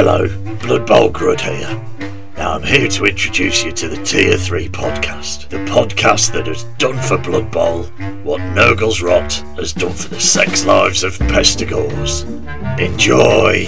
[0.00, 1.84] Hello, Blood Bowl Grud here.
[2.36, 6.62] Now I'm here to introduce you to the Tier 3 podcast, the podcast that has
[6.78, 7.82] done for Blood Bowl
[8.22, 12.22] what Nurgle's Rot has done for the sex lives of pestigors.
[12.78, 13.64] Enjoy!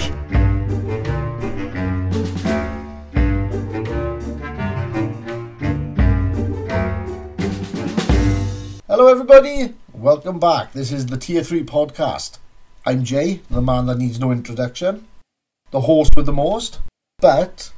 [8.87, 9.73] Hello, everybody.
[9.91, 10.71] Welcome back.
[10.71, 12.37] This is the Tier 3 podcast.
[12.85, 15.07] I'm Jay, the man that needs no introduction,
[15.71, 16.79] the horse with the most.
[17.19, 17.71] But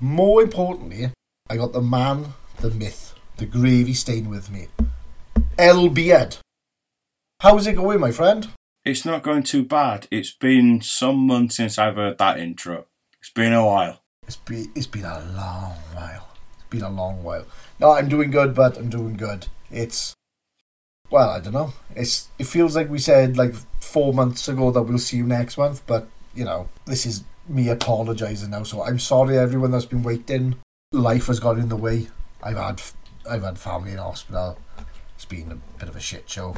[0.00, 1.10] more importantly,
[1.48, 4.68] I got the man, the myth, the gravy stain with me.
[5.58, 6.36] El Beard.
[7.40, 8.48] How's it going, my friend?
[8.84, 10.08] It's not going too bad.
[10.10, 12.86] It's been some months since I've heard that intro.
[13.20, 14.00] It's been a while.
[14.26, 16.28] It's been, it's been a long while.
[16.54, 17.46] It's been a long while.
[17.80, 19.46] No, I'm doing good, but I'm doing good.
[19.70, 20.14] It's
[21.10, 21.72] well, I don't know.
[21.94, 25.56] It's it feels like we said like four months ago that we'll see you next
[25.56, 28.62] month, but you know this is me apologising now.
[28.62, 30.56] So I'm sorry everyone that's been waiting.
[30.92, 32.08] Life has got in the way.
[32.42, 32.80] I've had
[33.28, 34.56] I've had family in hospital.
[35.16, 36.54] It's been a bit of a shit show.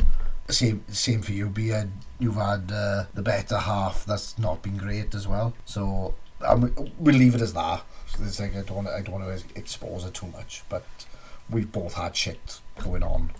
[0.51, 1.91] Same same for you, Beard.
[2.19, 4.05] You've had uh, the better half.
[4.05, 5.55] That's not been great as well.
[5.65, 6.15] So
[6.99, 7.83] we'll leave it as that.
[8.21, 10.85] It's like I don't I don't want to expose it too much, but
[11.49, 13.31] we've both had shit going on.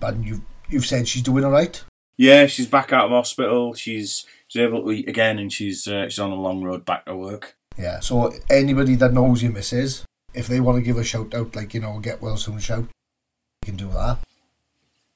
[0.00, 1.84] But you've you've said she's doing all right.
[2.16, 3.74] Yeah, she's back out of hospital.
[3.74, 7.06] She's she's able to eat again, and she's uh, she's on a long road back
[7.06, 7.56] to work.
[7.78, 8.00] Yeah.
[8.00, 11.74] So anybody that knows your missus, if they want to give a shout out, like
[11.74, 14.18] you know, get well soon shout, you can do that.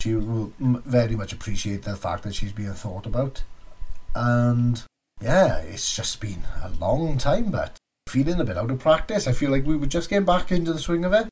[0.02, 3.42] She will very much appreciate the fact that she's being thought about,
[4.14, 4.82] and
[5.20, 7.76] yeah, it's just been a long time, but
[8.08, 9.26] feeling a bit out of practice.
[9.26, 11.28] I feel like we were just getting back into the swing of it.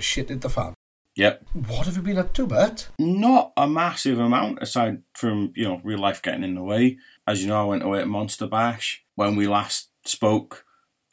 [0.00, 0.74] Shit hit the fan.
[1.16, 1.44] Yep.
[1.68, 2.88] What have you been up to, Bert?
[2.98, 6.98] Not a massive amount aside from you know real life getting in the way.
[7.26, 10.64] As you know, I went away at Monster Bash when we last spoke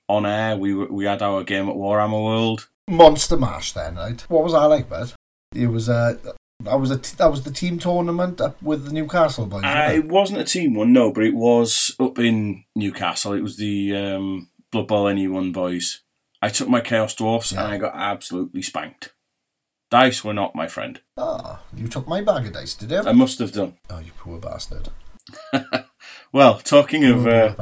[0.08, 0.56] on air.
[0.58, 2.70] We were, we had our game at Warhammer World.
[2.90, 4.22] Monster Mash, then, right?
[4.30, 5.14] What was that like, Bert?
[5.54, 6.16] It was uh,
[6.64, 9.64] that was a t- that was the team tournament up with the Newcastle boys.
[9.64, 10.00] Uh, it?
[10.00, 13.34] it wasn't a team one, no, but it was up in Newcastle.
[13.34, 16.02] It was the um, Blood Bowl NE1 boys.
[16.42, 17.64] I took my Chaos Dwarfs Yeah.
[17.66, 19.14] and I got absolutely spanked.
[19.92, 21.02] Dice were not my friend.
[21.18, 23.00] Ah, you took my bag of dice, did you?
[23.00, 23.74] I must have done.
[23.90, 24.90] oh, you poor bastard.
[26.32, 27.56] Well, talking of uh,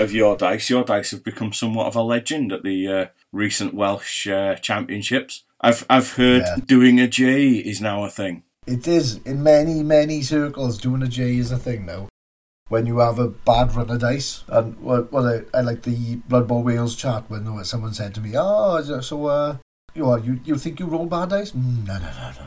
[0.00, 3.74] of your dice, your dice have become somewhat of a legend at the uh, recent
[3.74, 5.44] Welsh uh, championships.
[5.60, 6.56] I've I've heard Yeah.
[6.66, 8.42] doing a J is now a thing.
[8.66, 10.78] It is in many many circles.
[10.78, 12.08] Doing a J is a thing now.
[12.68, 16.16] When you have a bad run of dice, and what what I, I like the
[16.28, 19.56] Blood Bowl Wales chat when someone said to me, "Oh, so uh,
[19.94, 21.52] you are, you you think you roll bad dice?
[21.52, 22.46] Mm, no, no, no, no,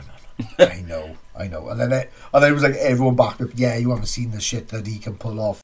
[0.58, 0.66] no.
[0.66, 3.48] I know, I know." And then it, and then it was like everyone back up.
[3.54, 5.62] Yeah, you haven't seen the shit that he can pull off.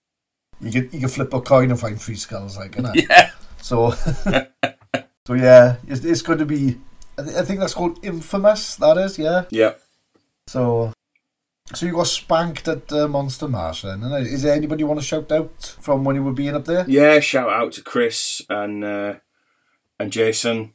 [0.60, 2.92] You can you can flip a coin and find three skulls, like you know.
[2.94, 3.30] Yeah.
[3.60, 3.90] So,
[5.26, 6.78] so yeah, it's, it's going to be.
[7.18, 8.76] I, th- I think that's called infamous.
[8.76, 9.44] That is, yeah.
[9.50, 9.74] Yeah.
[10.46, 10.92] So,
[11.72, 14.00] so you got spanked at uh, Monster Mash then.
[14.00, 14.26] innit?
[14.26, 16.84] Is there anybody you want to shout out from when you were being up there?
[16.88, 19.14] Yeah, shout out to Chris and uh,
[19.98, 20.74] and Jason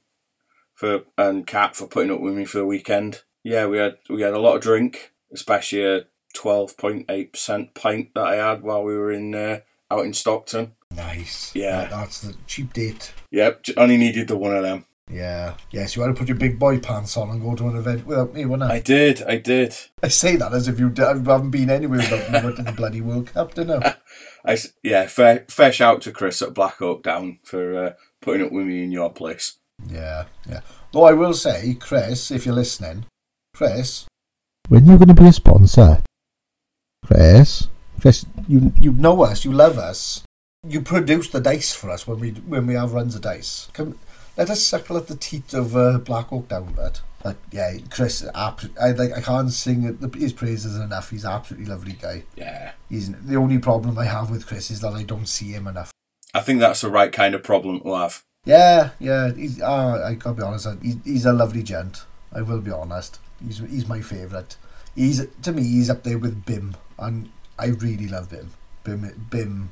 [0.80, 3.24] for and Kat for putting up with me for the weekend.
[3.44, 7.74] Yeah, we had we had a lot of drink, especially a twelve point eight percent
[7.74, 9.60] pint that I had while we were in uh,
[9.92, 10.76] out in Stockton.
[10.96, 11.54] Nice.
[11.54, 11.86] Yeah.
[11.86, 13.14] That's the cheap date.
[13.32, 14.86] Yep, only needed the one of them.
[15.12, 15.56] Yeah.
[15.72, 18.06] Yes, you had to put your big boy pants on and go to an event
[18.06, 18.76] without me, wouldn't I?
[18.76, 19.76] I did, I did.
[20.02, 22.72] I say that as if you d- haven't been anywhere without me went to the
[22.72, 23.96] bloody World Cup, didn't I?
[24.46, 28.52] I yeah, fair fair shout to Chris at Black Oak Down for uh, putting up
[28.52, 29.58] with me in your place.
[29.88, 30.62] Yeah, yeah.
[30.92, 33.06] Though I will say, Chris, if you're listening,
[33.54, 34.06] Chris,
[34.68, 36.02] when you're going to be a sponsor,
[37.06, 37.68] Chris,
[38.00, 40.24] Chris, you you know us, you love us,
[40.68, 43.70] you produce the dice for us when we when we have runs of dice.
[43.74, 43.98] Come,
[44.38, 47.02] let us suckle at the teat of uh, Black Oak down, but.
[47.22, 48.54] But yeah, Chris, I
[48.92, 51.10] like I can't sing his praises enough.
[51.10, 52.24] He's an absolutely lovely guy.
[52.38, 55.68] Yeah, He's the only problem I have with Chris is that I don't see him
[55.68, 55.92] enough.
[56.34, 58.24] I think that's the right kind of problem to have.
[58.50, 59.32] Yeah, yeah.
[59.34, 60.68] He's, uh, I gotta be honest.
[60.82, 62.06] He's, he's a lovely gent.
[62.34, 63.20] I will be honest.
[63.46, 64.58] He's he's my favourite.
[64.96, 65.64] He's to me.
[65.64, 67.30] He's up there with Bim, and
[67.60, 68.52] I really love Bim.
[68.84, 69.72] Bim, Bim.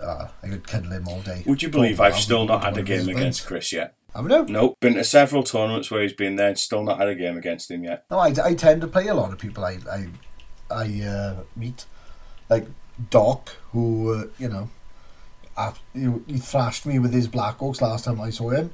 [0.00, 1.42] Uh, I could cuddle him all day.
[1.46, 3.94] Would you believe I've still not had a game against Chris yet?
[4.14, 4.52] Haven't you?
[4.52, 4.78] Nope.
[4.80, 7.70] Been to several tournaments where he's been there and still not had a game against
[7.70, 8.04] him yet.
[8.10, 10.06] No, I, I tend to play a lot of people I I
[10.70, 11.84] I uh, meet,
[12.48, 12.68] like
[13.10, 14.70] Doc, who uh, you know,
[15.94, 18.72] he, he thrashed me with his Black Oaks last time I saw him,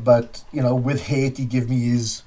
[0.00, 2.22] but you know, with hate he give me his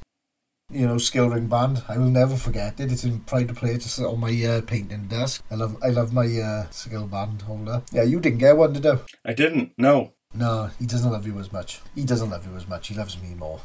[0.69, 1.83] you know, skill ring band.
[1.87, 2.91] I will never forget it.
[2.91, 3.71] It's in pride to play.
[3.71, 5.43] it It's on my uh, painting desk.
[5.49, 7.83] I love, I love my uh, skill band holder.
[7.91, 8.99] Yeah, you didn't get one, did you?
[9.23, 9.71] I didn't.
[9.77, 10.11] No.
[10.33, 11.79] No, he doesn't love you as much.
[11.95, 12.89] He doesn't love you as much.
[12.89, 13.61] He loves me more.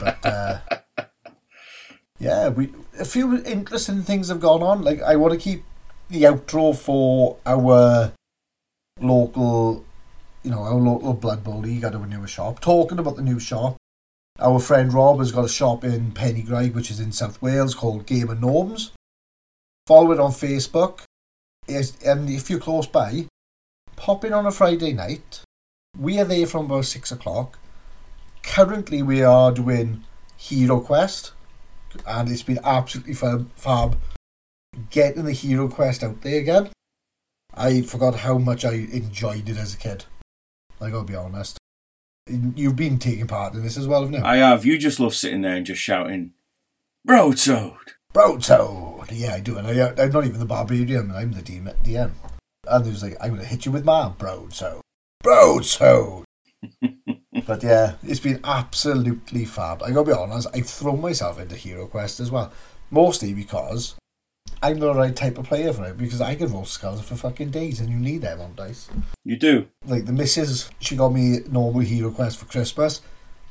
[0.00, 0.58] But uh,
[2.18, 4.82] yeah, we a few interesting things have gone on.
[4.82, 5.64] Like I want to keep
[6.08, 8.12] the outro for our
[9.00, 9.84] local,
[10.42, 12.60] you know, our local Blood Bowl League of a new shop.
[12.60, 13.76] Talking about the new shop,
[14.38, 18.06] our friend Rob has got a shop in Penygraig, which is in South Wales, called
[18.06, 18.92] Game of Gnomes.
[19.86, 21.00] Follow it on Facebook.
[21.68, 23.26] And if you're close by,
[23.96, 25.42] pop in on a Friday night.
[25.98, 27.58] We are there from about six o'clock.
[28.42, 30.04] Currently, we are doing
[30.36, 31.32] Hero Quest,
[32.06, 33.98] and it's been absolutely fab
[34.90, 36.68] getting the Hero Quest out there again.
[37.58, 40.04] I forgot how much I enjoyed it as a kid.
[40.80, 41.58] I gotta be honest.
[42.28, 44.24] You've been taking part in this as well, haven't you?
[44.24, 44.64] I have.
[44.64, 46.32] You just love sitting there and just shouting,
[47.04, 47.94] Broadsword.
[48.12, 49.12] Broadsword!
[49.12, 49.56] Yeah, I do.
[49.56, 51.74] And I, I'm not even the barbarian, I'm the DM.
[51.82, 52.10] DM.
[52.66, 54.82] And he was like, I'm gonna hit you with my broadsword.
[55.22, 56.24] Broadsword!
[57.46, 59.82] but yeah, it's been absolutely fab.
[59.82, 62.52] I gotta be honest, I've thrown myself into Hero Quest as well.
[62.90, 63.94] Mostly because
[64.62, 67.50] I'm the right type of player for it because I can roll skulls for fucking
[67.50, 68.88] days and you need them on dice.
[69.24, 69.68] You do.
[69.86, 73.00] Like the missus, she got me normal Hero Quest for Christmas.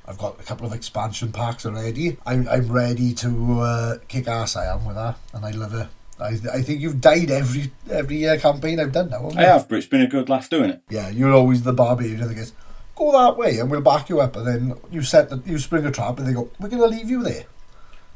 [0.06, 2.18] I've got a couple of expansion packs already.
[2.26, 4.56] I'm, I'm ready to uh, kick ass.
[4.56, 5.90] I am with her, and I love her.
[6.20, 9.24] I, I think you've died every every uh, campaign I've done now.
[9.24, 10.82] haven't I have, but it's been a good laugh doing it.
[10.90, 12.54] Yeah, you're always the barbarian that goes,
[12.96, 14.36] go that way and we'll back you up.
[14.36, 16.88] And then you set the, you spring a trap and they go, we're going to
[16.88, 17.46] leave you there.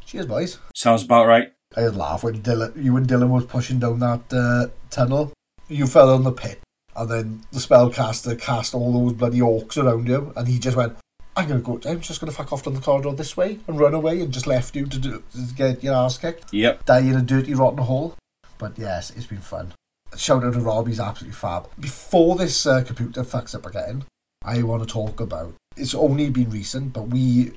[0.05, 0.59] Cheers, boys.
[0.73, 1.53] Sounds about right.
[1.75, 5.31] I had laugh when Dylan, you and Dylan was pushing down that uh, tunnel.
[5.67, 6.59] You fell on the pit,
[6.95, 10.97] and then the spellcaster cast all those bloody orcs around you, and he just went,
[11.35, 11.79] "I'm gonna go.
[11.85, 14.47] I'm just gonna fuck off down the corridor this way and run away," and just
[14.47, 16.85] left you to, do, to get your ass kicked, Yep.
[16.85, 18.15] die in a dirty, rotten hole.
[18.57, 19.73] But yes, it's been fun.
[20.17, 21.69] Shout out to Rob, he's absolutely fab.
[21.79, 24.03] Before this uh, computer fucks up again,
[24.43, 25.53] I want to talk about.
[25.77, 27.53] It's only been recent, but we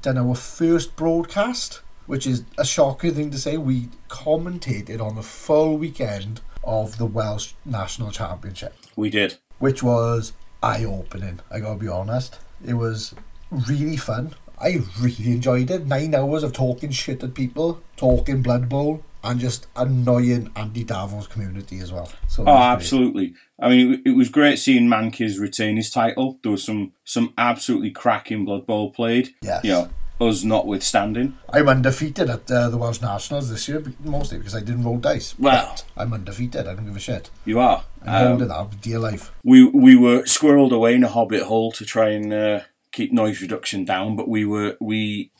[0.00, 3.56] done our first broadcast, which is a shocking thing to say.
[3.56, 9.36] We commentated on the full weekend of the Welsh National Championship, We did.
[9.60, 10.32] which was
[10.62, 11.38] eye opening.
[11.50, 12.38] I gotta be honest.
[12.66, 13.14] It was
[13.50, 14.34] really fun.
[14.60, 15.86] I really enjoyed it.
[15.86, 21.28] Nine hours of talking shit at people, talking Blood Bowl, and just annoying Andy Davos
[21.28, 22.10] community as well.
[22.26, 23.34] So Oh, absolutely.
[23.60, 26.38] I mean, it was great seeing Mankiz retain his title.
[26.42, 29.34] There was some some absolutely cracking Blood Bowl played.
[29.42, 29.62] Yes.
[29.64, 31.36] You know, us notwithstanding.
[31.50, 35.34] I'm undefeated at uh, the Welsh Nationals this year, mostly because I didn't roll dice.
[35.38, 35.66] Well.
[35.74, 36.66] But I'm undefeated.
[36.66, 37.30] I don't give a shit.
[37.44, 37.84] You are.
[38.02, 39.30] I'm Um, holding that dear life.
[39.44, 42.60] we we were squirreled away in a hobbit hole to try and uh,
[42.92, 45.30] keep noise reduction down, but we were we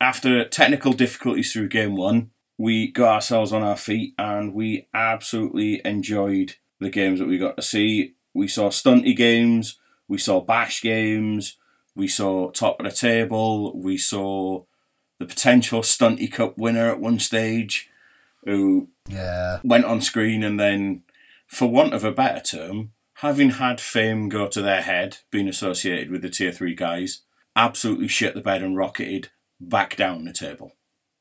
[0.00, 5.80] after technical difficulties through game one, we got ourselves on our feet and we absolutely
[5.84, 8.14] enjoyed the games that we got to see.
[8.34, 11.56] We saw stunty games, we saw bash games,
[11.96, 14.62] we saw top of the table, we saw
[15.18, 17.88] the potential stunty cup winner at one stage
[18.44, 19.58] who Yeah.
[19.64, 21.02] went on screen and then,
[21.48, 26.10] for want of a better term, having had fame go to their head, being associated
[26.10, 27.22] with the tier three guys,
[27.56, 30.72] absolutely shit the bed and rocketed back down the table.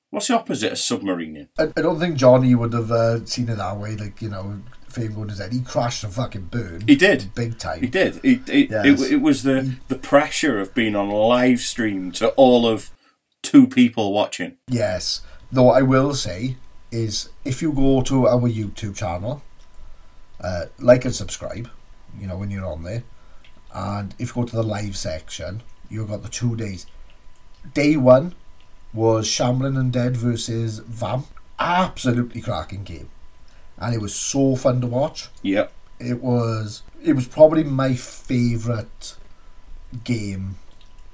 [0.10, 1.48] What's the opposite of submarining?
[1.57, 3.95] I, I don't think Johnny would have uh, seen it that way.
[3.95, 4.62] Like, you know,
[4.96, 5.40] fame to his.
[5.54, 6.90] He crashed and fucking burned.
[6.90, 7.34] He did.
[7.36, 7.82] Big time.
[7.82, 8.20] He did.
[8.24, 9.02] It, it, Yes.
[9.02, 12.90] it, it was the, the pressure of being on live stream to all of
[13.42, 14.58] two people watching.
[14.68, 15.22] Yes.
[15.52, 16.56] Though I will say
[16.92, 19.44] is if you go to our YouTube channel,
[20.42, 21.70] uh, like and subscribe,
[22.20, 23.04] you know, when you're on there.
[23.74, 26.86] And if you go to the live section, you've got the two days.
[27.74, 28.34] Day one
[28.94, 31.28] was Shambling and Dead versus Vamp.
[31.60, 33.10] Absolutely cracking game.
[33.77, 35.29] And it was so fun to watch.
[35.41, 35.72] Yep.
[36.00, 39.15] It was it was probably my favourite
[40.03, 40.58] game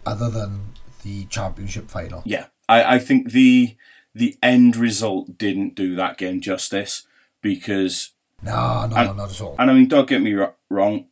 [0.05, 2.21] other than the championship final.
[2.25, 3.75] Yeah, I, I think the
[4.13, 7.05] the end result didn't do that game justice
[7.41, 8.11] because
[8.43, 9.55] No, no, And- not at all.
[9.59, 10.35] And I mean, don't get me
[10.69, 11.05] wrong.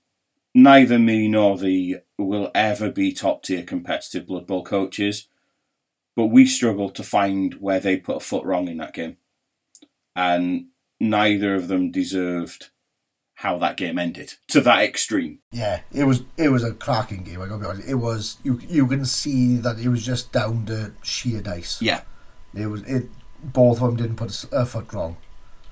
[0.55, 5.27] Neither me nor the will ever be top tier competitive Blood Bowl coaches,
[6.15, 9.17] but we struggled to find where they put a foot wrong in that game,
[10.15, 10.65] and
[10.99, 12.69] neither of them deserved
[13.35, 15.39] how that game ended to that extreme.
[15.51, 17.41] Yeah, it was it was a cracking game.
[17.41, 17.87] I gotta be honest.
[17.89, 21.81] It was you you can see that it was just down to sheer dice.
[21.81, 22.01] Yeah,
[22.53, 23.09] It was it.
[23.41, 25.15] Both of them didn't put a foot wrong.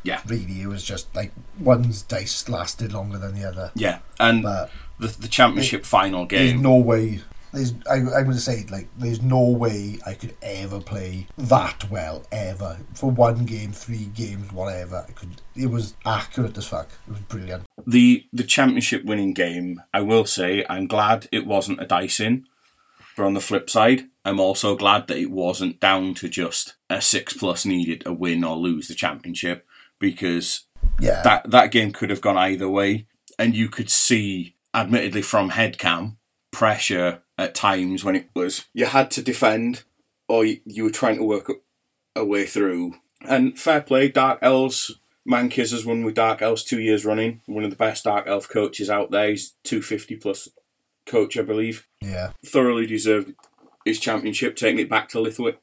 [0.03, 3.71] yeah, Really, it was just like one's dice lasted longer than the other.
[3.75, 3.99] yeah.
[4.19, 6.61] And But the the championship final there's game.
[6.61, 7.19] no way
[7.53, 11.89] there's I, I'm going to say like there's no way I could ever play that
[11.89, 15.05] well ever for one game, three games, whatever.
[15.07, 15.41] I could.
[15.55, 16.89] It was accurate as fuck.
[17.07, 17.63] It was brilliant.
[17.85, 22.45] The the championship winning game, I will say, I'm glad it wasn't a dicing.
[23.15, 27.01] But on the flip side, I'm also glad that it wasn't down to just a
[27.01, 29.65] six plus needed to win or lose the championship
[29.97, 30.65] because
[30.99, 33.07] Yeah, that that game could have gone either way,
[33.39, 36.17] and you could see, admittedly from headcam,
[36.51, 39.83] pressure at times when it was you had to defend
[40.27, 41.51] or you, you were trying to work
[42.15, 42.95] a, way through.
[43.21, 44.99] And fair play, Dark Elves.
[45.29, 47.41] Mankiz has won with Dark Elves two years running.
[47.45, 49.29] One of the best Dark Elf coaches out there.
[49.29, 50.49] He's two fifty plus
[51.05, 51.87] coach, I believe.
[52.01, 53.33] yeah, Thoroughly deserved
[53.85, 55.55] his championship, taking it back to Lithu-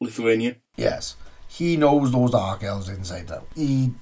[0.00, 0.56] Lithuania.
[0.76, 1.16] yes.
[1.48, 3.46] He knows those dark elves inside out.
[3.54, 3.92] He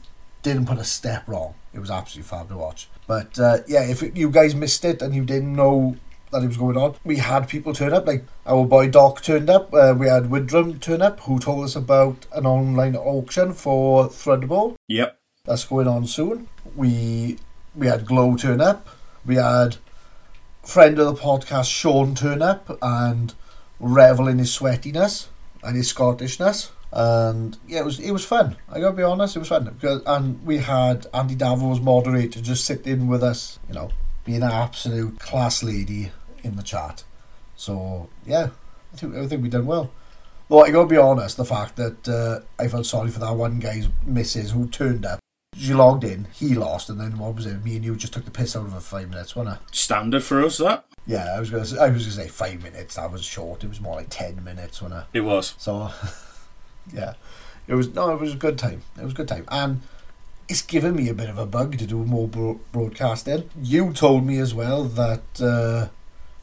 [0.43, 1.55] didn't put a step wrong.
[1.75, 2.89] It was absolutely fab to watch.
[3.09, 5.97] But uh, yeah, if it, you guys missed it and you didn't know
[6.31, 8.07] that it was going on, we had people turn up.
[8.07, 9.73] Like our boy Doc turned up.
[9.75, 14.77] Uh, we had Widrum turn up, who told us about an online auction for Threadball.
[14.89, 15.19] Yep.
[15.45, 16.49] that's going on soon.
[16.77, 17.39] We
[17.75, 18.89] we had Glow turn up.
[19.25, 19.77] We had
[20.63, 23.35] friend of the podcast Sean turn up and
[23.79, 25.29] revel in his sweatiness
[25.63, 26.71] and his Scottishness.
[26.93, 28.57] And yeah, it was it was fun.
[28.69, 32.41] I gotta be honest, it was fun because and we had Andy Davo as moderator
[32.41, 33.91] just sit in with us, you know,
[34.25, 36.11] being an absolute class lady
[36.43, 37.05] in the chat.
[37.57, 38.51] So yeah,
[38.93, 39.91] I think I think we done well.
[40.49, 43.61] Well, I gotta be honest, the fact that uh, I felt sorry for that one
[43.61, 45.21] guy's missus who turned up.
[45.57, 47.65] She logged in, he lost, and then what was it?
[47.65, 49.75] Me and you just took the piss out of her for five minutes, wasn't it?
[49.75, 50.85] Standard for us, that.
[51.07, 52.97] Yeah, I was gonna say, I was gonna say five minutes.
[52.97, 53.63] That was short.
[53.63, 55.19] It was more like ten minutes, wasn't it?
[55.19, 55.55] It was.
[55.59, 55.91] So,
[56.93, 57.15] yeah,
[57.67, 58.83] it was no, it was a good time.
[58.99, 59.83] It was a good time, and
[60.49, 63.49] it's given me a bit of a bug to do more bro- broadcasting.
[63.63, 65.89] You told me as well that uh,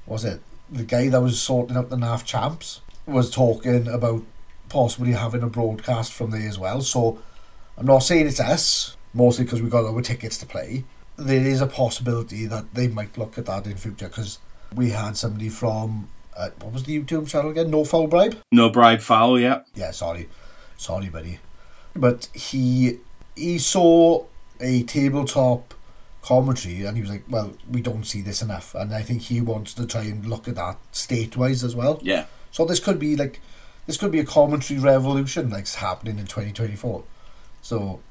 [0.07, 4.23] was it the guy that was sorting out the NAF champs was talking about
[4.69, 6.81] possibly having a broadcast from there as well.
[6.81, 7.19] So
[7.77, 10.83] I'm not saying it's us, mostly because we got our tickets to play.
[11.15, 14.39] There is a possibility that they might look at that in future because
[14.75, 17.71] we had somebody from uh, what was the YouTube channel again?
[17.71, 19.61] No Foul Bribe No bribe foul, yeah.
[19.73, 20.29] yeah, sorry,
[20.77, 21.39] sorry, buddy.
[21.95, 22.99] But he
[23.35, 24.25] he saw
[24.59, 25.73] a tabletop
[26.27, 29.39] commentary and he was like, "Well, we don't see this enough," and I think he
[29.39, 31.99] wants to try and look at that state-wise as well.
[32.03, 32.25] Yeah.
[32.51, 33.39] So this could be like,
[33.85, 37.03] this could be a commentary revolution like happening in twenty twenty four.
[37.61, 38.01] So.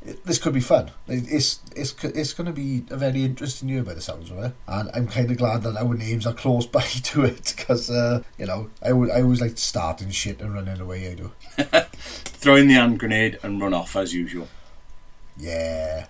[0.00, 0.92] It, this could be fun.
[1.08, 4.52] It's it's it's going to be a very interesting year by the sounds of it,
[4.68, 8.22] and I'm kind of glad that our names are close by to it because uh,
[8.38, 11.10] you know I would I always like starting shit and running away.
[11.10, 11.32] I do.
[12.42, 14.46] Throw in the hand grenade and run off as usual.
[15.36, 16.06] Yeah.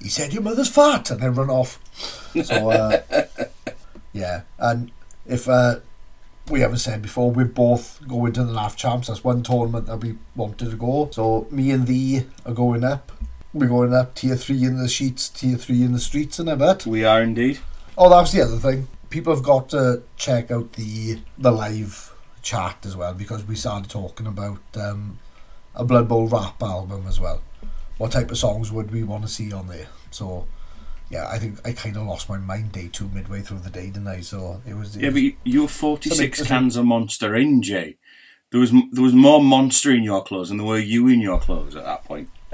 [0.00, 1.78] He said your mother's fat and then run off.
[2.44, 3.02] So uh,
[4.12, 4.90] yeah, and
[5.26, 5.76] if uh,
[6.50, 9.08] we haven't said before, we're both going to the NAF champs.
[9.08, 11.08] That's one tournament that we wanted to go.
[11.12, 13.12] So me and thee are going up.
[13.52, 16.56] We're going up tier three in the sheets, tier three in the streets, and a
[16.56, 16.86] bit.
[16.86, 17.60] We are indeed.
[17.96, 18.88] Oh, that was the other thing.
[19.10, 23.88] People have got to check out the the live chat as well because we started
[23.88, 25.18] talking about um,
[25.74, 27.40] a Blood Bowl rap album as well.
[27.98, 29.86] What type of songs would we want to see on there?
[30.10, 30.46] So,
[31.10, 33.86] yeah, I think I kind of lost my mind day two midway through the day,
[33.86, 34.20] didn't I?
[34.20, 34.96] So it was.
[34.96, 37.96] It Yeah, was but you, you were 46 Something- cans of Monster in, Jay.
[38.50, 41.40] There was there was more Monster in your clothes than there were you in your
[41.40, 42.28] clothes at that point.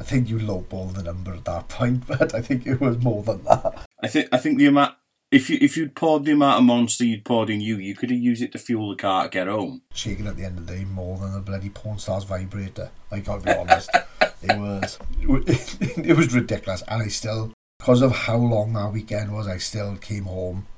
[0.00, 3.22] I think you lowballed the number at that point, but I think it was more
[3.22, 3.86] than that.
[4.02, 4.94] I think I think the amount
[5.34, 8.10] if you if you'd poured the amount of Monster you'd poured in you, you could
[8.10, 9.82] have used it to fuel the car to get home.
[9.92, 12.90] shaking at the end of the day more than a bloody porn star's vibrator.
[13.10, 13.90] Like I gotta be honest.
[14.42, 14.98] it was
[15.98, 19.96] it was ridiculous, and I still, because of how long that weekend was, I still
[19.96, 20.68] came home,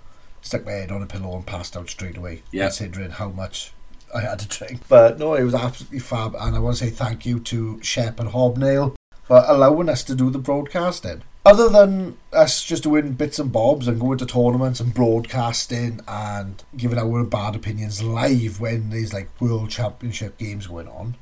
[0.40, 2.42] stuck my head on a pillow, and passed out straight away.
[2.50, 2.66] Yeah.
[2.66, 3.72] considering how much.
[4.14, 6.90] I had to drink, but no, it was absolutely fab, and I want to say
[6.90, 8.94] thank you to Shep and Hobnail
[9.24, 11.22] for allowing us to do the broadcasting.
[11.46, 16.64] Other than us just doing bits and bobs and going to tournaments and broadcasting and
[16.76, 21.14] giving our bad opinions live when there's like world championship games going on,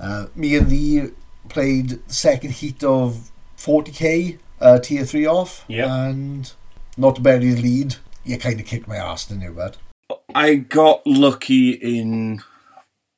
[0.00, 1.12] uh, me and the
[1.50, 5.86] played the second heat of 40k uh, tier 3 off Yep.
[5.88, 6.52] and
[6.96, 9.76] not to bury the lead you kind of kicked my ass didn't you bud
[10.34, 12.42] I got lucky in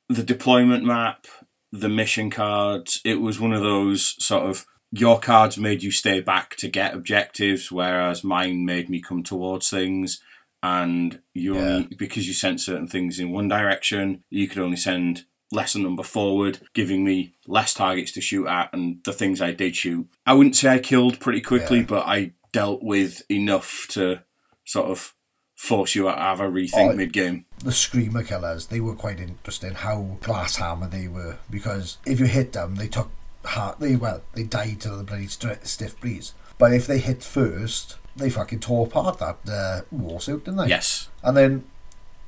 [0.09, 1.27] the deployment map,
[1.71, 2.99] the mission cards.
[3.05, 4.65] It was one of those sort of
[4.97, 9.69] your cards made you stay back to get objectives, whereas mine made me come towards
[9.69, 10.21] things.
[10.63, 15.25] And you only because you sent certain things in one direction, you could only send
[15.51, 18.69] lesser number forward, giving me less targets to shoot at.
[18.73, 21.85] And the things I did shoot, I wouldn't say I killed pretty quickly, Yeah.
[21.87, 24.21] but I dealt with enough to
[24.65, 25.13] sort of
[25.55, 27.45] force you to have a rethink Oh, mid game.
[27.63, 29.73] the screamer killers, they were quite interesting.
[29.75, 33.11] How glass hammer they were because if you hit them, they took
[33.45, 33.79] heart.
[33.79, 36.33] They well, they died to the bloody st- stiff breeze.
[36.57, 40.67] But if they hit first, they fucking tore apart that uh, war suit, didn't they?
[40.67, 41.09] Yes.
[41.23, 41.63] And then,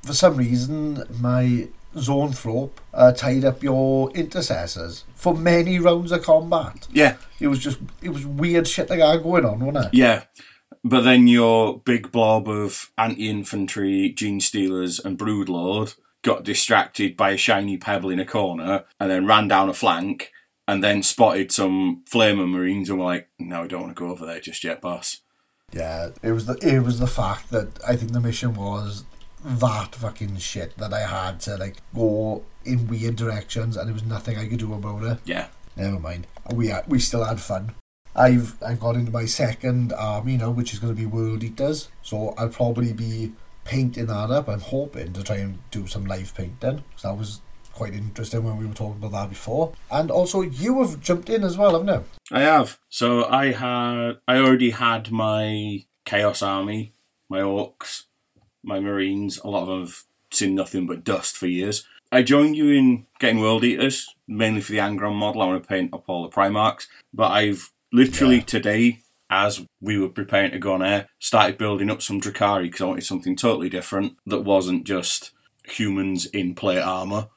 [0.04, 6.88] for some reason, my zoanthrope uh, tied up your intercessors for many rounds of combat.
[6.92, 7.16] Yeah.
[7.40, 9.98] It was just, it was weird shit like that going on, wasn't it?
[9.98, 10.24] Yeah.
[10.84, 17.38] But then your big blob of anti infantry, genestealers, and broodlord got distracted by a
[17.38, 20.32] shiny pebble in a corner and then ran down a flank
[20.68, 24.12] and then spotted some flamer marines and were like, No, I don't want to go
[24.12, 25.22] over there just yet, boss.
[25.72, 29.04] Yeah, it was the it was the fact that I think the mission was
[29.44, 34.04] that fucking shit that I had to like go in weird directions and there was
[34.04, 35.20] nothing I could do about it.
[35.26, 35.48] Yeah.
[35.76, 36.28] Never mind.
[36.52, 37.76] We had, we still had fun.
[38.16, 41.90] I've I've got into my second army now, which is going to be World Eaters.
[42.02, 43.34] So I'll probably be
[43.64, 44.48] painting that up.
[44.48, 46.84] I'm hoping to try and do some live painting.
[46.96, 47.42] So that was
[47.78, 49.72] quite interesting when we were talking about that before.
[49.92, 52.04] And also, you have jumped in as well, haven't you?
[52.36, 52.80] I have.
[52.90, 56.94] So I had I already had my Chaos Army,
[57.30, 58.04] my Orcs,
[58.64, 59.38] my Marines.
[59.44, 61.86] A lot of them have seen nothing but dust for years.
[62.12, 65.42] I joined you in getting World Eaters, mainly for the Angron model.
[65.42, 66.88] I want to paint up all the Primarchs.
[67.14, 68.44] But I've literally Yeah.
[68.44, 72.82] today, as we were preparing to go on air, started building up some Drukhari because
[72.82, 75.32] I wanted something totally different that wasn't just
[75.66, 77.28] humans in plate armour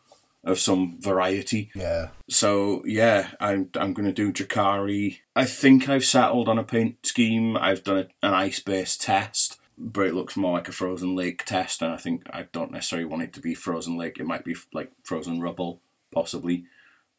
[0.44, 1.70] of some variety.
[1.74, 2.08] Yeah.
[2.28, 5.18] So yeah, I'm I'm going to do Drukhari.
[5.36, 7.56] I think I've settled on a paint scheme.
[7.56, 11.44] I've done a, an ice based test, but it looks more like a frozen lake
[11.44, 14.18] test, and I think I don't necessarily want it to be frozen lake.
[14.18, 15.80] It might be like frozen rubble,
[16.12, 16.64] possibly.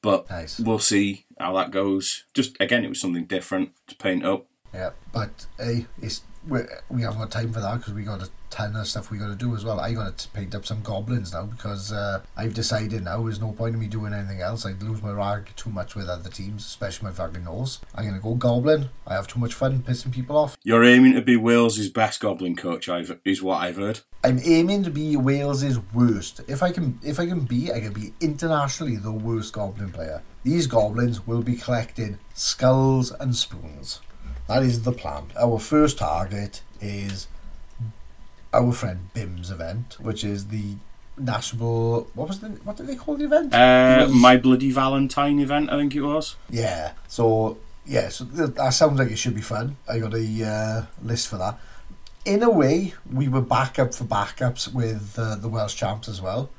[0.01, 0.59] But Nice.
[0.59, 2.23] we'll see how that goes.
[2.33, 4.47] Just again, it was something different to paint up.
[4.73, 8.29] Yeah, but hey, it's we we haven't got time for that because we got a
[8.49, 9.79] ton of stuff we got to do as well.
[9.79, 13.53] I got to paint up some goblins now because uh, I've decided now there's no
[13.53, 14.65] point in me doing anything else.
[14.65, 17.79] I'd lose my rag too much with other teams, especially my fucking nose.
[17.95, 18.89] I'm gonna go goblin.
[19.07, 20.57] I have too much fun pissing people off.
[20.63, 22.89] You're aiming to be Wales's best goblin coach.
[22.89, 24.01] I've is what I've heard.
[24.23, 26.41] I'm aiming to be Wales's worst.
[26.47, 30.21] If I can, if I can be, I can be internationally the worst goblin player.
[30.43, 34.01] These goblins will be collecting skulls and spoons.
[34.51, 35.23] That is the plan.
[35.39, 37.27] Our first target is
[38.53, 40.75] our friend Bim's event, which is the
[41.17, 42.07] national.
[42.15, 42.49] What was the?
[42.65, 43.53] What did they call the event?
[43.53, 46.35] Uh, was- my bloody Valentine event, I think it was.
[46.49, 46.91] yeah.
[47.07, 49.77] So yeah, so th- that sounds like it should be fun.
[49.89, 51.57] I got a uh, list for that.
[52.25, 56.49] In a way, we were backup for backups with uh, the Welsh champs as well,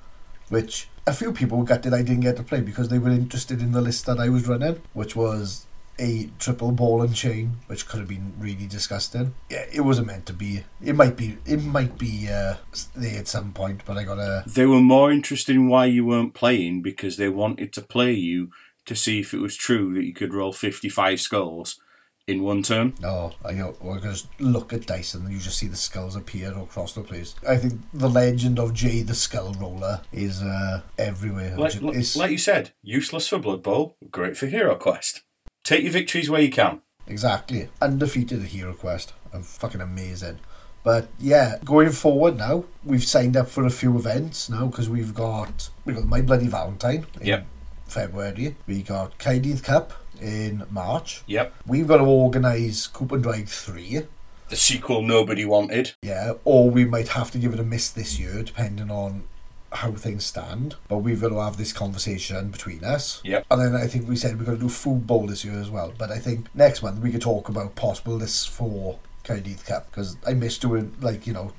[0.48, 3.60] which a few people got gutted I didn't get to play because they were interested
[3.60, 5.66] in the list that I was running, which was
[5.98, 9.34] a triple ball and chain, which could have been really disgusting.
[9.50, 10.64] Yeah, it wasn't meant to be.
[10.82, 11.38] It might be.
[11.46, 12.56] It might be uh,
[12.94, 14.44] there at some point, but I gotta.
[14.46, 18.50] They were more interested in why you weren't playing because they wanted to play you
[18.86, 21.80] to see if it was true that you could roll 55 skulls
[22.26, 22.94] in one turn.
[23.00, 23.74] No, I know.
[23.80, 27.02] We're going to look at dice and you just see the skulls appear across the
[27.02, 27.34] place.
[27.48, 31.56] I think the legend of Jay the Skull Roller is uh, everywhere.
[31.56, 35.22] Like, like you said, useless for Blood Bowl, great for Hero Quest.
[35.64, 36.80] Take your victories where you can.
[37.06, 37.68] Exactly.
[37.80, 39.12] Undefeated at Hero Quest.
[39.32, 40.38] I'm fucking amazing.
[40.84, 45.14] But yeah, going forward now, we've signed up for a few events now because we've
[45.14, 47.46] got we've got My Bloody Valentine in Yep.
[47.86, 48.56] February.
[48.66, 51.22] We got Caerdydd Cup in March.
[51.26, 51.54] Yep.
[51.66, 54.02] We've got to organise Coop and Drag 3.
[54.48, 55.92] The sequel nobody wanted.
[56.02, 59.24] Yeah, or we might have to give it a miss this year, depending on
[59.72, 60.76] how things stand.
[60.88, 63.20] But we've got to have this conversation between us.
[63.24, 63.46] Yep.
[63.50, 65.70] And then I think we said we're going to do food bowl this year as
[65.70, 65.92] well.
[65.96, 70.16] But I think next month we could talk about possible lists for Caerdydd Cup because
[70.26, 71.52] I miss doing like you know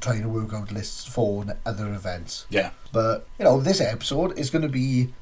[0.00, 2.46] trying to work out lists for other events.
[2.50, 2.70] Yeah.
[2.92, 5.12] But you know this episode is going to be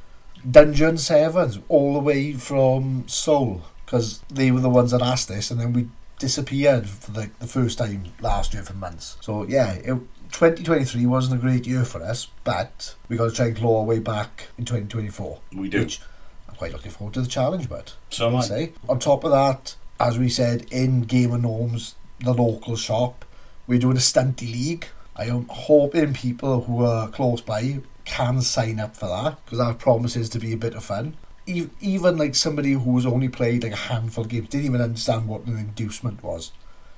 [0.49, 5.51] Dungeon Sevens all the way from Seoul because they were the ones that asked this,
[5.51, 9.17] and then we disappeared for like the first time last year for months.
[9.21, 9.99] So yeah, it,
[10.35, 13.85] 2023 wasn't a great year for us, but we got to try and claw our
[13.85, 15.39] way back in 2024.
[15.55, 15.79] We do.
[15.81, 16.01] Which
[16.49, 18.73] I'm quite looking forward to the challenge, but So I'll say.
[18.89, 23.25] On top of that, as we said in Game of Gnomes, the local shop,
[23.69, 24.87] we're doing a stunty league.
[25.15, 29.79] I am hoping people who are close by can sign up for that because that
[29.79, 31.17] promises to be a bit of fun.
[31.47, 35.29] E- Even like somebody who's only played like a handful of games, didn't even understand
[35.29, 36.51] what an inducement was,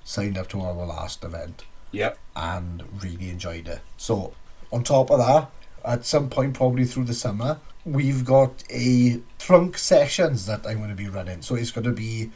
[0.04, 2.18] signed up to our last event Yep.
[2.34, 3.80] and really enjoyed it.
[3.96, 4.34] So,
[4.72, 5.50] on top of that,
[5.84, 10.90] at some point, probably through the summer, we've got a trunk sessions that I'm going
[10.90, 11.42] to be running.
[11.42, 12.32] So it's going to be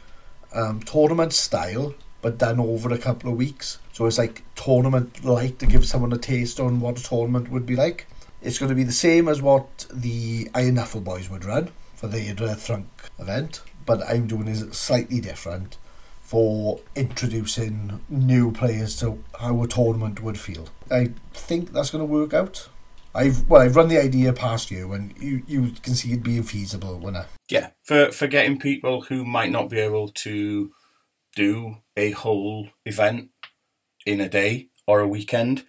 [0.53, 3.77] um, tournament style, but done over a couple of weeks.
[3.91, 7.65] So it's like tournament like to give someone a taste on what a tournament would
[7.65, 8.07] be like.
[8.41, 12.07] It's going to be the same as what the Iron Knuckle Boys would run for
[12.07, 12.87] their uh, Thrunk
[13.19, 15.77] event, but I'm doing it slightly different
[16.31, 20.65] for introducing new players to how a tournament would feel.
[20.89, 22.69] I think that's going to work out.
[23.13, 26.43] I've well, I've run the idea past you, and you you can see it being
[26.43, 30.71] feasible when I Yeah, for for getting people who might not be able to
[31.35, 33.29] do a whole event
[34.05, 35.65] in a day or a weekend,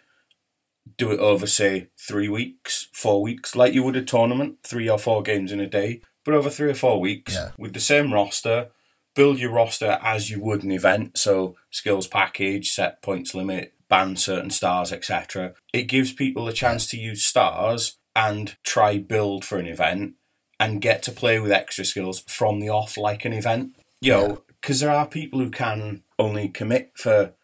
[0.97, 4.99] do it over say three weeks, four weeks, like you would a tournament, three or
[4.99, 7.51] four games in a day, but over three or four weeks Yeah.
[7.59, 8.69] with the same roster.
[9.15, 14.17] Build your roster as you would an event, so skills package, set points limit, ban
[14.17, 15.53] certain stars, etc.
[15.73, 20.15] It gives people a chance to use stars and try build for an event
[20.59, 23.77] and get to play with extra skills from the off like an event.
[24.01, 27.35] You know, because there are people who can only commit for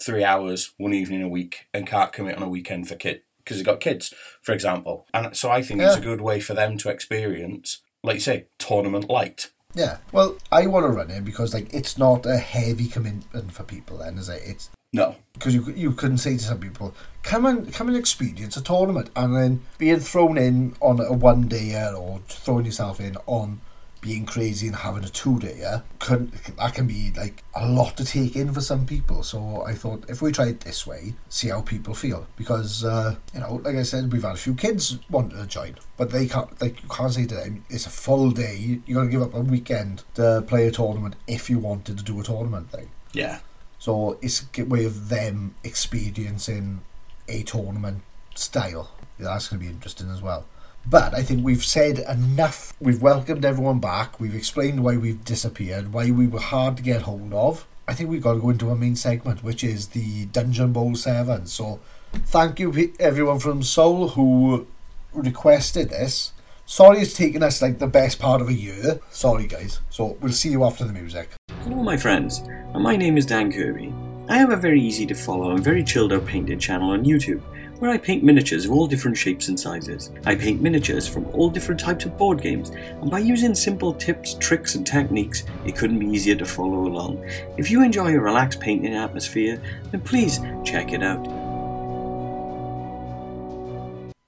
[0.00, 3.56] three hours one evening a week and can't commit on a weekend for kid because
[3.56, 5.06] they've got kids, for example.
[5.12, 8.46] And so I think it's a good way for them to experience, like you say,
[8.58, 9.50] tournament light.
[9.78, 9.98] Yeah.
[10.12, 13.98] Well, I want to run it because like it's not a heavy commitment for people.
[13.98, 14.42] Then is it?
[14.44, 15.14] It's No.
[15.34, 19.10] because you you couldn't say to some people, come and come and experience a tournament,
[19.14, 23.60] and then being thrown in on a one dayer or throwing yourself in on
[24.00, 28.04] being crazy and having a two dayer can that can be like a lot to
[28.04, 29.22] take in for some people.
[29.22, 33.16] So I thought if we try it this way, see how people feel because uh,
[33.34, 36.26] you know, like I said, we've had a few kids wanting to join, but they
[36.26, 36.60] can't.
[36.60, 38.80] Like you can't say to them, it's a full day.
[38.86, 42.04] You got to give up a weekend to play a tournament if you wanted to
[42.04, 42.90] do a tournament thing.
[43.12, 43.40] Yeah.
[43.78, 46.82] So it's a way of them experiencing
[47.28, 48.02] a tournament
[48.34, 48.90] style.
[49.18, 50.46] Yeah, that's going to be interesting as well.
[50.90, 52.72] But I think we've said enough.
[52.80, 54.18] We've welcomed everyone back.
[54.18, 57.66] We've explained why we've disappeared, why we were hard to get hold of.
[57.86, 60.94] I think we've got to go into our main segment, which is the Dungeon Bowl
[60.94, 61.46] 7.
[61.46, 61.80] So
[62.12, 64.66] thank you, everyone from Seoul who
[65.12, 66.32] requested this.
[66.64, 69.00] Sorry it's taken us like the best part of a year.
[69.10, 69.80] Sorry, guys.
[69.90, 71.30] So we'll see you after the music.
[71.64, 72.42] Hello, my friends,
[72.74, 73.92] my name is Dan Kirby.
[74.30, 77.42] I have a very easy to follow and very chilled out painted channel on YouTube
[77.78, 80.10] where I paint miniatures of all different shapes and sizes.
[80.26, 84.34] I paint miniatures from all different types of board games, and by using simple tips,
[84.34, 87.24] tricks, and techniques, it couldn't be easier to follow along.
[87.56, 91.26] If you enjoy a relaxed painting atmosphere, then please check it out.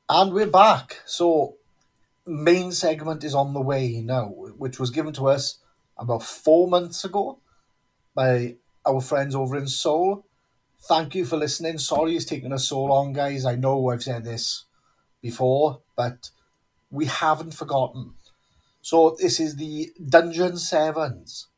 [0.09, 1.01] And we're back.
[1.07, 1.57] So,
[2.27, 5.59] main segment is on the way now, which was given to us
[5.97, 7.41] about four months ago
[8.15, 10.27] by our friends over in Seoul.
[10.83, 11.79] Thank you for listening.
[11.79, 13.45] Sorry it's taken us so long, guys.
[13.45, 14.65] I know I've said this
[15.23, 16.31] before, but
[16.91, 18.15] we haven't forgotten.
[18.83, 21.49] So, this is the Dungeon Sevens.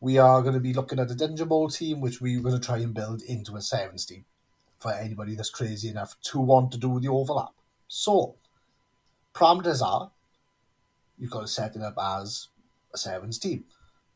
[0.00, 2.66] We are going to be looking at a Dungeon Bowl team, which we're going to
[2.66, 4.24] try and build into a Sevens team
[4.78, 7.52] for anybody that's crazy enough to want to do the overlap.
[7.88, 8.34] So,
[9.32, 10.10] parameters are
[11.18, 12.48] you've got to set it up as
[12.92, 13.64] a sevens team.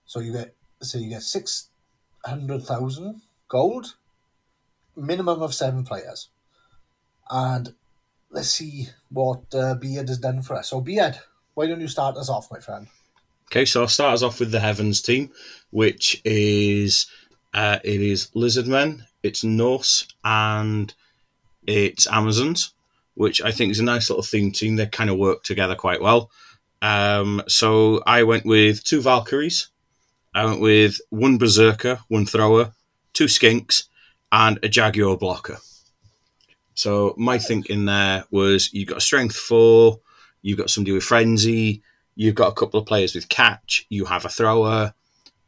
[0.07, 1.69] So you get so you get six
[2.25, 3.97] hundred thousand gold,
[4.97, 6.29] minimum of seven players,
[7.31, 7.75] and
[8.31, 10.71] let's see what uh, Beard has done for us.
[10.71, 11.19] So Beard,
[11.55, 12.87] why don't you start us off, my friend?
[13.47, 15.31] Okay, so I'll start us off with the Heavens team,
[15.71, 17.07] which is
[17.53, 20.95] uh, it is Lizardmen, it's Norse, and
[21.67, 22.75] it's Amazons,
[23.15, 24.77] which I think is a nice little theme team.
[24.77, 26.31] They kind of work together quite well.
[26.81, 29.69] Um, so I went with two Valkyries,
[30.35, 32.73] I went with one Berserker, one Thrower,
[33.13, 33.85] two Skinks,
[34.33, 35.59] and a Jaguar blocker.
[36.75, 40.01] So my thinking there was you've got a strength four,
[40.43, 41.83] you've got somebody with frenzy,
[42.15, 44.95] you've got a couple of players with catch, you have a thrower,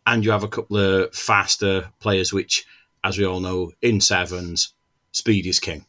[0.07, 2.67] and you have a couple of faster players, which,
[3.05, 4.75] as we all know, in sevens,
[5.13, 5.87] speed is king.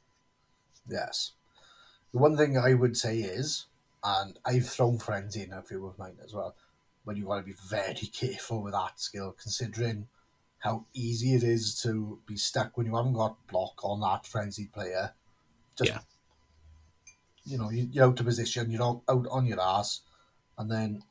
[0.88, 1.32] Yes.
[2.12, 3.65] The one thing I would say is,
[4.03, 6.56] and I've thrown frenzy in a few of mine as well,
[7.06, 10.08] but you've got to be very careful with that skill, considering
[10.63, 14.71] how easy it is to be stuck when you haven't got block on that frenzied
[14.71, 15.13] player.
[15.78, 15.99] Just, Yeah.
[17.43, 20.02] you know, you- you're out of position, you're out, out on your ass,
[20.58, 21.04] and then,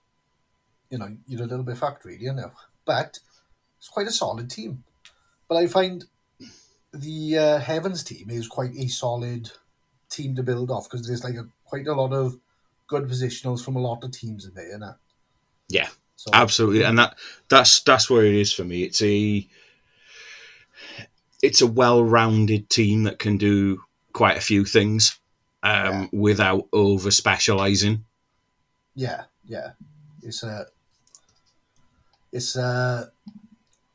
[0.88, 2.50] you know, you're a little bit fucked, really, you know.
[2.86, 3.20] But
[3.78, 4.84] it's quite a solid team.
[5.48, 6.06] But I find
[6.94, 9.50] the uh, Heavens team is quite a solid
[10.08, 12.38] team to build off because there's like a, quite a lot of
[12.86, 14.96] good positionals from a lot of teams in there, isn't
[15.68, 15.90] Yeah,
[16.22, 18.84] So absolutely, and that that's that's where it is for me.
[18.84, 19.44] It's a
[21.42, 23.82] it's a well-rounded team that can do
[24.12, 25.18] quite a few things
[25.64, 28.04] um, without over specializing.
[28.94, 29.72] yeah, yeah,
[30.22, 30.66] it's a
[32.30, 33.10] it's a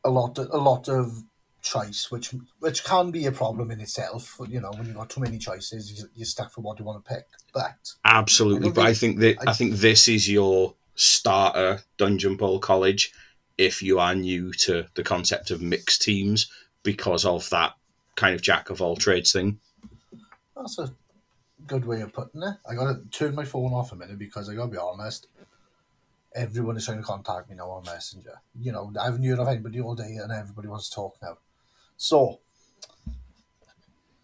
[0.04, 1.24] a lot of, a lot of
[1.62, 4.38] choice, which which can be a problem in itself.
[4.50, 7.06] You know, when you've got too many choices, you- you're stuck for what you want
[7.06, 7.26] to pick.
[7.54, 11.80] But Absolutely, I but I think think- that I- I think this is your starter
[11.98, 13.14] dungeon bowl college
[13.58, 16.52] if you are new to the concept of mixed teams
[16.84, 17.74] because of that
[18.16, 19.60] kind of jack of all trades thing.
[20.56, 20.92] that's a
[21.68, 22.56] good way of putting it.
[22.70, 25.28] I gotta turn my phone off a minute because I gotta be honest.
[26.36, 28.42] Everyone is trying to contact me now on Messenger.
[28.60, 31.38] You know, I haven't heard of anybody all day, and everybody wants to talk now.
[31.96, 32.40] So,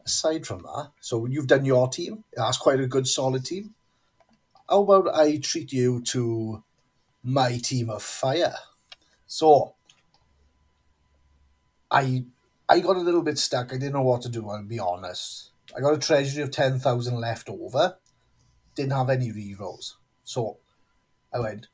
[0.05, 2.23] aside from that, so you've done your team.
[2.35, 3.73] That's quite a good, solid team.
[4.73, 6.63] How about I treat you to
[7.21, 8.55] my team of fire?
[9.27, 9.75] So,
[11.91, 12.25] I
[12.67, 13.71] I got a little bit stuck.
[13.71, 14.49] I didn't know what to do.
[14.49, 15.51] I'll be honest.
[15.77, 17.97] I got a treasury of ten thousand left over.
[18.73, 20.57] Didn't have any rerolls, so
[21.31, 21.67] I went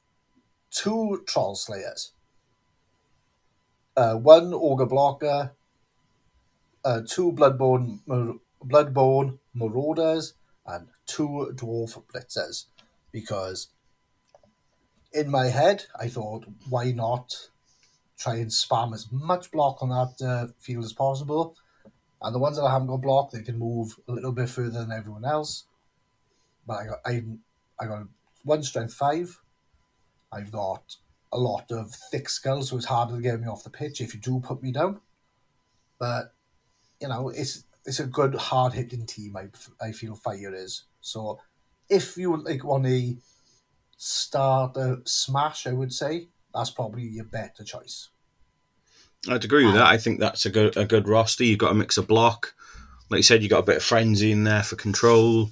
[0.69, 2.11] two troll slayers,
[3.95, 5.53] uh, one ogre blocker,
[6.83, 10.33] uh, two bloodborn mar- bloodborn marauders,
[10.65, 12.65] and two dwarf blitzers,
[13.11, 13.69] because
[15.13, 17.49] in my head I thought, why not
[18.19, 21.55] try and spam as much block on that uh, field as possible.
[22.21, 24.79] And the ones that I haven't got blocked, they can move a little bit further
[24.81, 25.63] than everyone else.
[26.67, 27.23] But I got I,
[27.79, 28.07] I got
[28.43, 29.39] one strength five.
[30.31, 30.97] I've got
[31.31, 34.13] a lot of thick skulls, so it's harder to get me off the pitch if
[34.13, 34.99] you do put me down.
[35.97, 36.33] But
[37.01, 39.37] you know, it's it's a good hard hitting team.
[39.37, 39.47] I
[39.81, 41.39] I feel fire is so.
[41.89, 43.15] If you like want a
[43.97, 48.09] start a smash, I would say that's probably your better choice.
[49.27, 49.87] I'd agree with that.
[49.87, 51.43] I think that's a good a good roster.
[51.43, 52.53] You've got a mix of block,
[53.09, 53.41] like you said.
[53.41, 55.51] You've got a bit of frenzy in there for control.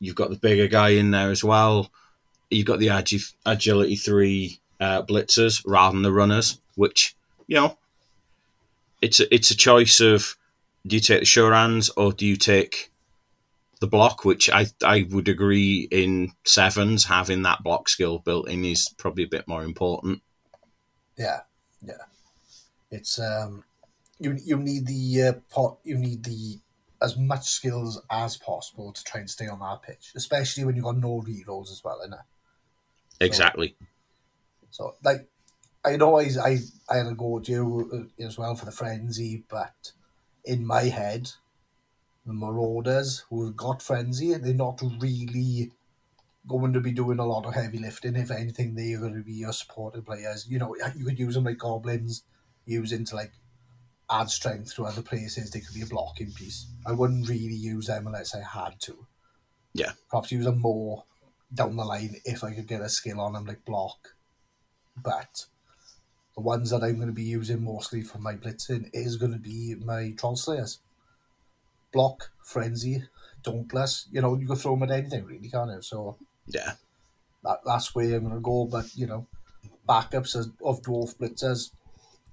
[0.00, 1.90] You've got the bigger guy in there as well.
[2.50, 7.14] You've got the agi- agility three uh, blitzers rather than the runners, which
[7.46, 7.76] you know,
[9.02, 10.36] it's a, it's a choice of
[10.86, 12.90] do you take the hands or do you take
[13.84, 14.24] the block?
[14.24, 19.24] Which I I would agree in sevens having that block skill built in is probably
[19.24, 20.22] a bit more important.
[21.16, 21.40] Yeah,
[21.82, 22.04] yeah.
[22.90, 23.64] It's um,
[24.18, 25.78] you you need the uh, pot.
[25.84, 26.58] You need the
[27.02, 30.84] as much skills as possible to try and stay on that pitch, especially when you've
[30.84, 32.22] got no rerolls as well, innit?
[33.20, 33.76] Exactly.
[34.70, 35.28] So like,
[35.84, 38.72] I know I I I had a go at you uh, as well for the
[38.72, 39.92] frenzy, but
[40.44, 41.30] in my head,
[42.26, 45.70] the Marauders who have got frenzy, they're not really
[46.46, 48.16] going to be doing a lot of heavy lifting.
[48.16, 50.46] If anything, they're going to be your supported players.
[50.48, 52.22] You know, you could use them like goblins,
[52.66, 53.32] use them to like
[54.10, 55.50] add strength to other places.
[55.50, 56.66] They could be a blocking piece.
[56.86, 59.06] I wouldn't really use them unless I had to.
[59.72, 59.92] Yeah.
[60.10, 61.04] Perhaps use them more
[61.52, 64.14] down the line if I could get a skill on them like block.
[64.96, 65.46] But
[66.34, 69.38] the ones that I'm going to be using mostly for my blitzing is going to
[69.38, 70.80] be my troll slayers.
[71.94, 73.04] Block, frenzy,
[73.42, 74.08] dauntless.
[74.12, 75.82] You know, you can throw them at anything really, can't you?
[75.82, 76.74] So Yeah.
[77.44, 78.66] that, that's where I'm going to go.
[78.66, 79.26] But you know,
[79.88, 81.70] backups of, of dwarf blitzers.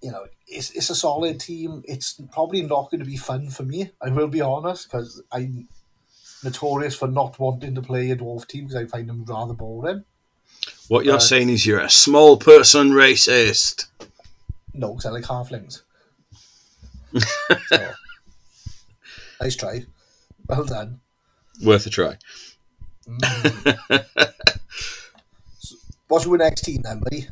[0.02, 1.84] You know, it's it's a solid team.
[1.88, 3.92] It's probably not going to be fun for me.
[4.02, 5.70] I will be honest because I'm
[6.44, 10.06] notorious for not wanting to play a dwarf team because I find them rather boring.
[10.90, 13.88] What you're Uh, saying is you're a small person racist.
[14.74, 15.82] No, because I like halflings.
[17.68, 17.94] so,
[19.42, 19.86] nice try.
[20.48, 21.00] Well done.
[21.64, 22.18] Worth a try.
[23.08, 24.06] Mm.
[25.60, 25.76] So,
[26.08, 27.28] What's your next team then, buddy?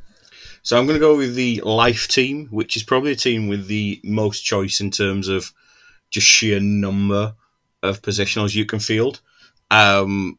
[0.62, 3.68] So I'm going to go with the life team, which is probably a team with
[3.68, 5.52] the most choice in terms of
[6.12, 7.34] just sheer number
[7.82, 9.22] of positionals you can field.
[9.72, 10.38] Um,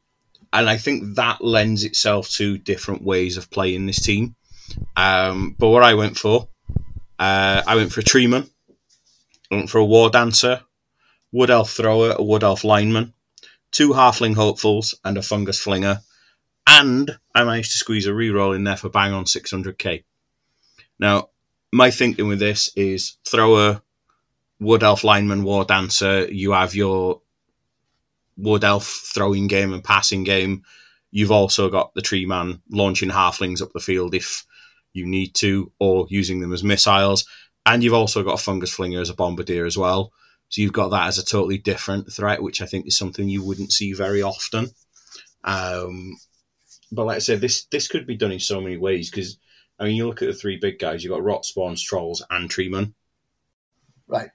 [0.53, 4.35] and I think that lends itself to different ways of playing this team.
[4.97, 6.49] Um, but what I went for,
[7.19, 8.49] uh, I went for a treeman,
[9.51, 10.63] I went for a war dancer,
[11.33, 13.15] wood elf thrower, a wood elf lineman,
[13.71, 16.01] two halfling hopefuls, and a fungus flinger.
[16.67, 20.05] And I managed to squeeze a reroll in there for bang on 600k.
[20.99, 21.31] Now,
[21.73, 23.83] my thinking with this is thrower,
[24.59, 26.27] wood elf lineman, war dancer.
[26.31, 27.23] You have your
[28.37, 30.65] wood elf throwing game and passing game.
[31.11, 34.45] You've also got the tree man launching halflings up the field if
[34.93, 37.27] you need to, or using them as missiles.
[37.67, 40.13] And you've also got a fungus flinger as a bombardier as well.
[40.51, 43.43] So you've got that as a totally different threat, which I think is something you
[43.43, 44.71] wouldn't see very often.
[45.45, 46.17] Um,
[46.93, 49.39] but like I said, this this could be done in so many ways because
[49.79, 51.03] I mean, you look at the three big guys.
[51.03, 52.93] You've got rot spawns, trolls, and treeman.
[54.09, 54.31] Right.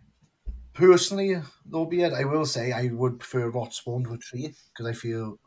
[0.73, 4.55] Personally, though, be it, I will say I would prefer rot spawn to a tree
[4.73, 5.37] because I feel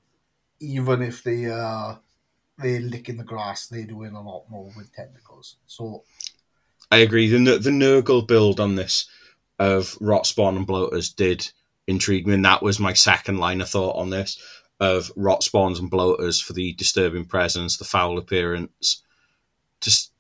[0.61, 2.01] even if they are
[2.59, 5.57] they're licking the grass, they're doing a lot more with tentacles.
[5.67, 6.05] So
[6.91, 7.29] I agree.
[7.29, 9.09] The the Nurgle build on this
[9.59, 11.51] of rot spawn and bloaters did
[11.87, 14.39] intrigue me, and that was my second line of thought on this
[14.81, 19.03] of rot spawns and bloaters for the disturbing presence, the foul appearance,
[19.81, 20.13] just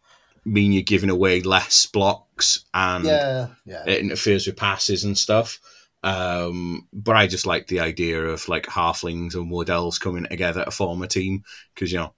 [0.44, 3.84] mean you're giving away less blocks and Yeah, yeah.
[3.86, 5.60] it interferes with passes and stuff.
[6.02, 10.64] Um, but I just like the idea of like halflings and wood elves coming together
[10.64, 12.14] to form a team because you know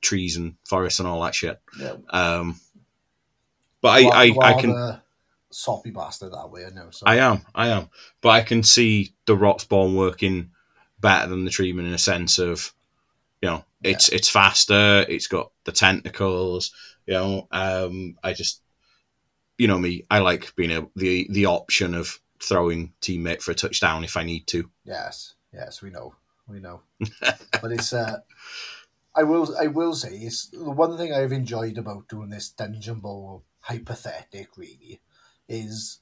[0.00, 1.60] trees and forests and all that shit.
[1.78, 1.94] yeah.
[2.10, 2.60] Um,
[3.80, 5.00] but I, I, I can
[5.50, 6.64] soppy bastard that way.
[6.64, 6.90] I know.
[6.90, 7.90] So I am, I am.
[8.20, 10.50] But I can see the rot spawn working
[11.00, 12.72] better than the treatment in a sense of,
[13.42, 16.72] you know, it's it's faster, it's got the tentacles,
[17.06, 17.48] you know.
[17.50, 18.60] Um, I just,
[19.56, 23.54] you know me, I like being a, the the option of throwing teammate for a
[23.54, 24.70] touchdown if I need to.
[24.84, 26.14] Yes, yes, we know,
[26.46, 26.82] we know.
[27.20, 28.18] but it's uh,
[29.14, 33.00] I will, I will say, it's the one thing I've enjoyed about doing this Dungeon
[33.00, 35.00] Bowl hypothetic really
[35.50, 35.98] is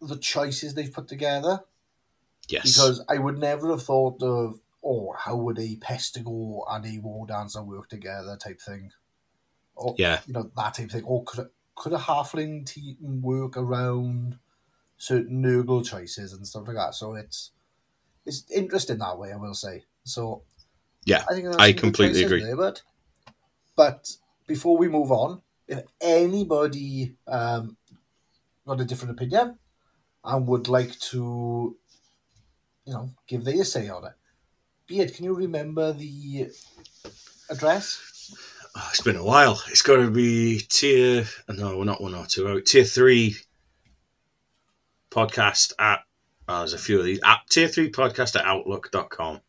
[0.00, 1.60] the choices they've put together.
[2.48, 7.00] Yes, Because I would never have thought of, oh, how would a Pestigor and a
[7.00, 8.92] War Dancer work together type thing.
[9.74, 10.20] Or, Yeah.
[10.26, 11.04] You know, that type of thing.
[11.04, 14.38] Or could a, could a Halfling team work around
[14.96, 16.94] certain Nurgle choices and stuff like that?
[16.94, 17.50] So it's
[18.24, 19.84] it's interesting that way, I will say.
[20.04, 20.42] So
[21.04, 22.42] Yeah, I think I completely agree.
[22.44, 22.82] There, but,
[23.74, 27.76] but before we move on, if anybody um,
[28.66, 29.58] got a different opinion
[30.24, 31.76] and would like to,
[32.84, 34.12] you know, give their say on it,
[34.86, 36.48] Beard, can you remember the
[37.50, 38.32] address?
[38.76, 39.60] Oh, it's been a while.
[39.68, 41.24] It's got to be tier.
[41.48, 42.60] No, not one or two.
[42.60, 43.36] Tier three
[45.10, 46.00] podcast at.
[46.46, 47.20] There's a few of these.
[47.24, 49.40] At tier three podcast at outlook.com.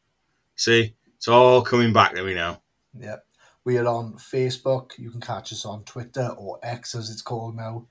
[0.56, 2.62] See, it's all coming back to me now.
[2.98, 3.18] Yeah.
[3.64, 4.98] We are on Facebook.
[4.98, 7.88] You can catch us on Twitter or X as it's called now.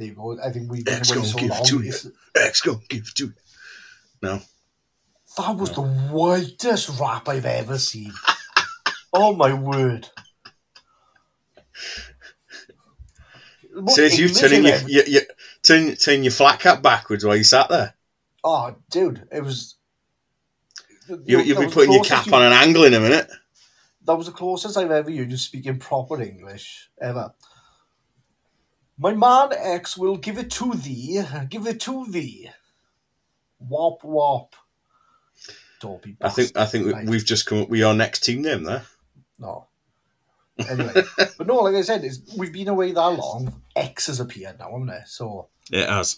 [0.00, 0.40] There you go.
[0.42, 1.62] I think we've been X away so give long.
[1.62, 1.92] to you.
[2.34, 3.34] X gonna give to you.
[4.22, 4.40] No,
[5.36, 8.10] That was the whitest rap I've ever seen.
[9.12, 10.08] oh my word.
[13.74, 15.22] Most says you turning your, your, your
[15.62, 17.92] turn, turn your flat cap backwards while you sat there.
[18.42, 19.76] Oh, dude, it was.
[21.26, 23.28] You, you'll be putting your cap you- on an angle in a minute.
[24.06, 27.34] That was the closest I've ever used to speaking proper English ever.
[29.02, 32.50] My man X will give it to thee, give it to thee.
[33.58, 34.54] Wop wop.
[35.80, 37.06] Dopey I think I think Right.
[37.06, 38.84] we've just come up with your next team name there.
[39.38, 39.66] No.
[40.58, 40.92] Anyway,
[41.38, 43.62] but no, like I said, it's, we've been away that long.
[43.74, 45.08] X has appeared now, haven't it?
[45.08, 46.16] So It has.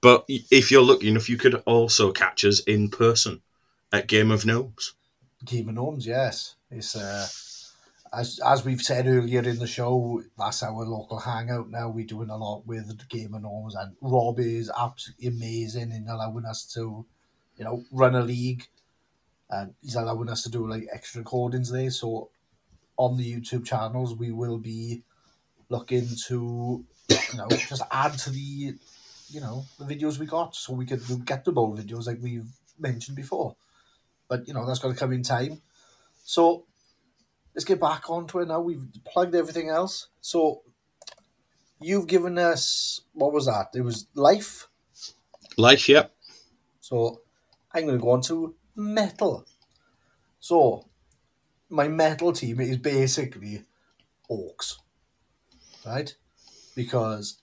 [0.00, 3.42] But if you're lucky enough, you could also catch us in person
[3.92, 4.94] at Game of Gnomes.
[5.44, 7.26] Game of Gnomes, yes, it's uh,
[8.12, 10.22] as as we've said earlier in the show.
[10.38, 11.88] That's our local hangout now.
[11.88, 16.44] We're doing a lot with Game of Gnomes, and Rob is absolutely amazing in allowing
[16.44, 17.06] us to,
[17.56, 18.66] you know, run a league,
[19.48, 21.90] and he's allowing us to do like extra recordings there.
[21.90, 22.30] So
[22.96, 25.02] on the YouTube channels, we will be
[25.68, 28.74] looking to, you know, just add to the,
[29.28, 32.18] you know, the videos we got, so we could do get the bowl videos like
[32.20, 33.54] we've mentioned before.
[34.28, 35.62] But you know, that's got to come in time.
[36.24, 36.64] So
[37.60, 38.58] let's get back onto it now.
[38.58, 40.08] We've plugged everything else.
[40.22, 40.62] So
[41.78, 43.66] you've given us what was that?
[43.74, 44.66] It was life.
[45.58, 46.10] Life, yep.
[46.80, 47.20] So
[47.74, 49.44] I'm going to go on to metal.
[50.38, 50.86] So
[51.68, 53.64] my metal team is basically
[54.30, 54.76] orcs,
[55.84, 56.14] right?
[56.74, 57.42] Because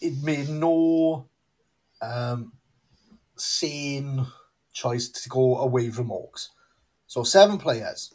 [0.00, 1.26] it made no
[2.00, 2.52] um,
[3.34, 4.24] sane
[4.72, 6.50] choice to go away from orcs.
[7.08, 8.14] So seven players.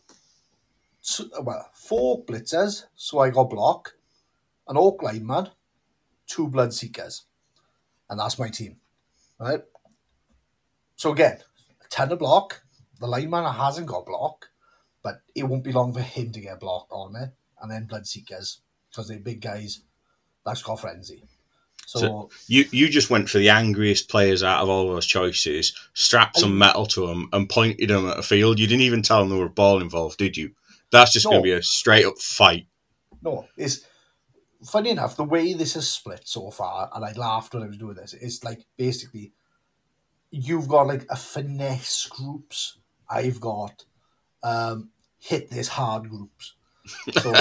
[1.09, 3.93] Two, well, four blitzers, so I got block,
[4.67, 5.49] an orc lineman,
[6.27, 7.23] two blood seekers,
[8.09, 8.75] and that's my team,
[9.39, 9.61] right?
[10.97, 11.37] So again,
[11.83, 12.61] a ton of block.
[12.99, 14.49] The lineman hasn't got block,
[15.01, 17.29] but it won't be long for him to get blocked on it.
[17.61, 19.81] And then blood seekers because they're big guys.
[20.45, 21.23] That's got frenzy.
[21.85, 25.73] So, So- You you just went for the angriest players out of all those choices,
[25.93, 28.59] strapped some metal to them, and pointed them at a field.
[28.59, 30.51] You didn't even tell them there were a ball involved, did you?
[30.91, 32.67] That's just going to be a straight up fight.
[33.21, 33.85] no, it's
[34.63, 37.77] funny enough the way this is split so far, and I laughed when I was
[37.77, 38.13] doing this.
[38.13, 39.33] It's like basically
[40.31, 42.77] you've got like a finesse groups.
[43.09, 43.85] I've got
[44.43, 46.55] um, hit this hard groups.
[47.11, 47.33] So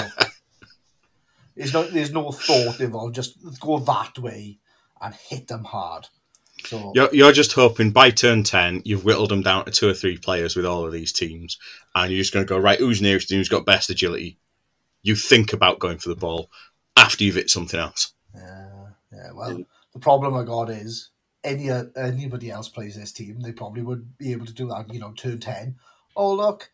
[1.57, 3.15] there's no there's no thought involved.
[3.15, 4.59] Just go that way
[5.01, 6.09] and hit them hard.
[6.95, 10.17] You're, you're just hoping by turn 10, you've whittled them down to two or three
[10.17, 11.59] players with all of these teams,
[11.95, 14.39] and you're just going to go, right, who's nearest and who's got best agility?
[15.03, 16.51] You think about going for the ball
[16.97, 18.13] after you've hit something else.
[18.35, 19.33] Yeah, yeah.
[19.33, 21.11] Well, the problem I got is
[21.45, 24.93] any anybody else plays this team, they probably would be able to do that.
[24.93, 25.77] You know, turn ten.
[26.17, 26.71] Oh look,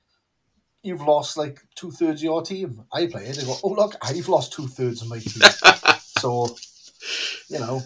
[0.83, 2.85] you've lost like two thirds of your team.
[2.93, 3.37] I play it.
[3.37, 5.43] They go, oh look, I've lost two thirds of my team.
[6.19, 6.57] so,
[7.49, 7.83] you know,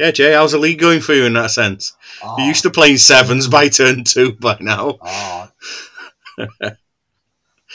[0.00, 1.94] Yeah, Jay, how's the league going for you in that sense?
[2.22, 4.96] ah, You're used to playing sevens by turn two by now.
[5.02, 5.52] ah.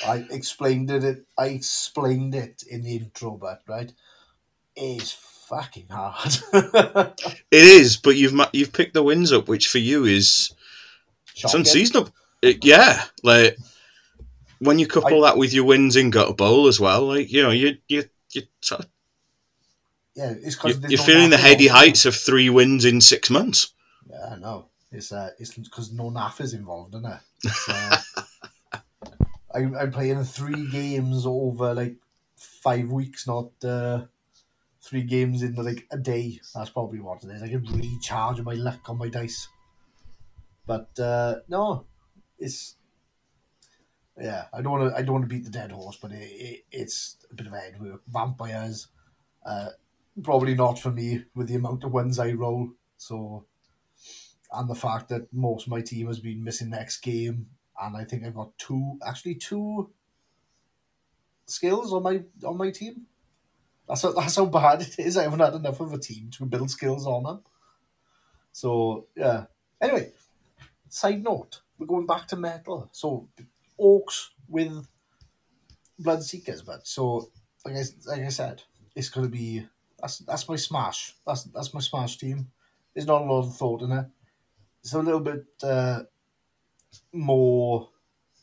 [0.08, 1.24] I explained it.
[1.38, 3.94] I explained it in the intro, but right,
[4.76, 5.12] it's
[5.48, 6.36] fucking hard.
[7.52, 10.52] It is, but you've you've picked the wins up, which for you is
[11.36, 12.10] it's unseasonable.
[12.42, 13.56] It, yeah, like
[14.58, 17.52] when you couple that with your wins in Gutter Bowl as well, like you know,
[17.52, 18.04] you you
[18.34, 18.90] you sort of-
[20.16, 23.74] Yeah, it's you're, because you're feeling the heady heights of three wins in six months.
[24.10, 24.70] Yeah, I know.
[24.92, 27.20] It's uh, it's because no NAF is involved, isn't it?
[27.44, 27.98] It's, uh,
[29.54, 31.98] I, I'm playing three games over like
[32.38, 34.06] five weeks, not uh,
[34.82, 36.40] three games in like a day.
[36.54, 37.44] That's probably what it is.
[37.44, 39.50] I can recharge my luck on my dice.
[40.66, 41.86] But uh, no,
[42.40, 42.76] it's
[44.18, 44.46] yeah.
[44.54, 44.98] I don't want to.
[44.98, 47.54] I don't want to beat the dead horse, but it, it, it's a bit of
[47.54, 48.02] head work.
[48.08, 48.88] Vampires,
[49.46, 49.70] uh,
[50.24, 52.72] probably not for me with the amount of wins I roll.
[52.98, 53.46] So
[54.54, 57.48] and the fact that most of my team has been missing next game,
[57.82, 59.90] and I think I've got two, actually two
[61.46, 63.06] skills on my on my team.
[63.88, 65.18] That's how, that's how bad it is.
[65.18, 67.44] I haven't had enough of a team to build skills on them.
[68.52, 69.46] So yeah.
[69.82, 70.14] Anyway,
[70.88, 72.90] side note, we're going back to metal.
[72.92, 73.28] So
[73.80, 74.88] orcs with
[76.00, 77.30] blood seekers, but so
[77.66, 78.64] like I like I said,
[78.96, 79.68] it's gonna be
[80.06, 81.16] that's that's my smash.
[81.26, 82.48] That's that's my smash team.
[82.94, 84.06] There's not a lot of thought in it.
[84.84, 86.04] It's a little bit uh,
[87.12, 87.90] more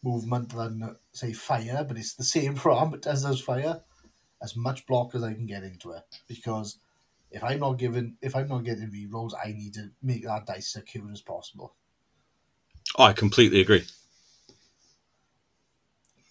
[0.03, 3.81] movement than say fire, but it's the same parameters as fire.
[4.43, 6.79] As much block as I can get into it, because
[7.31, 10.67] if I'm not given, if I'm not getting rerolls, I need to make that dice
[10.67, 11.77] secure as possible.
[12.99, 13.85] Oh, I completely agree.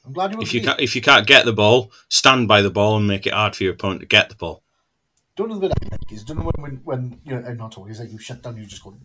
[0.06, 2.70] I'm glad you If you can't if you can't get the ball, stand by the
[2.70, 4.62] ball and make it hard for your opponent to get the ball.
[5.36, 7.58] Don't know the bit I like is don't know when, when when you know I'm
[7.58, 7.92] not talking.
[7.92, 8.98] It's like you shut down, you just go.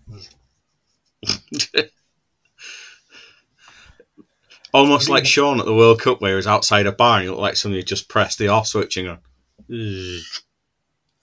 [4.72, 7.31] Almost like Sean at the World Cup, where he was outside a bar and he
[7.31, 9.20] looked like somebody had just pressed the off switch and gone.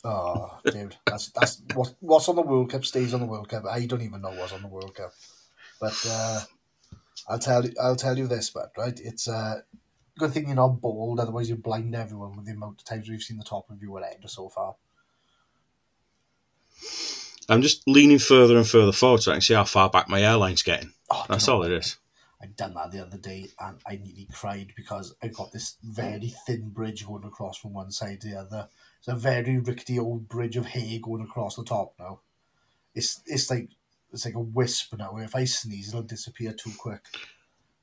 [0.06, 3.66] Oh, dude, that's that's what what's on the World Cup stays on the World Cup.
[3.66, 5.14] I don't even know what's on the World Cup,
[5.80, 6.41] but uh,
[7.28, 9.56] I'll tell you, I'll tell you this, but right, it's a uh,
[10.18, 13.22] good thing you're not bald, otherwise you blind everyone with the amount of times we've
[13.22, 14.76] seen the top of your head so far.
[17.50, 20.22] I'm just leaning further and further forward so I can see how far back my
[20.22, 20.94] airline's getting.
[21.12, 21.98] Oh, That's do you know all it is.
[22.42, 26.34] I done that the other day, and I nearly cried because I got this very
[26.46, 28.68] thin bridge going across from one side to the other.
[29.00, 32.20] It's a very rickety old bridge of hay going across the top now.
[32.96, 33.70] It's it's like
[34.12, 35.18] it's like a wisp now.
[35.18, 37.02] If I sneeze, it'll disappear too quick.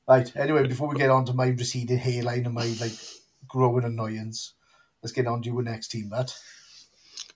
[0.07, 0.34] Right.
[0.36, 2.93] Anyway, before we get on to my receding hairline and my like
[3.49, 4.53] growing annoyance,
[5.03, 6.34] let's get on to your next team, Matt.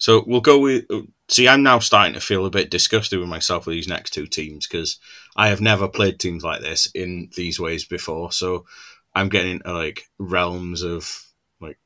[0.04, 0.84] So we'll go with.
[1.30, 4.26] See, I'm now starting to feel a bit disgusted with myself with these next two
[4.26, 4.98] teams because
[5.34, 8.30] I have never played teams like this in these ways before.
[8.30, 8.66] So
[9.14, 11.24] I'm getting into like realms of
[11.58, 11.78] like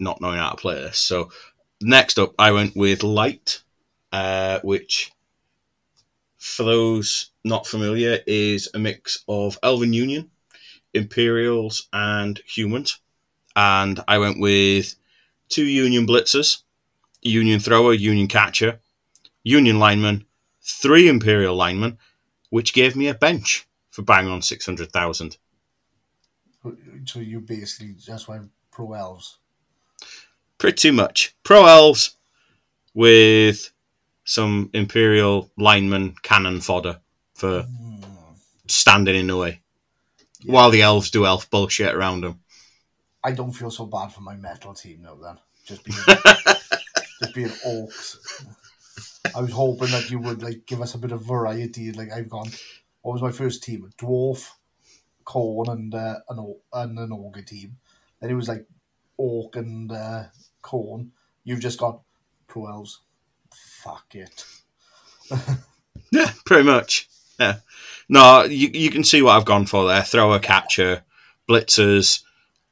[0.00, 0.98] not knowing how to play this.
[0.98, 1.30] So
[1.80, 3.62] next up, I went with Light,
[4.10, 5.12] uh, which
[6.38, 10.32] for those not familiar is a mix of Elven Union,
[10.94, 12.98] Imperials, and humans.
[13.54, 14.96] And I went with
[15.48, 16.64] two Union Blitzers.
[17.26, 18.80] Union thrower, Union catcher,
[19.44, 20.24] Union lineman,
[20.62, 21.98] three Imperial linemen,
[22.50, 25.36] which gave me a bench for bang on 600,000.
[27.04, 29.38] So you basically just went pro elves.
[30.58, 31.34] Pretty much.
[31.44, 32.16] Pro elves
[32.94, 33.70] with
[34.24, 37.00] some Imperial lineman cannon fodder
[37.34, 38.02] for Hmm.
[38.66, 39.60] standing in the way.
[40.44, 42.40] While the elves do elf bullshit around them.
[43.22, 45.38] I don't feel so bad for my metal team now then.
[45.64, 45.98] Just being
[47.20, 48.44] just being oaks.
[49.34, 51.92] I was hoping that you would like give us a bit of variety.
[51.92, 52.50] Like I've gone
[53.02, 53.84] what was my first team?
[53.84, 54.50] A dwarf,
[55.24, 57.76] corn and uh, an and an ogre team.
[58.20, 58.66] Then it was like
[59.16, 60.24] orc and uh,
[60.60, 61.12] corn.
[61.44, 62.00] You've just got
[62.48, 63.00] pro elves.
[63.52, 64.44] Fuck it.
[66.12, 67.08] Yeah, pretty much.
[67.38, 67.56] Yeah.
[68.08, 70.02] No, you, you can see what I've gone for there.
[70.02, 71.02] Thrower, catcher,
[71.48, 72.22] blitzers,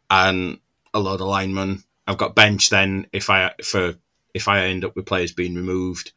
[0.09, 0.59] and
[0.93, 1.83] a load of linemen.
[2.07, 3.97] I've got bench then if I for
[4.35, 6.13] if I end up with players being removed.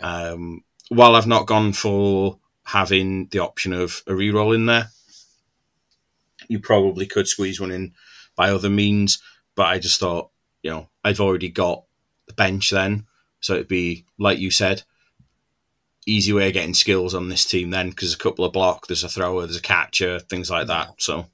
[0.00, 4.88] Um, while I've not gone for having the option of a reroll in there,
[6.48, 7.92] you probably could squeeze one in
[8.36, 9.20] by other means.
[9.54, 10.30] But I just thought,
[10.62, 11.84] you know, I've already got
[12.26, 13.06] the bench then,
[13.40, 14.82] so it'd be like you said,
[16.06, 19.04] easy way of getting skills on this team then because a couple of block, there's
[19.04, 20.94] a thrower, there's a catcher, things like that.
[20.98, 21.26] So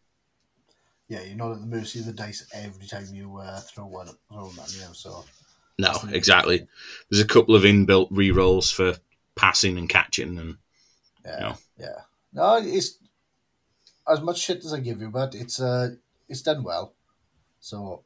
[1.09, 4.09] Yeah, you're not at the mercy of the dice every time you uh, throw one,
[4.30, 4.93] throw you know.
[4.93, 5.24] So
[5.79, 6.66] no, exactly.
[7.11, 8.97] There's a couple of inbuilt re rolls for
[9.37, 10.57] passing and catching, and
[11.25, 11.55] yeah, No.
[11.79, 11.99] yeah.
[12.35, 12.99] No, it's
[14.11, 15.91] as much shit as I give you, but it's uh,
[16.29, 16.95] it's done well.
[17.61, 18.03] So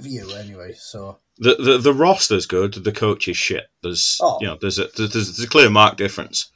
[0.00, 0.74] for you anyway.
[0.74, 2.74] So the the, the roster's good.
[2.74, 3.66] The coach is shit.
[3.82, 4.38] There's Oh.
[4.40, 6.50] you know there's a there's, there's a clear mark difference.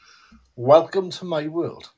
[0.57, 1.91] welcome to my world.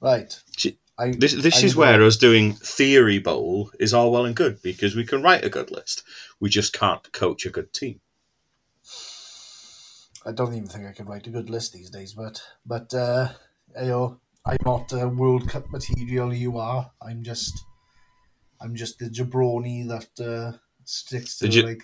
[0.00, 0.38] Right.
[0.56, 4.36] See, I, This this I is where us doing theory bowl is all well and
[4.36, 6.04] good because we can write a good list.
[6.40, 8.00] We just can't coach a good team.
[10.26, 13.28] I don't even think I could write a good list these days, but but uh,
[13.80, 16.32] you know, I'm not uh, World Cup material.
[16.32, 16.90] You are.
[17.02, 17.64] I'm just,
[18.60, 21.82] I'm just the jabroni that uh, sticks to The like.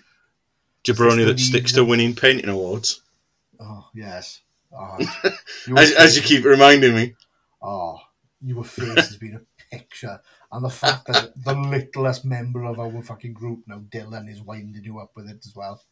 [0.85, 3.03] Jabroni that sticks to winning painting awards,
[3.61, 4.41] Oh yes.
[4.73, 4.97] Oh,
[5.67, 7.15] you as, as you keep reminding me.
[7.63, 7.99] Oh,
[8.43, 10.20] your face has been a picture,
[10.51, 14.84] and the fact that the littlest member of our fucking group now, Dylan, is winding
[14.84, 15.82] you up with it as well.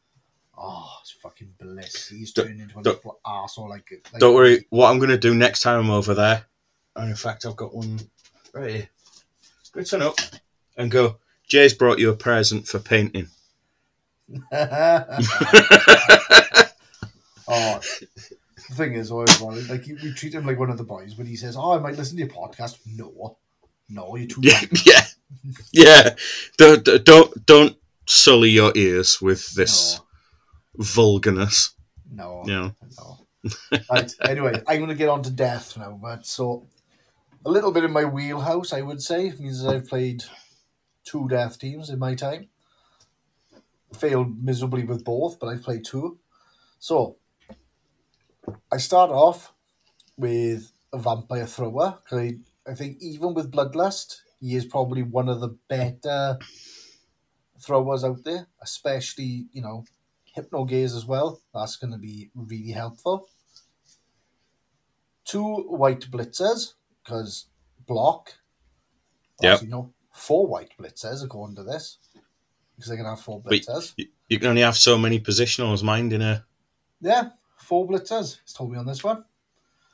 [0.56, 2.08] Oh, it's fucking bliss.
[2.08, 4.66] He's Don't- turned into a little arsehole like, like Don't worry.
[4.70, 6.46] What I'm going to do next time I'm over there,
[6.96, 8.00] and in fact I've got one
[8.52, 8.88] right here.
[9.72, 10.16] Go turn up
[10.76, 11.18] and go.
[11.46, 13.28] Jay's brought you a present for painting.
[14.52, 14.60] oh,
[18.68, 19.40] the thing is, always
[19.70, 21.96] like we treat him like one of the boys when he says, "Oh, I might
[21.96, 23.38] listen to your podcast." No,
[23.88, 24.40] no, you're too.
[24.42, 24.70] Yeah, young.
[24.84, 25.06] yeah,
[25.72, 26.14] yeah.
[26.56, 30.00] Don't don't don't sully your ears with this
[30.76, 31.74] vulgarness.
[32.10, 32.74] No, know.
[32.98, 33.26] no.
[33.90, 34.14] right.
[34.22, 36.66] Anyway, I'm going to get on to death now, but so
[37.44, 40.24] a little bit in my wheelhouse, I would say, means I've played
[41.04, 42.48] two death teams in my time.
[43.94, 46.18] Failed miserably with both, but I've played two.
[46.78, 47.16] So
[48.72, 49.52] I start off
[50.16, 51.98] with a vampire thrower.
[52.08, 56.38] 'cause I, I think even with Bloodlust, he is probably one of the better
[57.60, 59.84] throwers out there, especially, you know,
[60.24, 61.40] hypno gaze as well.
[61.54, 63.28] That's going to be really helpful.
[65.24, 67.46] Two wight blitzers because
[67.86, 68.34] block.
[69.42, 69.60] Yeah.
[69.60, 71.98] You know, four wight blitzers according to this
[72.76, 73.94] because they're going to have four blitzers.
[73.96, 76.44] You, you can only have so many positionals, mind in a
[77.00, 77.30] Yeah,
[77.68, 78.38] four blitzers.
[78.42, 79.24] It's told me on this one.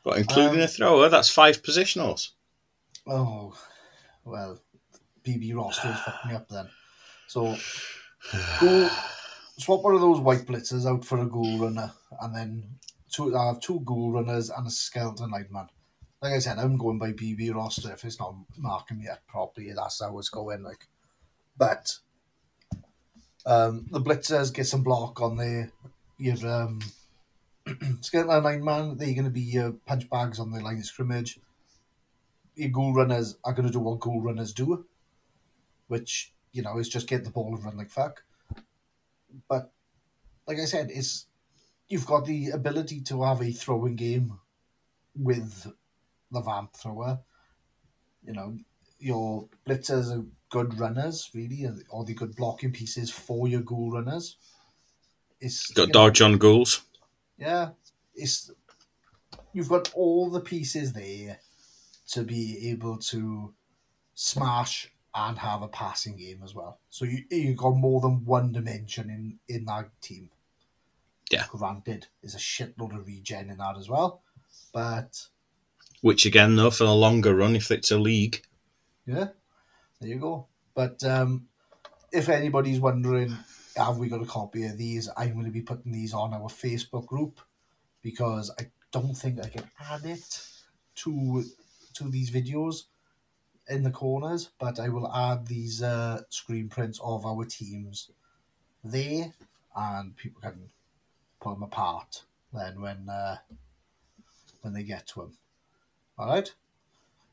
[0.05, 1.09] But including Um, a thrower.
[1.09, 2.31] That's five positionals.
[3.07, 3.55] Oh,
[4.25, 4.61] well,
[5.25, 6.69] BB roster is fucking me up then.
[7.27, 7.57] So,
[8.61, 8.89] go
[9.59, 12.79] swap one of those wight blitzers out for a ghoul runner, and then
[13.11, 13.37] two.
[13.37, 15.69] I have two ghoul runners and a skeleton lineman.
[16.23, 17.93] Like I said, I'm going by BB roster.
[17.93, 20.63] If it's not marking me up properly, that's how it's going.
[20.63, 20.87] Like,
[21.57, 21.99] but
[23.47, 25.73] um, the blitzers get some block on there.
[26.19, 26.81] Your um,
[28.01, 31.39] skeleton man, they're going to be your punch bags on the line of scrimmage
[32.55, 34.87] your ghoul runners are going to do what ghoul runners do,
[35.89, 38.23] which you know is just get the ball and run like fuck.
[39.49, 39.73] But
[40.47, 41.27] like I said, it's
[41.89, 44.39] you've got the ability to have a throwing game
[45.17, 45.73] with
[46.31, 47.21] the vamp thrower.
[48.25, 48.57] You know,
[48.99, 54.37] your blitzers are good runners, really, or the good blocking pieces for your ghoul runners.
[55.41, 56.83] It's Got know, dodge on ghouls.
[57.39, 57.71] Yeah,
[58.15, 58.51] it's
[59.53, 61.41] you've got all the pieces there
[62.09, 63.55] to be able to
[64.15, 66.81] smash and have a passing game as well.
[66.91, 70.31] So you you got more than one dimension in in that team.
[71.31, 71.45] Yeah.
[71.49, 74.23] Granted, there's a shitload of regen in that as well,
[74.73, 75.27] but
[76.03, 78.43] Which again, though, for the longer run, if it's a league,
[79.07, 79.29] yeah,
[80.01, 80.47] there you go.
[80.75, 81.47] But um,
[82.13, 83.37] if anybody's wondering,
[83.77, 85.09] have we got a copy of these?
[85.17, 87.41] I'm going to be putting these on our Facebook group
[88.03, 90.41] because I don't think I can add it
[90.97, 91.45] to
[91.95, 92.85] to these videos
[93.69, 98.11] in the corners, but I will add these uh, screen prints of our teams
[98.83, 99.33] there,
[99.75, 100.71] and people can
[101.41, 102.23] pull them apart
[102.53, 103.39] then when uh,
[104.63, 105.39] when they get to them.
[106.19, 106.53] All right.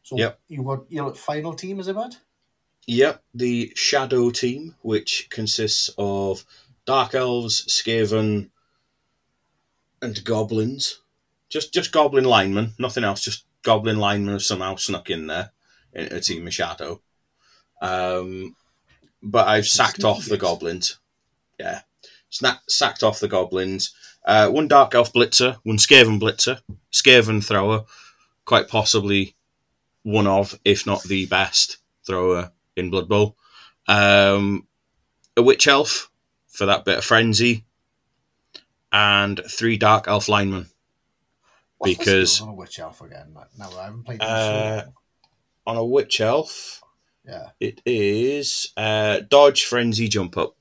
[0.03, 0.39] So Yep.
[0.47, 2.17] you got your final team, is it, Matt?
[2.87, 6.43] Yep, the Shadow team, which consists of
[6.85, 8.49] Dark Elves, Skaven,
[10.01, 10.99] and Goblins.
[11.49, 13.21] Just just Goblin linemen, nothing else.
[13.21, 15.51] Just Goblin linemen have somehow snuck in there
[15.93, 17.01] in a team of Shadow.
[17.81, 18.55] Um,
[19.21, 20.37] but I've sacked off the.
[20.37, 20.97] Goblins.
[21.59, 21.81] Yeah,
[22.31, 23.93] Sna- sacked off the Goblins.
[24.25, 26.61] Uh, one Dark Elf blitzer, one Skaven blitzer,
[26.91, 27.85] Skaven thrower,
[28.45, 29.35] quite possibly
[30.03, 33.37] one of, if not the best thrower in Blood Bowl.
[33.87, 34.67] Um,
[35.37, 36.11] a Witch Elf
[36.47, 37.65] for that bit of frenzy.
[38.93, 40.67] and three Dark Elf linemen.
[41.77, 43.33] What's because- on a witch elf again?
[43.57, 44.85] No, I haven't played this Uh,
[45.65, 46.81] On a Witch Elf,
[47.25, 47.51] Yeah.
[47.59, 50.57] it is uh, Dodge, Frenzy, Jump Up.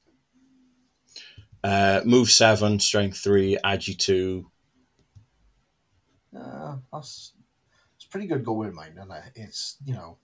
[1.65, 4.51] Uh, move 7, Strength 3, Agi 2.
[6.37, 7.33] Uh, that's
[7.97, 10.17] it's pretty good go with mine, and it's you know,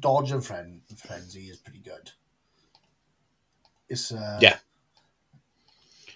[0.00, 2.10] dodge and friend frenzy is pretty good.
[3.88, 4.58] It's uh, Yeah.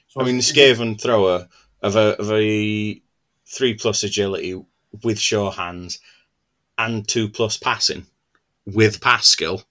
[0.09, 1.49] So I mean, the Skaven thrower
[1.80, 3.01] of a, of a
[3.47, 4.62] 3 plus agility
[5.03, 6.01] with sure hands
[6.76, 8.07] and 2 plus passing
[8.66, 9.62] with pass skill.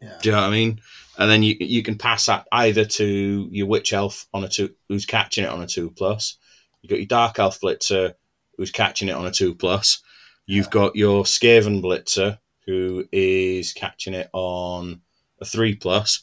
[0.00, 0.80] yeah, Do you know what I mean?
[1.18, 4.74] And then you you can pass that either to your witch elf on a two
[4.88, 6.38] who's catching it on a two plus.
[6.80, 8.14] You've got your dark elf blitzer
[8.56, 10.02] who's catching it on a two plus.
[10.46, 15.00] You've got your Skaven blitzer who is catching it on
[15.40, 16.22] a three plus,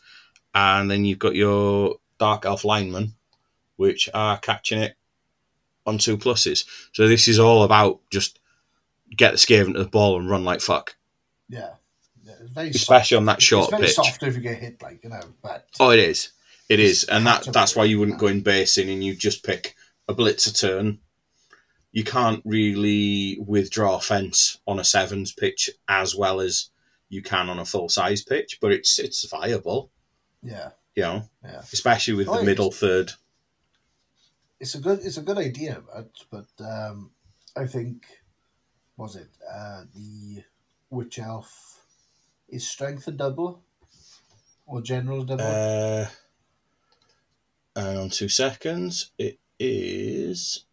[0.53, 3.13] and then you've got your dark elf linemen
[3.79, 4.93] which are catching it
[5.85, 6.65] on two pluses.
[6.91, 8.39] So this is all about just
[9.15, 10.97] get the Skaven to the ball and run like fuck,
[11.47, 11.69] yeah,
[12.25, 12.33] yeah,
[12.63, 13.43] especially on that soft.
[13.43, 13.95] short it's very pitch.
[13.95, 16.31] soft if you get hit, like you know, but Oh, it is.
[16.67, 19.75] It is, and that that's why you wouldn't go in basing and you just pick
[20.09, 20.99] a blitzer turn.
[21.91, 26.69] You can't really withdraw fence on a sevens pitch as well as
[27.09, 29.91] you can on a full size pitch, but it's it's viable,
[30.43, 31.61] yeah, you know, yeah.
[31.73, 33.13] especially with Oh, the middle third.
[34.59, 37.11] It's a good, it's a good idea, but but um,
[37.57, 38.05] I think
[38.97, 40.43] was it uh, the
[40.91, 41.81] witch elf
[42.47, 43.63] is strength a double
[44.67, 45.43] or general double?
[45.43, 46.07] Uh,
[47.75, 50.65] and on two seconds, it is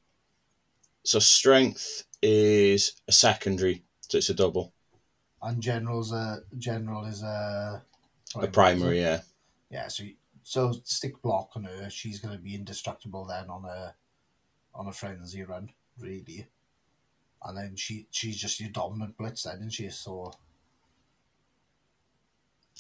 [1.06, 4.72] so strength is a secondary, so it's a double,
[5.42, 7.82] and general's a general is a
[8.34, 9.20] a primary, yeah.
[9.70, 10.04] Yeah, so
[10.42, 11.90] so stick block on her.
[11.90, 13.94] She's going to be indestructible then on a
[14.74, 16.48] on a frenzy run, really.
[17.44, 19.88] And then she she's just your dominant blitz then, isn't she?
[19.90, 20.32] So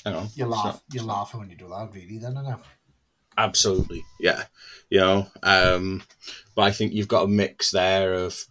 [0.04, 2.18] Hang on, you laugh not- you're laughing when you do that, really.
[2.18, 2.60] Then I know.
[3.38, 4.44] Absolutely, yeah.
[4.88, 6.02] You know, um,
[6.54, 8.44] but I think you've got a mix there of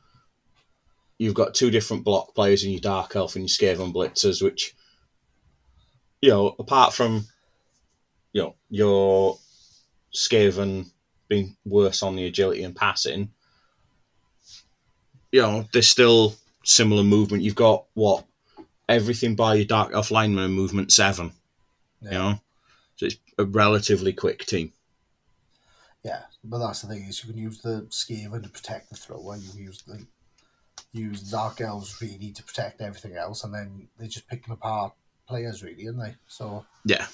[1.18, 4.76] you've got two different block players in your Dark Elf and your Skaven Blitzers, which
[6.22, 7.26] you know, apart from
[8.34, 9.38] you know your
[10.14, 10.92] Skaven
[11.28, 13.32] being worse on the agility and passing,
[15.32, 17.44] you know, there's still similar movement.
[17.44, 18.26] You've got what
[18.88, 21.32] everything by your Dark Elf lineman movement seven.
[22.02, 22.12] Yeah.
[22.12, 22.42] You know,
[23.38, 24.74] a relatively quick team.
[26.04, 29.38] Yeah, but that's the thing is you can use the Skaven to protect the thrower.
[29.38, 30.06] You use the
[30.94, 34.94] use Dark Elves really to protect everything else, and then they're just picking apart
[35.28, 36.16] players really, aren't they?
[36.28, 37.08] So Yeah.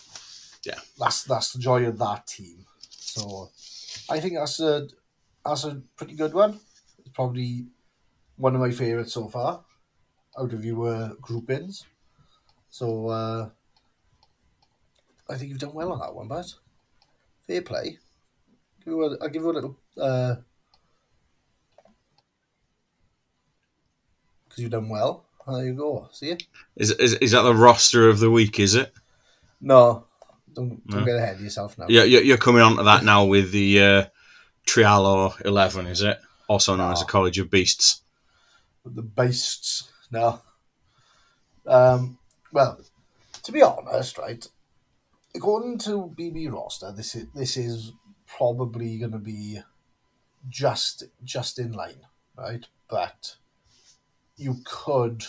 [0.64, 2.66] Yeah, that's that's the joy of that team.
[2.90, 3.50] So
[4.10, 4.88] I think that's a
[5.44, 6.60] that's a pretty good one.
[7.00, 7.66] It's probably
[8.36, 9.64] one of my favourites so far
[10.38, 11.86] out of your groupings.
[12.70, 13.50] So uh,
[15.32, 16.54] I think you've done well on that one, but
[17.48, 17.98] fair play.
[18.84, 20.38] Give you a, I'll give you a little because
[24.58, 25.26] you've done well.
[25.48, 26.08] There you go.
[26.12, 26.38] See?
[26.76, 28.60] Is, is is that the roster of the week?
[28.60, 28.94] Is it?
[29.60, 30.06] No,
[30.54, 31.06] don't don't No.
[31.06, 31.86] get ahead of yourself now.
[31.90, 34.06] Yeah, you're, you're coming on to that now with the uh,
[34.68, 36.20] Trialo Eleven, is it?
[36.48, 38.02] Also known as the College of Beasts.
[38.86, 39.90] the beasts.
[40.12, 40.42] No.
[41.66, 42.18] Um,
[42.52, 42.80] well,
[43.44, 44.46] to be honest, right,
[45.36, 47.94] according to BB roster, this is this is
[48.28, 49.60] probably going to be
[50.50, 52.02] just just in line,
[52.38, 52.66] right?
[52.90, 53.36] But
[54.38, 55.24] you could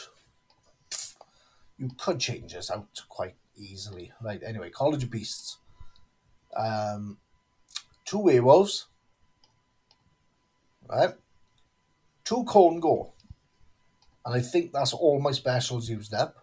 [1.78, 4.42] you could change this out quite easily, right?
[4.44, 5.58] Anyway, College Beasts,
[6.56, 7.18] um,
[8.04, 8.86] two werewolves,
[10.88, 11.14] right?
[12.24, 13.12] Two Congo,
[14.24, 16.36] and I think that's all my specials used up.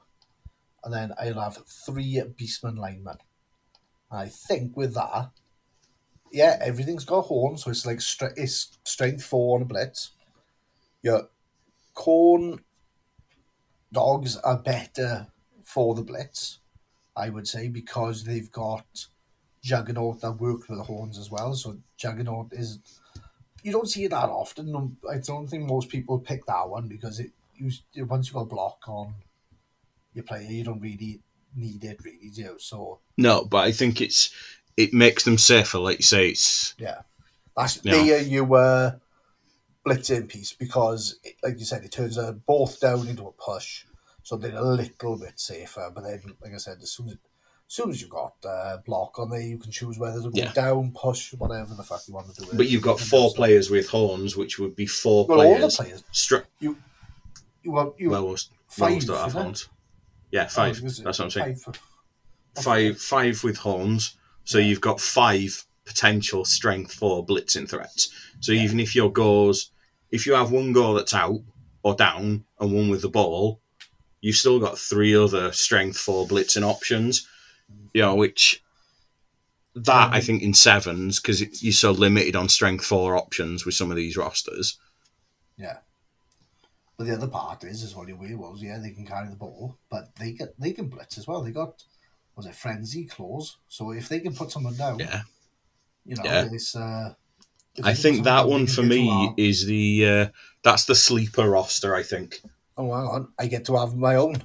[0.83, 3.17] And then I'll have three Beastman linemen.
[4.11, 5.31] I think with that,
[6.31, 10.11] yeah, everything's got horns, so it's like stre- it's strength four on a blitz.
[11.01, 11.29] Your
[11.93, 12.59] corn
[13.91, 15.27] dogs are better
[15.63, 16.59] for the blitz,
[17.15, 19.07] I would say, because they've got
[19.63, 21.53] Juggernaut that works with the horns as well.
[21.53, 22.79] So Juggernaut is
[23.63, 24.97] you don't see it that often.
[25.09, 27.71] I don't think most people pick that one because it you
[28.05, 29.15] once you've got a block on
[30.13, 31.21] your player, you don't really
[31.55, 32.55] need it, really, do?
[32.59, 34.29] So No, but I think it's
[34.77, 35.79] it makes them safer.
[35.79, 37.01] Like you say, it's yeah,
[37.55, 37.93] that's Yeah.
[38.03, 38.99] there you were
[39.85, 43.85] blitzing piece because, it, like you said, it turns a both down into a push,
[44.23, 45.91] so they're a little bit safer.
[45.93, 47.17] But then, like I said, as soon as
[47.67, 50.51] soon as you've got uh, block on there, you can choose whether to go Yeah.
[50.53, 52.49] down, push, whatever the fuck you want to do.
[52.53, 55.75] But you've got four players with horns, which would be four Well, all the players.
[55.77, 56.03] players.
[56.13, 56.77] Stri- You
[57.73, 59.05] got you well, most, five.
[59.05, 59.67] don't have horns.
[60.31, 60.77] Yeah, Oh, five.
[60.77, 61.55] it That's what I'm saying.
[61.55, 64.15] five for- Five, five with horns.
[64.43, 64.65] So Yeah.
[64.65, 68.09] you've got five potential strength four blitzing threats.
[68.41, 68.63] So Yeah.
[68.63, 69.71] even if your goes,
[70.11, 71.41] if you have one goal that's out
[71.83, 73.61] or down and one with the ball,
[74.21, 77.27] you've still got three other strength four blitzing options.
[77.93, 78.61] You know, which
[79.75, 83.75] that I Um, think in sevens because you're so limited on strength four options with
[83.75, 84.77] some of these rosters.
[85.57, 85.77] Yeah.
[86.99, 89.77] But the other part is, is what your werewolves, yeah, they can carry the ball,
[89.89, 91.41] but they get they can blitz as well.
[91.41, 91.81] They got
[92.35, 93.55] was it frenzy claws?
[93.69, 95.21] So if they can put someone down, Yeah.
[96.05, 96.49] you know, Yeah.
[96.51, 97.13] it's uh
[97.81, 100.27] I think that one for me to is the uh,
[100.61, 101.95] that's the sleeper roster.
[101.95, 102.41] I think.
[102.75, 104.43] Oh hang on, I get to have my own.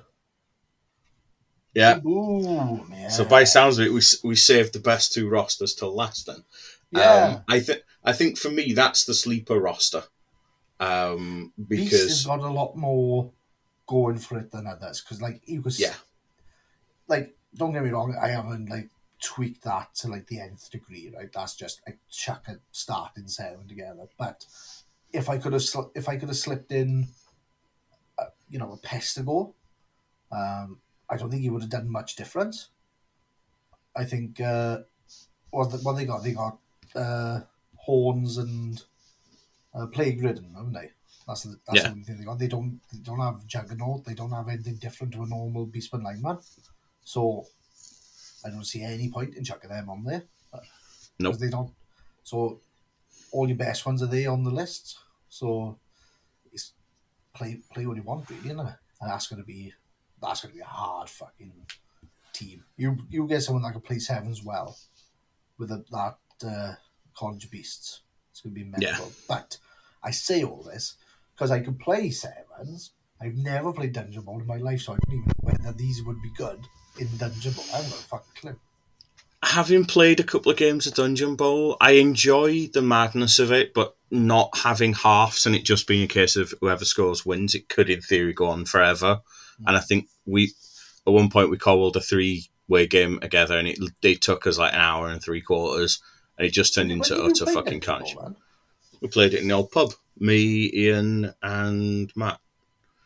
[1.75, 1.99] Yeah.
[2.07, 3.09] Ooh, yeah.
[3.09, 6.27] So by sounds of it, we we saved the best two rosters till last.
[6.27, 6.45] Then.
[6.93, 7.25] yeah.
[7.25, 10.05] Um, I think I think for me that's the sleeper roster.
[10.85, 13.33] Um, Beast has because got a lot more
[13.87, 15.95] going for it than others because, like, you could, s- yeah,
[17.07, 18.91] like, don't get me wrong, I haven't like
[19.23, 21.33] tweaked that to like the nth degree, right?
[21.33, 24.07] That's just like chuck a starting seven together.
[24.19, 24.45] But
[25.13, 27.09] if I could have, sl- if I could have slipped in,
[28.19, 29.53] uh, you know, a Pestigor,
[30.33, 32.71] um, I don't think he would have done much difference.
[33.97, 34.79] I think uh,
[35.51, 36.59] what they got, they got
[36.97, 37.41] uh,
[37.77, 38.83] horns and
[39.75, 40.91] uh, plague ridden, haven't they?
[41.27, 41.83] That's the, that's Yeah.
[41.85, 42.39] the only thing they got.
[42.39, 44.05] They don't they don't have juggernaut.
[44.05, 46.39] They don't have anything different to a normal beastman lineman.
[47.03, 47.47] So
[48.45, 50.23] I don't see any point in chucking them on there.
[51.19, 51.39] Nope.
[51.39, 51.73] They don't.
[52.25, 52.61] So
[53.33, 54.99] all your best ones are there on the list.
[55.29, 55.79] So
[56.53, 56.73] it's
[57.35, 58.75] play play what you want, really, isn't it?
[59.01, 59.73] And that's gonna be
[60.21, 61.53] that's gonna be a hard fucking
[62.33, 62.65] team.
[62.77, 64.77] You you get someone that can play sevens well
[65.59, 66.75] with a, that uh,
[67.17, 68.01] college beasts.
[68.31, 69.07] It's gonna be mental.
[69.07, 69.11] Yeah.
[69.29, 69.59] But
[70.05, 70.97] I say all this
[71.35, 72.93] because I can play sevens.
[73.21, 76.03] I've never played Dungeon Bowl in my life, so I don't even know whether these
[76.05, 76.61] would be good
[76.99, 77.65] in Dungeon Bowl.
[77.73, 78.57] I haven't got a fucking clue.
[79.45, 83.75] having played a couple of games of Dungeon Bowl, I enjoy the madness of it,
[83.75, 87.55] but not having halves and it just being a case of whoever scores wins.
[87.55, 89.21] It could, in theory, go on forever.
[89.59, 89.69] Hmm.
[89.69, 90.53] And I think we,
[91.07, 94.81] at one point, we cobbled a three-way game together, and it took us like an
[94.81, 96.01] hour and three quarters,
[96.39, 98.17] and it just turned When into utter fucking carnage.
[99.05, 102.41] We played it in the old pub, me, Ian, and Matt.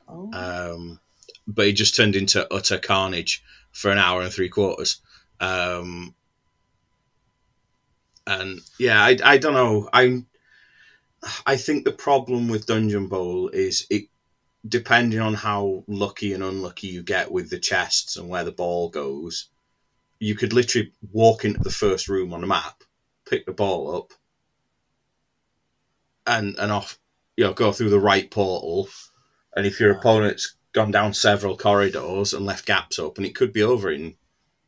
[0.07, 0.31] Oh.
[0.33, 1.01] Um,
[1.45, 3.43] but it just turned into utter carnage
[3.73, 5.01] for an hour and three quarters.
[5.41, 6.15] Um,
[8.29, 9.89] and yeah, I, I don't know.
[9.93, 10.23] I
[11.45, 14.05] I think the problem with Dungeon Bowl is it
[14.69, 18.89] depending on how lucky and unlucky you get with the chests and where the ball
[18.89, 19.49] goes.
[20.21, 22.85] You could literally walk into the first room on the map,
[23.29, 24.13] pick the ball up,
[26.29, 26.99] and and off.
[27.37, 28.89] You know, go through the right portal,
[29.55, 33.63] and if your opponent's gone down several corridors and left gaps open, it could be
[33.63, 34.15] over in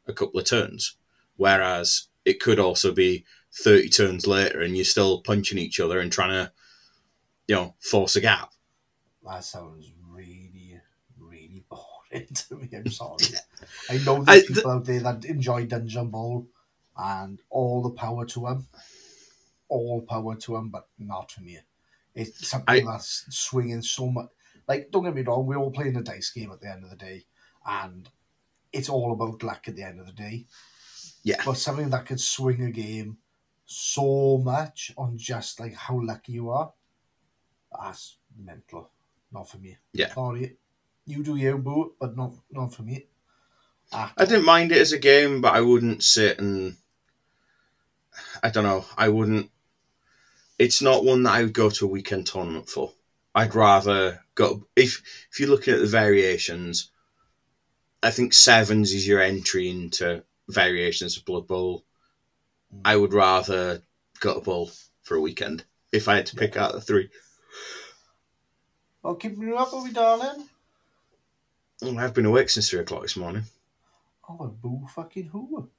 [0.07, 0.97] a couple of turns.
[1.37, 3.25] Whereas it could also be
[3.63, 6.53] 30 turns later and you're still punching each other and trying to,
[7.49, 8.53] you know, force a gap.
[9.25, 10.81] That sounds really,
[11.19, 12.69] really boring to me.
[12.73, 13.19] I'm sorry.
[13.89, 16.47] I know there's the- people out there that enjoy Dungeon Bowl,
[16.97, 18.67] and all the power to them.
[19.71, 21.59] All power to them, but not for me.
[22.15, 24.29] It's something that's swinging so much.
[24.69, 26.91] Like, don't get me wrong, we're all playing a dice game at the end of
[26.91, 27.25] the day,
[27.65, 28.09] and
[28.73, 30.47] it's all about luck at the end of the day.
[31.23, 31.43] Yeah.
[31.45, 33.19] But something that could swing a game
[33.67, 36.73] so much on just like how lucky you are,
[37.73, 38.91] that's mental.
[39.33, 39.79] Not for me.
[39.93, 40.13] Yeah.
[40.13, 40.57] Sorry.
[41.07, 43.07] You do you, boo, but not not for me.
[43.93, 46.77] At I didn't mind it as a game, but I wouldn't sit and.
[48.43, 48.85] I don't know.
[48.97, 49.51] I wouldn't.
[50.61, 52.93] It's not one that I would go to a weekend tournament for.
[53.35, 54.67] I'd rather go.
[54.77, 55.01] If
[55.31, 56.91] if you're looking at the variations,
[58.03, 61.83] I think sevens is your entry into variations of Blood Bowl.
[62.85, 63.81] I would rather
[64.21, 67.09] go to Bowl for a weekend if I had to pick out the three.
[69.03, 70.47] Well, keeping you up, are we, darling?
[71.83, 73.45] I've been awake since three o'clock this morning.
[74.29, 75.71] Oh, boo fucking who?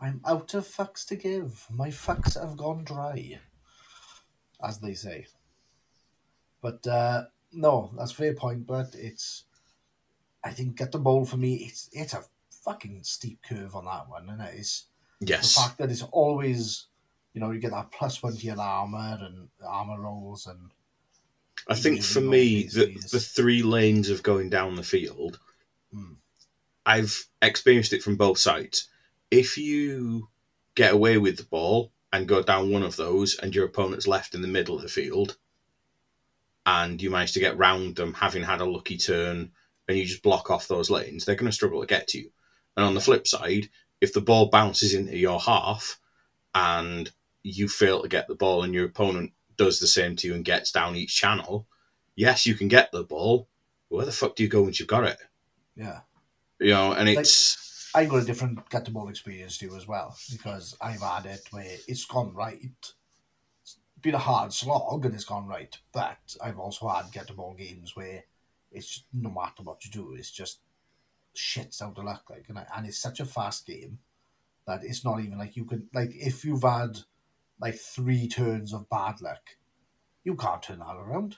[0.00, 1.66] I'm out of fucks to give.
[1.70, 3.40] My fucks have gone dry,
[4.62, 5.26] as they say.
[6.60, 8.66] But uh, no, that's a fair point.
[8.66, 9.44] But it's,
[10.44, 11.54] I think, get the ball for me.
[11.54, 12.24] It's it's a
[12.64, 14.54] fucking steep curve on that one, and it?
[14.58, 14.86] it's
[15.20, 15.54] yes.
[15.54, 16.86] the fact that it's always,
[17.32, 20.70] you know, you get that plus one to your armor and armor rolls and
[21.68, 23.10] I think for me, the, is.
[23.10, 25.40] the three lanes of going down the field
[25.94, 26.16] Mm.
[26.84, 28.88] I've experienced it from both sides.
[29.30, 30.28] If you
[30.74, 34.34] get away with the ball and go down one of those, and your opponent's left
[34.34, 35.36] in the middle of the field,
[36.64, 39.50] and you manage to get round them, having had a lucky turn,
[39.88, 42.30] and you just block off those lanes, they're going to struggle to get to you.
[42.76, 43.68] And on the flip side,
[44.00, 45.98] if the ball bounces into your half
[46.54, 47.10] and
[47.42, 50.44] you fail to get the ball and your opponent does the same to you and
[50.44, 51.66] gets down each channel,
[52.14, 53.48] yes, you can get the ball.
[53.88, 55.18] Where the fuck do you go once you've got it?
[55.76, 56.00] Yeah.
[56.58, 57.65] You know, and it's
[57.96, 61.40] I got a different get the ball experience too as well because I've had it
[61.50, 62.92] where it's gone right.
[63.62, 67.32] It's been a hard slog and it's gone right, but I've also had get the
[67.32, 68.24] ball games where
[68.70, 70.58] it's just, no matter what you do, it's just
[71.34, 72.28] shits out of luck.
[72.28, 73.98] Like, and, I, and it's such a fast game
[74.66, 76.98] that it's not even like you can like if you've had
[77.60, 79.56] like three turns of bad luck,
[80.22, 81.36] you can't turn that around.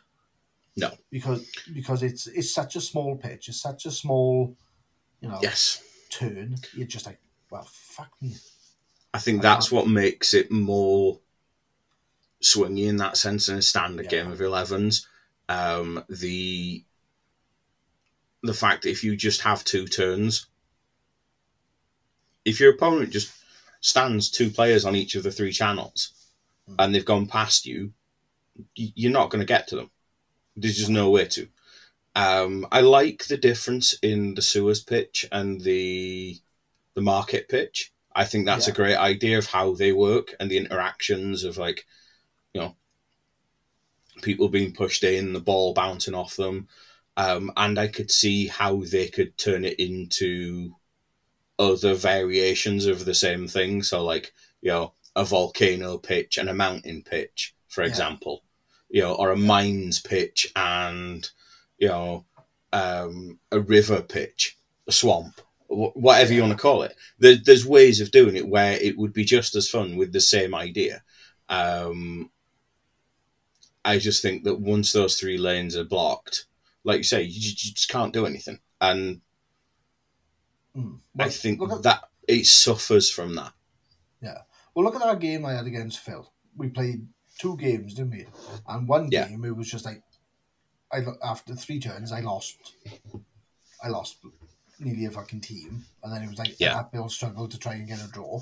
[0.76, 0.90] No.
[1.10, 4.56] because because it's it's such a small pitch, it's such a small,
[5.20, 5.84] you know, yes.
[6.10, 6.56] Turn.
[6.74, 7.18] You're just like,
[7.50, 8.34] well, fuck me.
[9.14, 11.18] I think that's what makes it more
[12.42, 14.10] swingy in that sense in a standard Yeah.
[14.22, 15.06] game of 11s.
[15.48, 16.84] Um, the
[18.44, 20.46] the fact that if you just have two turns,
[22.44, 23.32] if your opponent just
[23.80, 26.12] stands two players on each of the three channels
[26.68, 26.74] Mm.
[26.78, 27.92] and they've gone past you,
[28.74, 29.90] you're not going to get to them.
[30.56, 31.48] There's just no way to.
[32.14, 36.36] Um, I like the difference in the sewers pitch and the
[36.94, 37.92] the market pitch.
[38.14, 41.86] I think that's a great idea of how they work and the interactions of like,
[42.52, 42.74] you know,
[44.22, 46.66] people being pushed in, the ball bouncing off them,
[47.16, 50.74] um, and I could see how they could turn it into
[51.58, 53.82] other variations of the same thing.
[53.82, 57.88] So like, you know, a volcano pitch and a mountain pitch, for Yeah.
[57.88, 58.42] example,
[58.88, 61.28] you know, or a mines pitch and
[61.78, 62.24] you know,
[62.72, 66.94] um, a river pitch, a swamp, whatever you want to call it.
[67.18, 70.20] There, there's ways of doing it where it would be just as fun with the
[70.20, 71.02] same idea.
[71.48, 72.30] Um,
[73.84, 76.46] I just think that once those three lanes are blocked,
[76.84, 79.20] like you say, you, you just can't do anything, and
[80.76, 81.00] Mm.
[81.18, 83.52] I think at, that it suffers from that.
[84.22, 84.38] Yeah.
[84.74, 86.30] Well, look at that game I had against Phil.
[86.56, 87.06] We played
[87.38, 88.26] two games, didn't we?
[88.68, 89.28] And one Yeah.
[89.28, 90.02] game it was just like,
[90.92, 92.56] I after three turns I lost,
[93.82, 94.18] I lost
[94.78, 96.72] nearly a fucking team, and then it was like Yeah.
[96.72, 98.40] an uphill struggle to try and get a draw,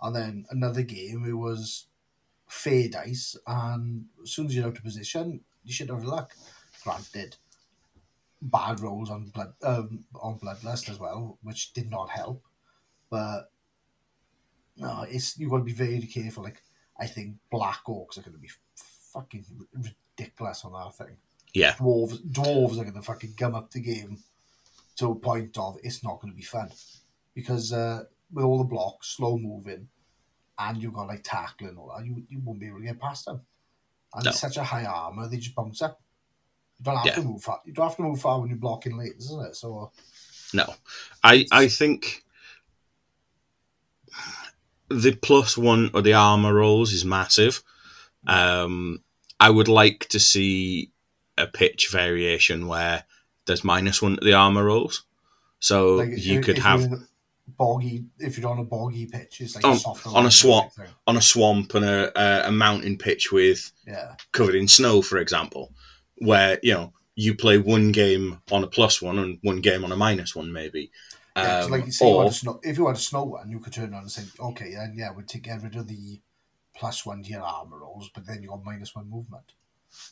[0.00, 1.86] and then another game it was
[2.48, 6.36] fair dice, and as soon as you're out of position, you should have luck.
[6.84, 7.36] Granted,
[8.42, 12.44] bad rolls on blood um, on bloodlust as well, which did not help.
[13.08, 13.50] But
[14.76, 16.42] no, it's you got to be very careful.
[16.42, 16.62] Like
[16.98, 18.50] I think black orcs are going to be
[19.12, 21.16] fucking ridiculous on that thing.
[21.54, 21.74] Yeah.
[21.74, 24.18] dwarves dwarves are going to fucking gum up the game
[24.96, 26.70] to a point of it's not going to be fun
[27.34, 29.88] because uh, with all the blocks, slow moving,
[30.58, 33.24] and you've got like tackling all that, you you won't be able to get past
[33.26, 33.40] them.
[34.14, 34.30] And No.
[34.30, 36.00] it's such a high armor, they just bounce up.
[36.78, 37.60] You don't have to move far.
[37.64, 39.56] You don't have to move far when you're blocking late, isn't it?
[39.56, 39.92] So
[40.52, 40.66] No,
[41.22, 42.24] I I think
[44.88, 47.62] the plus one or the armor rolls is massive.
[48.26, 49.02] Um,
[49.40, 50.91] I would like to see
[51.38, 53.04] a pitch variation where
[53.46, 55.04] there's minus one to the armor rolls,
[55.60, 57.06] so like you could have you're in a
[57.58, 58.04] boggy.
[58.18, 60.72] If you're on a boggy pitch, it's like On- a on a swamp.
[61.06, 65.72] on a swamp and a, a, mountain pitch with Yeah, covered in snow, for example,
[66.16, 69.92] where you know you play one game on a plus one and one game on
[69.92, 70.90] a minus one, maybe.
[71.36, 73.50] yeah Um, like you say, you or a snow, if you had a snow one,
[73.50, 76.20] you could turn around and say, okay, then yeah, we'd take get rid of the
[76.74, 79.52] plus one to your armor rolls, but then you got minus one movement.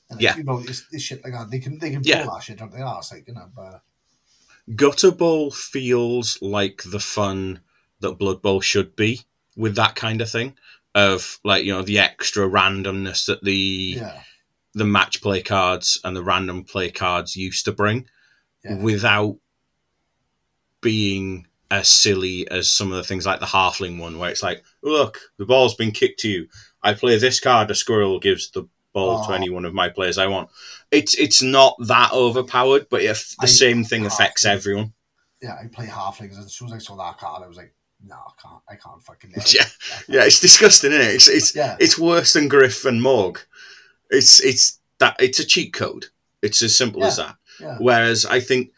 [0.09, 0.37] And Yeah.
[0.37, 1.51] you know, it's, it's shit like that.
[1.51, 2.25] They can they can Yeah.
[2.25, 3.49] pull that shit out their like you know.
[3.55, 3.83] But
[4.75, 7.61] Gutter Bowl feels like the fun
[8.01, 9.21] that Blood Bowl should be
[9.57, 10.57] with that kind of thing.
[10.95, 14.23] Of like you know the extra randomness that the yeah,
[14.75, 18.09] the match play cards and the random play cards used to bring,
[18.65, 19.37] yeah, without
[20.81, 24.65] being as silly as some of the things like the halfling one, where it's like,
[24.83, 26.49] look, the ball's been kicked to you.
[26.83, 27.71] I play this card.
[27.71, 29.35] A squirrel gives the ball to Oh.
[29.35, 30.51] any one of my players I want.
[30.91, 34.93] It's it's not that overpowered, but if the I- same thing affects everyone.
[35.43, 35.55] yeah.
[35.63, 37.75] I play halflings, and as soon as I saw that card, I was like,
[38.05, 39.33] no, I can't, I can't fucking.
[39.37, 39.67] live Yeah.
[40.09, 41.15] Yeah, it's disgusting, isn't it?
[41.15, 43.41] It's it's yeah, it's worse than Griff and Morg.
[44.11, 46.07] It's it's that it's a cheat code.
[46.43, 47.37] It's as simple as that.
[47.61, 48.73] yeah, Whereas I think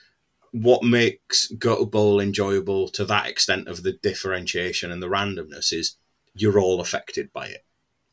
[0.51, 5.97] what makes Gutter Bowl enjoyable to that extent of the differentiation and the randomness is
[6.35, 7.65] you're all affected by it.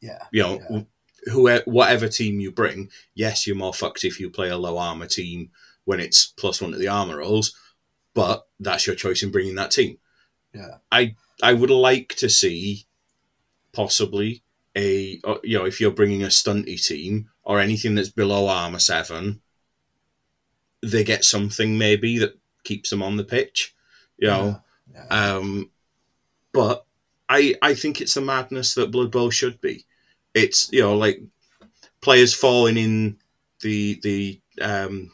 [0.02, 0.24] yeah.
[0.32, 0.82] You know, Yeah.
[1.26, 5.07] Whoever whatever team you bring, yes, you're more fucked if you play a low armor
[5.07, 5.51] team
[5.86, 7.55] when it's plus one to the armor rolls.
[8.13, 9.97] but that's your choice in bringing that team.
[10.53, 10.78] Yeah.
[10.91, 12.86] I I would like to see
[13.72, 14.43] possibly
[14.76, 18.80] a uh, you know if you're bringing a stunty team or anything that's below armor
[18.80, 19.41] seven,
[20.82, 23.74] they get something maybe that keeps them on the pitch.
[24.17, 24.61] You know,
[24.93, 25.05] Yeah.
[25.09, 25.70] um,
[26.51, 26.86] but
[27.30, 29.86] I I think it's the madness that Blood Bowl should be.
[30.34, 31.22] It's you know like
[32.02, 33.18] players falling in
[33.62, 35.12] the the um,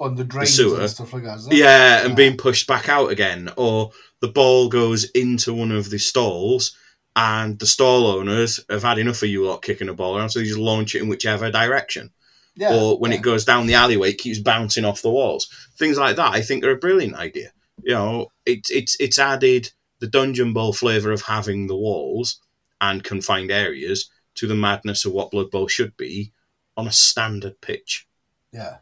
[0.00, 0.80] On the drains sewer.
[0.80, 1.46] and stuff like that.
[1.50, 2.14] Yeah and Yeah.
[2.14, 6.76] being pushed back out again, or the ball goes into one of the stalls.
[7.18, 10.38] And the stall owners have had enough of you lot kicking a ball around, so
[10.38, 12.10] they just launch it in whichever direction.
[12.56, 13.16] Yeah, or when yeah.
[13.18, 15.48] it goes down the alleyway, it keeps bouncing off the walls.
[15.78, 17.52] Things like that, I think, are a brilliant idea.
[17.82, 22.38] You know, it's it's it's added the dungeon bowl flavour of having the walls
[22.80, 26.32] and confined areas to the madness of what Blood Bowl should be
[26.76, 28.06] on a standard pitch.
[28.52, 28.78] Yeah.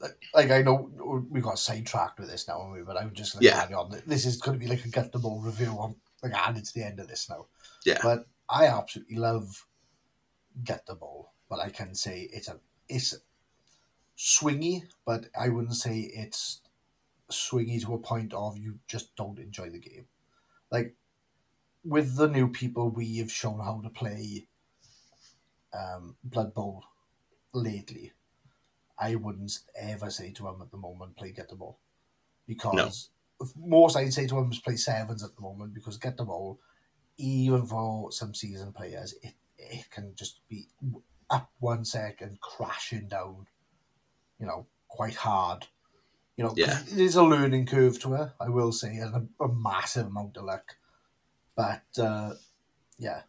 [0.00, 0.90] Like, like I know
[1.30, 2.74] we got sidetracked with this now?
[2.86, 3.60] But I'm just going to Yeah.
[3.60, 4.00] carry on.
[4.06, 5.70] This is going to be like a Gutter Bowl review.
[5.78, 7.46] on like added to the end of this now.
[7.84, 7.98] Yeah.
[8.02, 9.66] But I absolutely love
[10.64, 11.32] Gutter Bowl.
[11.48, 13.14] But I can say it's a it's
[14.16, 16.60] swingy, but I wouldn't say it's
[17.30, 20.06] swingy to a point of you just don't enjoy the game.
[20.70, 20.94] Like
[21.88, 24.46] with the new people, we have shown how to play
[25.72, 26.84] um, Blood Bowl
[27.52, 28.12] lately.
[28.98, 31.78] I wouldn't ever say to them at the moment play Gutter Bowl
[32.46, 33.10] because
[33.56, 36.58] most I'd say to them is play sevens at the moment because Gutter Bowl,
[37.16, 40.66] even for some season players, it it can just be
[41.30, 43.46] up one second crashing down,
[44.40, 45.66] you know, quite hard.
[46.36, 46.80] You know, Yeah.
[46.82, 50.36] it is a learning curve to it, I will say, and a, a massive amount
[50.36, 50.76] of luck.
[51.58, 52.34] But uh,
[52.98, 53.22] yeah,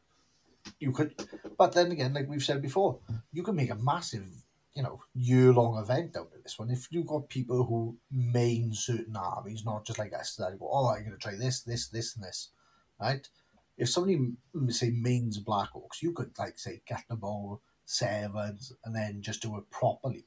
[0.80, 1.16] you could.
[1.58, 3.00] But then again, like we've said before,
[3.34, 4.28] you can make a massive,
[4.76, 6.72] you know, year long event out of this one.
[6.72, 10.90] If you've got people who main certain armies, not just like us that go, oh,
[10.90, 12.52] I'm going to try this, this, this, and this,
[13.02, 13.28] right?
[13.78, 14.20] If somebody
[14.70, 19.58] say mains Black Orcs, you could like say Gutter Bowl sevens and then just do
[19.58, 20.26] it properly.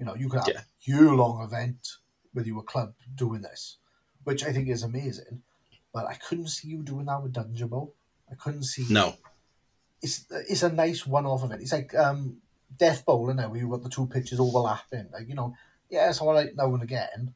[0.00, 0.60] You know, you could have Yeah.
[0.60, 1.88] a year long event
[2.34, 3.78] with your club doing this,
[4.24, 5.42] which I think is amazing.
[5.92, 7.94] But I couldn't see you doing that with Dungeon Bowl.
[8.30, 9.14] I couldn't see No,
[10.02, 11.60] it's it's a nice one off of it.
[11.60, 12.38] It's like um
[12.76, 13.50] Death Bowl, isn't it?
[13.50, 15.08] Where you've got the two pitches overlapping.
[15.12, 15.54] Like, you know,
[15.90, 17.34] yeah, it's all right now and again.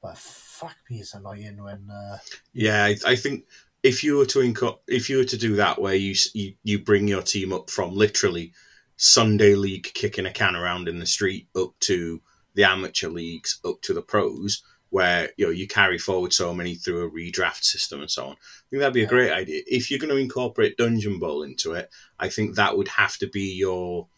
[0.00, 2.18] But fuck me, it's annoying when uh
[2.52, 3.44] yeah, I, I think
[3.82, 6.78] if you were to inco- if you were to do that, where you, you you
[6.78, 8.52] bring your team up from literally
[8.96, 12.20] Sunday league kicking a can around in the street up to
[12.54, 16.74] the amateur leagues up to the pros, where you know you carry forward so many
[16.74, 18.32] through a redraft system and so on.
[18.32, 19.62] I think that'd be a great idea.
[19.66, 23.28] If you're going to incorporate Dungeon Bowl into it, I think that would have to
[23.28, 24.08] be your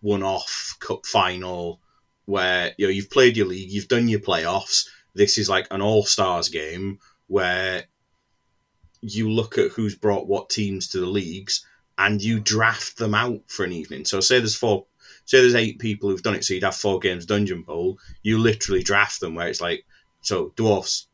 [0.00, 1.80] one-off cup final
[2.24, 4.88] where you know you've played your league, you've done your playoffs.
[5.14, 7.84] This is like an all-stars game where
[9.02, 11.66] you look at who's brought what teams to the leagues
[11.98, 14.04] and you draft them out for an evening.
[14.04, 14.86] So say there's four,
[15.24, 16.44] say there's eight people who've done it.
[16.44, 17.98] So you'd have four games Dungeon Bowl.
[18.22, 19.84] You literally draft them where it's like,
[20.22, 21.06] so dwarfs,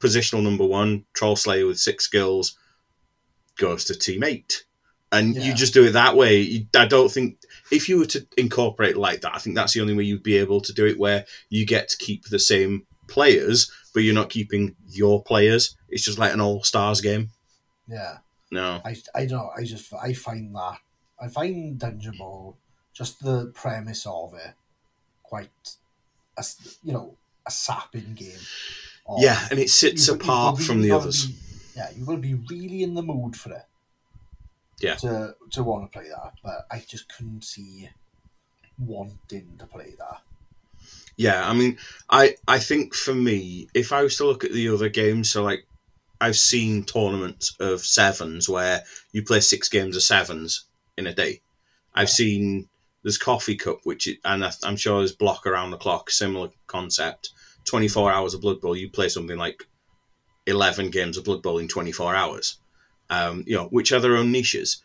[0.00, 2.58] positional number one, Troll Slayer with six skills
[3.56, 4.64] goes to team eight.
[5.12, 6.40] And you just do it that way.
[6.40, 7.38] You, I don't think
[7.70, 10.38] if you were to incorporate like that, I think that's the only way you'd be
[10.38, 14.28] able to do it where you get to keep the same players, but you're not
[14.28, 15.76] keeping your players.
[15.88, 17.30] It's just like an all stars game.
[17.86, 18.18] yeah.
[18.50, 18.80] No.
[18.84, 20.78] I I don't know, I just I find that
[21.20, 22.56] I find Dungeon Bowl
[22.92, 24.54] just the premise of it
[25.22, 25.50] quite
[26.82, 28.38] you know, a sapping game.
[29.06, 31.26] of- Yeah, and it sits you- apart really from the others.
[31.26, 31.34] be-
[31.76, 33.66] yeah, you've got to be really in the mood for it.
[34.80, 34.94] Yeah.
[34.96, 37.88] To to want to play that, but I just couldn't see
[38.78, 40.22] wanting to play that.
[41.16, 41.78] Yeah, I mean,
[42.10, 45.42] I I think for me, if I was to look at the other games, so
[45.44, 45.66] like
[46.20, 50.64] I've seen tournaments of sevens where you play six games of sevens
[50.96, 51.42] in a day.
[51.94, 52.14] I've Yeah.
[52.14, 52.68] seen
[53.02, 56.50] there's Coffee Cup, which is, and I- I'm sure there's Block around the clock, similar
[56.66, 57.30] concept.
[57.64, 59.66] 24 hours of Blood Bowl, you play something like
[60.46, 62.58] 11 games of Blood Bowl in 24 hours.
[63.10, 64.82] Um, you know, which are their own niches.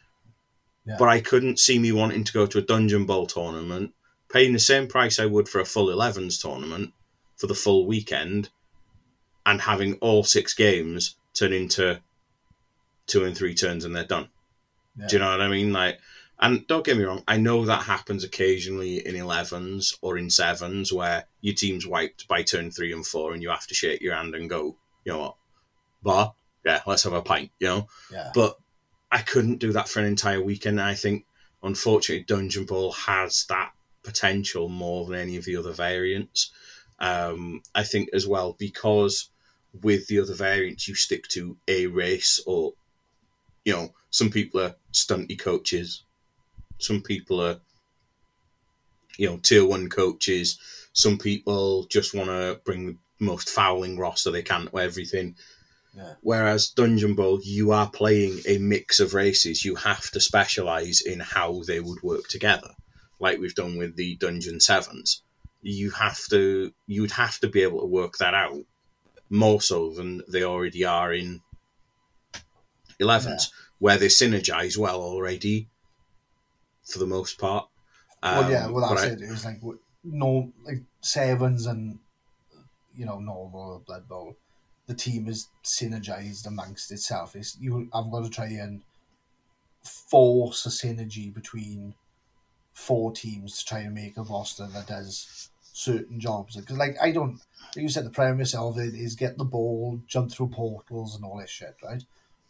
[0.86, 0.96] Yeah.
[0.98, 3.94] But I couldn't see me wanting to go to a Dungeon Bowl tournament,
[4.32, 6.94] paying the same price I would for a full 11s tournament
[7.36, 8.50] for the full weekend,
[9.46, 12.02] and having all six games turn into
[13.08, 14.30] two and three turns and they're done.
[14.98, 15.08] Yeah.
[15.08, 15.72] Do you know what I mean?
[15.72, 16.00] Like,
[16.40, 20.94] and don't get me wrong, I know that happens occasionally in 11s or in sevens
[20.94, 24.16] where your team's wiped by turn three and four and you have to shake your
[24.16, 25.36] hand and go, you know what,
[26.02, 26.34] bar,
[26.66, 27.88] yeah, let's have a pint, you know?
[28.12, 28.32] Yeah.
[28.34, 28.58] But
[29.12, 30.80] I couldn't do that for an entire weekend.
[30.80, 31.26] I think,
[31.62, 33.74] unfortunately, Dungeon Bowl has that
[34.04, 36.52] potential more than any of the other variants.
[37.00, 39.30] Um, I think as well because
[39.82, 42.74] with the other variants you stick to a race or
[43.64, 46.04] you know some people are stunty coaches,
[46.80, 47.60] some people are
[49.18, 50.58] you know tier one coaches,
[50.94, 55.36] some people just want to bring the most fouling roster they can to everything.
[55.96, 56.14] Yeah.
[56.22, 59.66] Whereas Dungeon Bowl, you are playing a mix of races.
[59.66, 62.72] You have to specialize in how they would work together,
[63.20, 65.24] like we've done with the Dungeon Sevens.
[65.62, 68.64] You have to, you would have to be able to work that out
[69.30, 71.42] more so than they already are in
[73.02, 75.68] 11s, where they synergize well already
[76.92, 77.68] for the most part.
[78.24, 79.22] well, yeah, Um, well, that's I- it.
[79.22, 79.62] It was like
[80.04, 82.00] no, like sevens and
[82.96, 84.36] you know normal or Blood Bowl.
[84.88, 87.36] The team is synergized amongst itself.
[87.36, 87.90] It's you.
[87.94, 88.82] I've got to try and
[89.84, 91.94] force a synergy between
[92.74, 96.56] four teams to try and make a roster that does certain jobs.
[96.56, 97.40] Because, like, I don't.
[97.76, 101.24] Like you said, the premise of it is get the ball, jump through portals, and
[101.24, 102.04] all this shit, right?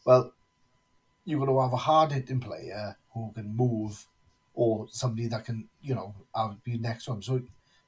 [0.06, 0.32] Well,
[1.26, 4.06] you're going to have a hard hitting player who can move
[4.62, 6.14] or somebody that can, you know,
[6.66, 7.22] be next to him.
[7.22, 7.42] So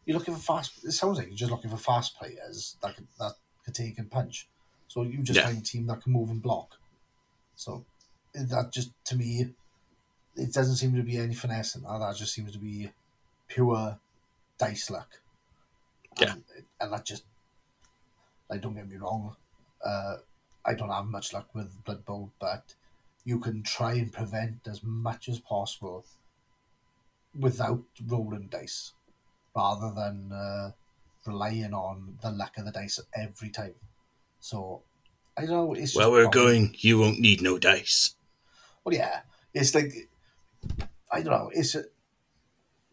[0.05, 0.85] you're looking for fast.
[0.85, 3.33] It sounds like you're just looking for fast players that can, that
[3.65, 4.47] can take and punch.
[4.87, 5.47] So you just Yeah.
[5.47, 6.77] find a team that can move and block.
[7.55, 7.85] So
[8.33, 9.53] that just to me,
[10.37, 11.99] it doesn't seem to be any finesse in that.
[11.99, 12.91] That just seems to be
[13.49, 13.99] pure
[14.57, 15.19] dice luck.
[16.19, 16.33] Yeah.
[16.33, 16.43] and,
[16.79, 17.25] and that just
[18.49, 19.35] like don't get me wrong,
[19.85, 20.17] uh,
[20.65, 22.75] I don't have much luck with Blood Bowl, but
[23.25, 26.05] you can try and prevent as much as possible
[27.37, 28.93] without rolling dice,
[29.55, 30.71] rather than uh,
[31.25, 33.75] relying on the luck of the dice every time.
[34.39, 34.81] So
[35.37, 35.73] I don't know.
[35.73, 38.15] It's Where we're probably- going, you won't need no dice.
[38.83, 39.21] Well, yeah,
[39.53, 40.09] it's like
[41.11, 41.51] I don't know.
[41.53, 41.83] It's a,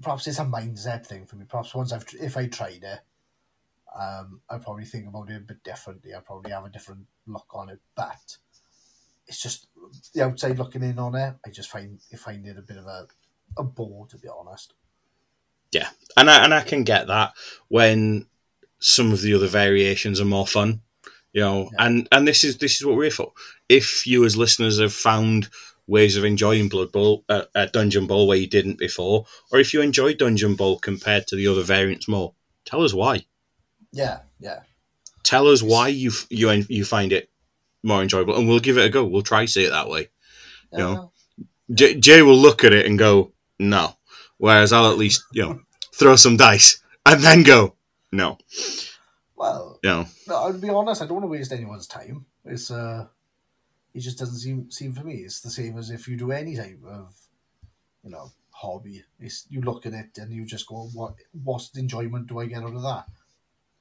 [0.03, 1.47] perhaps it's a mindset thing for me.
[1.49, 3.01] Perhaps once I've if I tried it,
[3.99, 6.15] um, I probably think about it a bit differently.
[6.15, 8.37] I probably have a different look on it, but
[9.27, 9.67] it's just
[10.15, 11.35] the outside looking in on it.
[11.47, 13.07] I just find I find it a bit of a
[13.57, 14.75] a bore, to be honest.
[15.73, 17.33] Yeah, and I and I can get that
[17.69, 18.27] when
[18.79, 20.81] some of the other variations are more fun,
[21.33, 21.71] you know.
[21.73, 21.87] Yeah.
[21.87, 23.33] And and this is this is what we're for.
[23.69, 25.49] If you as listeners have found
[25.87, 29.75] ways of enjoying Blood Bowl, uh, uh, Dungeon Bowl where you didn't before, or if
[29.75, 32.35] you enjoy Dungeon Bowl compared to the other variants more,
[32.65, 33.27] tell us why.
[33.93, 34.61] Yeah, yeah,
[35.23, 37.31] Tell us why you you you find it
[37.83, 39.05] more enjoyable, and we'll give it a go.
[39.05, 40.09] We'll try see it that way.
[40.73, 40.79] yeah.
[40.79, 41.13] know,
[41.75, 43.97] J- Jay will look at it and go no,
[44.39, 45.61] whereas I'll at least you know
[45.95, 47.75] throw some dice and then go
[48.13, 48.39] no.
[49.37, 51.03] Well, You know, no, I'll be honest.
[51.03, 52.27] I don't want to waste anyone's time.
[52.45, 53.07] It's uh,
[53.95, 55.15] it just doesn't seem seem for me.
[55.15, 57.15] It's the same as if you do any type of,
[58.03, 59.05] you know, hobby.
[59.21, 62.47] It's you look at it and you just go, what what's the enjoyment do I
[62.47, 63.07] get out of that?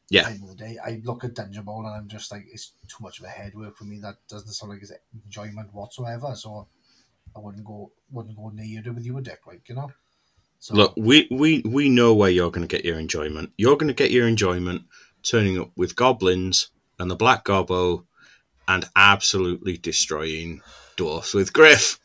[0.10, 0.22] Yeah.
[0.22, 2.46] At the end of the day, I look at Dungeon Bowl and I'm just like,
[2.52, 4.00] it's too much of a head work for me.
[4.00, 4.94] That doesn't sound like it's
[5.26, 6.34] enjoyment whatsoever.
[6.36, 6.68] So
[7.38, 9.92] I wouldn't go wouldn't go near it with you a dick, like you know.
[10.60, 13.52] So Look, we, we, we know where you're going to get your enjoyment.
[13.58, 14.84] You're going to get your enjoyment
[15.22, 18.06] turning up with goblins and the Black Gobbo
[18.68, 20.62] and absolutely destroying
[20.96, 22.00] dwarfs with Griff.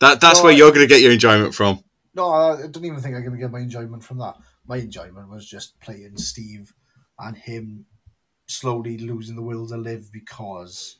[0.00, 1.82] That That's No, where you're going to get your enjoyment from.
[2.14, 4.34] No, I don't even think I'm going to get my enjoyment from that.
[4.66, 6.72] My enjoyment was just playing Steve
[7.18, 7.86] and him
[8.46, 10.98] slowly losing the will to live because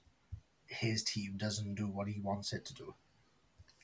[0.67, 2.95] his team doesn't do what he wants it to do.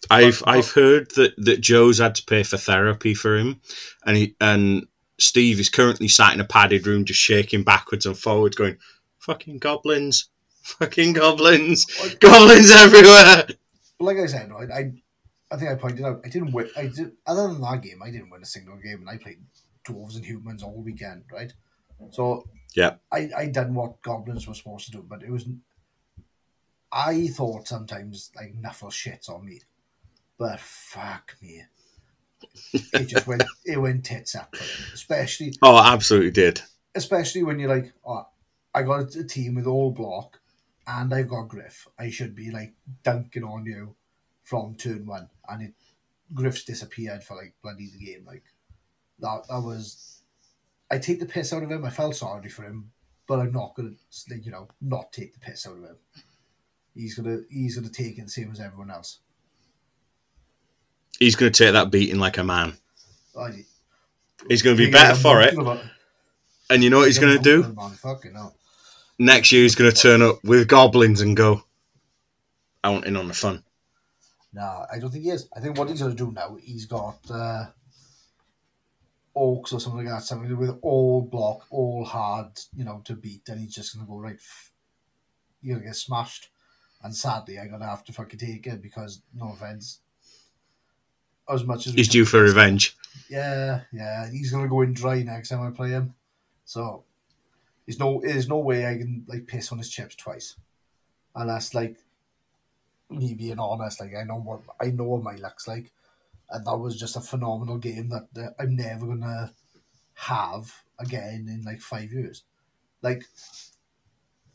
[0.08, 3.60] I've I've heard that, that Joe's had to pay for therapy for him,
[4.06, 4.86] and he and
[5.18, 8.78] Steve is currently sat in a padded room, just shaking backwards and forwards, going,
[9.18, 10.30] "Fucking goblins,
[10.62, 11.84] fucking goblins,
[12.20, 13.46] goblins everywhere."
[13.98, 14.92] Like I said, I, I,
[15.50, 16.70] I think I pointed out I didn't win.
[16.76, 19.42] I did other than that game, I didn't win a single game, and I played
[19.84, 21.52] dwarves and humans all weekend, right?
[22.10, 22.94] So Yeah.
[23.12, 25.46] I I done what goblins were supposed to do, but it was.
[26.92, 29.60] I thought sometimes like Nuffle shits on me,
[30.40, 31.62] but fuck me,
[32.72, 34.86] it just went it went tits up for him.
[34.94, 36.62] Especially Oh, absolutely did.
[36.94, 38.26] especially when you're like, oh,
[38.74, 40.40] I got a team with all block,
[40.86, 41.86] and I've got Griff.
[41.98, 42.72] I should be like
[43.04, 43.94] dunking on you
[44.42, 45.74] from turn one, and it
[46.34, 48.24] Griff's disappeared for like bloody the game.
[48.26, 48.44] Like
[49.20, 50.22] that, that was.
[50.92, 51.84] I take the piss out of him.
[51.84, 52.90] I felt sorry for him,
[53.28, 53.90] but I'm not gonna,
[54.42, 55.96] you know, not take the piss out of him.
[56.94, 59.20] He's gonna, he's gonna take it the same as everyone else.
[61.18, 62.74] He's going to take that beating like a man.
[63.38, 63.64] I,
[64.48, 65.54] He's going to be better for it.
[66.70, 67.76] And you know what he's going to do?
[69.18, 71.62] Next year, he's going to turn up with goblins and go,
[72.82, 73.62] I want in on the fun.
[74.52, 75.48] No, I don't think he is.
[75.54, 77.18] I think what he's going to do now, he's got.
[77.30, 77.66] Uh,
[79.36, 83.48] Orcs or something like that, something with all block, all hard, you know, to beat,
[83.48, 84.38] and he's just gonna go right.
[85.62, 86.50] You're gonna get smashed,
[87.02, 90.00] and sadly, I gotta have to fucking take it because no offense.
[91.50, 92.96] As much as He's due for revenge.
[93.28, 96.14] Yeah, yeah, he's gonna go in dry next time I play him.
[96.64, 97.04] So
[97.86, 100.56] there's no there's no way I can like piss on his chips twice.
[101.34, 101.96] And that's like
[103.08, 105.92] me being honest, like I know what I know what my luck's like.
[106.50, 109.52] And that was just a phenomenal game that, that I'm never gonna
[110.14, 112.44] have again in like five years.
[113.02, 113.24] Like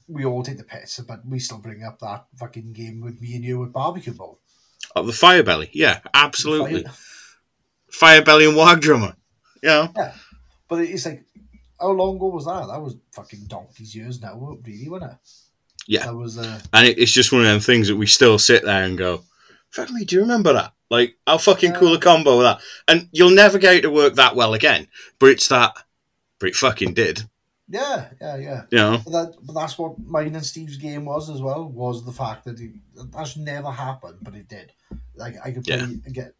[0.07, 3.35] we all take the piss, but we still bring up that fucking game with me
[3.35, 4.39] and you at barbecue bowl.
[4.95, 5.69] Oh, the Fire Belly.
[5.73, 6.83] Yeah, absolutely.
[6.83, 6.93] Fire-
[7.91, 9.15] Fire Belly and Wag Drummer.
[9.63, 9.87] Yeah.
[10.67, 11.23] But it's like,
[11.79, 12.67] how long ago was that?
[12.67, 14.35] That was fucking donkey's years now,
[14.65, 15.17] really, wasn't it?
[15.87, 16.05] Yeah.
[16.05, 18.63] That was, uh, And it, it's just one of them things that we still sit
[18.63, 19.23] there and go,
[19.69, 20.73] fuck me, do you remember that?
[20.89, 22.61] Like, how fucking cool a combo that.
[22.87, 24.87] And you'll never get it to work that well again.
[25.19, 25.73] But it's that,
[26.39, 27.23] but it fucking did.
[27.69, 28.61] Yeah, yeah, yeah.
[28.71, 29.01] You know?
[29.05, 32.45] But, that, but that's what mine and Steve's game was as well, was the fact
[32.45, 32.71] that it,
[33.11, 34.71] that's never happened, but it did.
[35.15, 36.11] Like, I could play Yeah.
[36.11, 36.33] get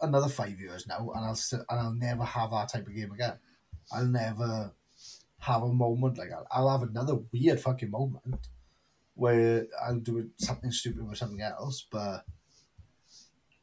[0.00, 3.12] another five years now, and I'll still, and I'll never have that type of game
[3.12, 3.38] again.
[3.92, 4.72] I'll never
[5.38, 6.44] have a moment like that.
[6.50, 8.48] I'll have another weird fucking moment
[9.14, 12.24] where I'll do something stupid with something else, but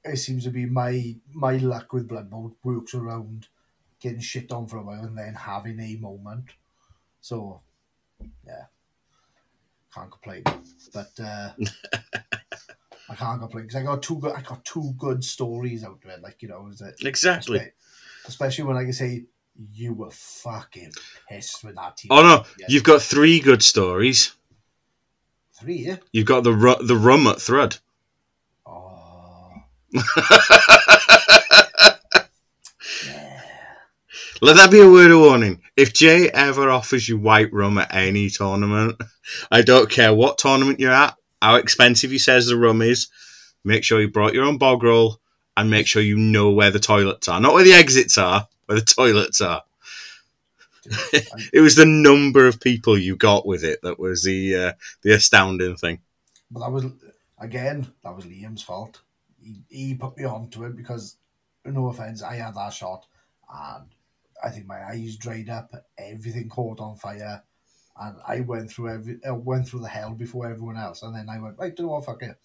[0.04, 3.48] it seems to be my my luck with Blood Bowl works around
[4.00, 6.46] getting shit on for a while and then having a moment.
[7.24, 7.62] So,
[8.46, 8.66] yeah,
[9.96, 10.44] can't complain.
[10.94, 11.52] But uh,
[13.10, 14.34] I can't complain because I got two good.
[14.34, 16.22] I got two good stories out of it.
[16.22, 17.60] Like you know, is it Exactly.
[17.60, 17.72] Espe-
[18.28, 19.24] Especially when I can say
[19.72, 20.92] you were fucking
[21.30, 22.10] pissed with that team.
[22.12, 22.66] Oh no, Yeah.
[22.68, 24.36] you've got three good stories.
[25.58, 25.76] three.
[25.78, 25.96] Yeah?
[26.12, 27.78] You've got the ru- the rum at Thread.
[28.66, 29.54] Oh,
[34.44, 35.62] Let that be a word of warning.
[35.78, 39.02] If Jay ever offers you white rum at any tournament,
[39.50, 43.08] I don't care what tournament you're at, how expensive he says the rum is,
[43.64, 45.22] make sure you brought your own bog roll
[45.56, 47.40] and make sure you know where the toilets are.
[47.40, 49.64] Not where the exits are, where the toilets are.
[51.54, 55.14] it was the number of people you got with it that was the uh, the
[55.14, 56.02] astounding thing.
[56.52, 56.84] but that was
[57.40, 59.00] again that was Liam's fault.
[59.42, 61.16] He, he put me onto it because,
[61.64, 63.06] no offense, I had that shot
[63.50, 63.86] and
[64.44, 67.44] I think my eyes dried up, everything caught on fire,
[68.00, 71.30] and I went through every uh, went through the hell before everyone else, and then
[71.30, 72.38] I went right, do you know what, fuck it,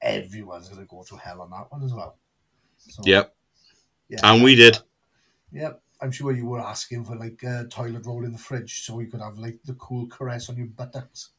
[0.00, 2.16] everyone's gonna go through hell on that one as well.
[2.78, 3.34] So, Yep.
[4.08, 4.78] yeah, And we did.
[5.52, 5.80] Yep.
[6.00, 9.06] I'm sure you were asking for like a toilet roll in the fridge so you
[9.06, 11.30] could have like the cool caress on your buttocks.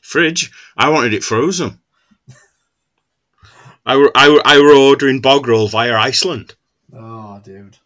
[0.00, 0.50] Fridge.
[0.76, 1.80] I wanted it frozen.
[3.86, 6.54] I were, I, were, I were ordering bog roll via Iceland.
[6.92, 7.78] Oh, dude.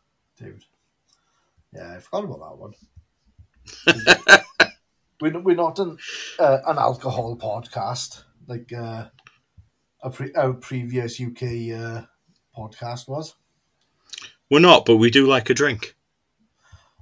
[1.79, 2.75] Yeah, I forgot about that one.
[5.21, 5.97] we're, we're not an
[6.41, 9.07] uh, an alcohol podcast like uh,
[10.03, 11.43] a pre- our previous UK
[11.79, 12.03] uh,
[12.57, 13.37] podcast was.
[14.51, 15.95] We're not, but we do like a drink.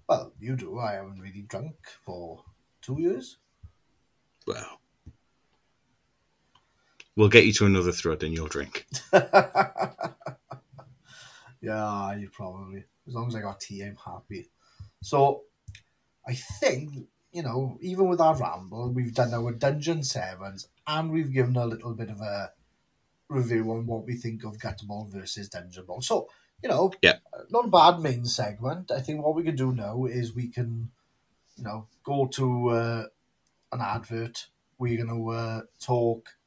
[0.09, 0.78] Well, you do.
[0.78, 2.44] I haven't really drunk for
[2.82, 3.39] two years.
[4.47, 4.78] Well,
[7.16, 8.86] we'll get you to another thread and you'll drink.
[11.62, 12.85] yeah, you probably.
[13.09, 14.51] As long as I got tea, I'm happy.
[15.02, 15.43] So,
[16.27, 21.31] I think you know, even with our ramble, we've done our Dungeon Sevens, and we've
[21.31, 22.52] given a little bit of a
[23.28, 26.01] review on what we think of Gutter Bowl versus Dungeon Bowl.
[26.01, 26.28] So,
[26.62, 27.18] you know, Yeah.
[27.51, 28.90] not a bad main segment.
[28.90, 30.90] I think what we can do now is we can,
[31.56, 33.06] you know, go to uh,
[33.73, 34.48] an advert.
[34.78, 36.39] We're going to uh, talk,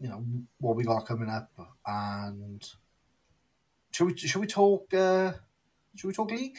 [0.00, 0.22] you know,
[0.58, 1.50] what we got coming up,
[1.86, 2.62] and
[3.90, 4.92] should we should we talk?
[4.92, 5.32] Uh,
[5.94, 6.58] should we talk league?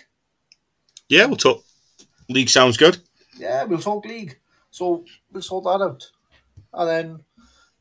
[1.09, 1.63] Yeah, we'll talk.
[2.29, 2.97] League sounds good.
[3.37, 4.39] Yeah, we'll talk league.
[4.71, 6.09] So we'll sort that out,
[6.73, 7.19] and then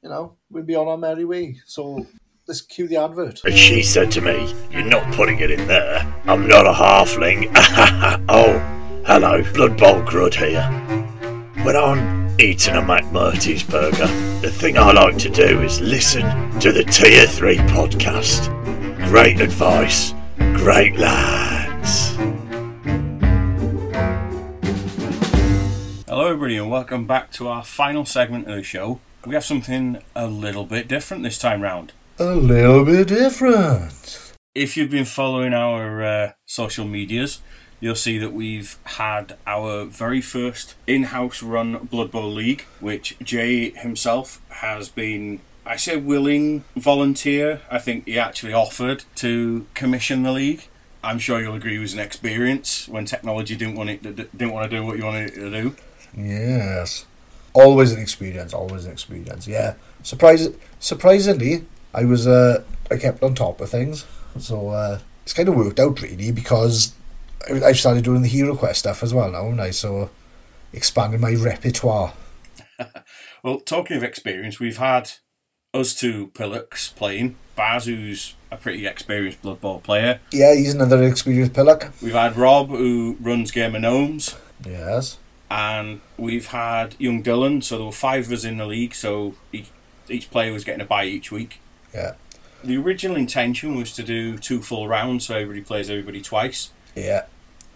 [0.03, 1.61] you know we'll be on our merry way.
[1.65, 2.07] So
[2.47, 3.41] let's cue the advert.
[3.45, 6.01] And she said to me, You're not putting it in there.
[6.25, 7.51] I'm not a halfling.
[8.29, 8.59] oh,
[9.07, 10.69] hello, Blood Bowl Grud here.
[11.65, 14.09] When I'm eating a McMurty's burger,
[14.41, 16.23] the thing I like to do is listen
[16.61, 18.49] to the Tier 3 podcast.
[19.09, 20.13] Great advice,
[20.57, 21.42] great lads.
[26.43, 28.99] Everybody, and welcome back to our final segment of the show.
[29.25, 31.93] We have something a little bit different this time round.
[32.19, 34.35] A little bit different.
[34.53, 37.43] If you've been following our uh, social medias,
[37.79, 43.17] you'll see that we've had our very first in house run Blood Bowl League, which
[43.23, 47.61] Jay himself has been, I say, willing volunteer.
[47.71, 50.67] I think he actually offered to commission the league.
[51.05, 54.69] I'm sure you'll agree it was an experience when technology didn't want it didn't want
[54.69, 55.77] to do what you wanted it to do.
[56.17, 57.07] Yes.
[57.55, 59.47] Always an experience, always an experience.
[59.47, 59.75] Yeah.
[60.03, 60.49] Surprise
[60.81, 61.65] surprisingly,
[61.95, 64.05] I was uh I kept on top of things.
[64.39, 66.93] So uh it's kind of worked out really because
[67.51, 70.11] I- I've started doing the Hero Quest stuff as well now, and I so
[70.73, 72.15] expanded my repertoire.
[73.45, 75.11] Well, talking of experience, we've had
[75.75, 77.35] us two Pillocks playing.
[77.57, 80.21] Baz, who's a pretty experienced Blood Bowl player.
[80.31, 81.93] Yeah, he's another experienced pillock.
[82.01, 84.37] We've had Rob, who runs Game of Gnomes.
[84.65, 85.19] Yes.
[85.53, 87.63] And we've had young Dylan.
[87.63, 88.95] So there were five of us in the league.
[88.95, 89.69] So each,
[90.09, 91.61] each player was getting a bye each week.
[91.93, 92.15] Yeah.
[92.65, 96.71] The original intention was to do two full rounds, so everybody plays everybody twice.
[96.95, 97.27] Yeah.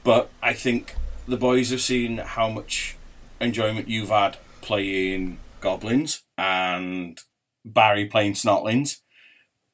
[0.05, 0.94] But I think
[1.28, 2.97] the boys have seen how much
[3.40, 7.20] enjoyment you've had playing goblins and
[7.62, 9.01] Barry playing snotlings,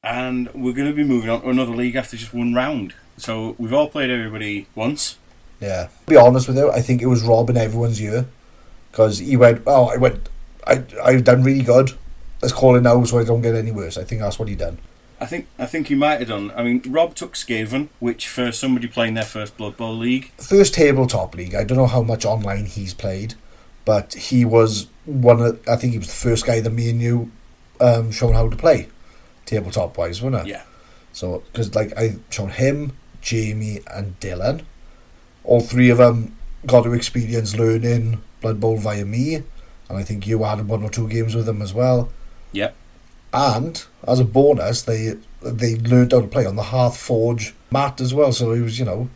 [0.03, 2.95] and we're going to be moving on to another league after just one round.
[3.15, 5.19] So we've all played everybody once.
[5.63, 5.87] Yeah.
[5.87, 8.25] To be honest with you, I think it was Rob in everyone's year.
[8.91, 10.29] Because he went, oh, I went,
[10.67, 11.91] I, I've done really good.
[12.41, 13.97] Let's call it now so I don't get any worse.
[13.97, 14.77] I think that's what he done.
[15.19, 16.51] I think I think he might have done.
[16.53, 20.73] I mean, Rob took Skaven, which for somebody playing their first Blood Bowl league, First
[20.73, 21.55] tabletop league.
[21.55, 23.35] I don't know how much online he's played,
[23.85, 25.65] but he was one of.
[25.67, 27.31] I think he was the first guy that me and you
[27.79, 28.89] um, shown how to play,
[29.45, 30.49] tabletop wise, wasn't it?
[30.49, 30.63] yeah,
[31.13, 32.91] So because like I shown him,
[33.21, 34.63] Jamie, and Dylan,
[35.43, 40.27] all three of them got to experience learning Blood Bowl via me, and I think
[40.27, 42.11] you had one or two games with them as well.
[42.51, 42.75] Yep.
[43.33, 47.99] And as a bonus, they they learned how to play on the Hearth Forge mat
[47.99, 48.31] as well.
[48.31, 49.09] So it was you know,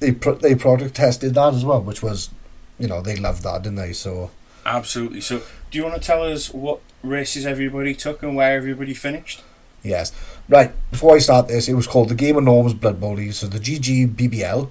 [0.00, 2.30] they pro- they product tested that as well, which was,
[2.78, 3.92] you know, they loved that, didn't they?
[3.92, 4.30] So
[4.64, 5.20] absolutely.
[5.20, 9.42] So, do you want to tell us what races everybody took and where everybody finished?
[9.82, 10.12] Yes.
[10.48, 13.34] Right, before I start this, it was called the Game of Norms Blood Bowl League,
[13.34, 14.70] so the GGBBL,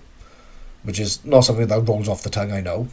[0.84, 2.88] which is not something that rolls off the tongue, I know.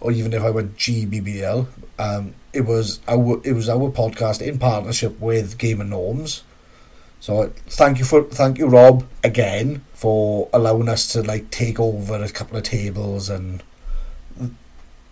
[0.00, 1.66] Or even if I went GBBL,
[1.98, 6.44] um, it was our it was our podcast in partnership with Game of Norms.
[7.20, 12.22] So thank you for thank you Rob again for allowing us to like take over
[12.22, 13.62] a couple of tables and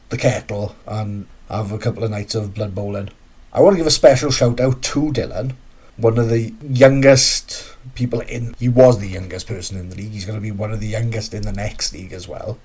[0.09, 3.11] the kettle and have a couple of nights of blood bowling.
[3.53, 5.55] I want to give a special shout out to Dylan,
[5.97, 8.55] one of the youngest people in.
[8.59, 10.13] He was the youngest person in the league.
[10.13, 12.59] He's going to be one of the youngest in the next league as well,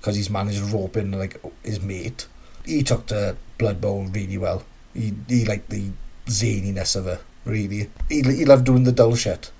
[0.00, 2.26] because he's managed to rope in like his mate.
[2.64, 4.64] He took to Blood Bowl really well.
[4.94, 5.90] He he liked the
[6.26, 7.20] zaniness of it.
[7.44, 9.50] Really, he he loved doing the dull shit.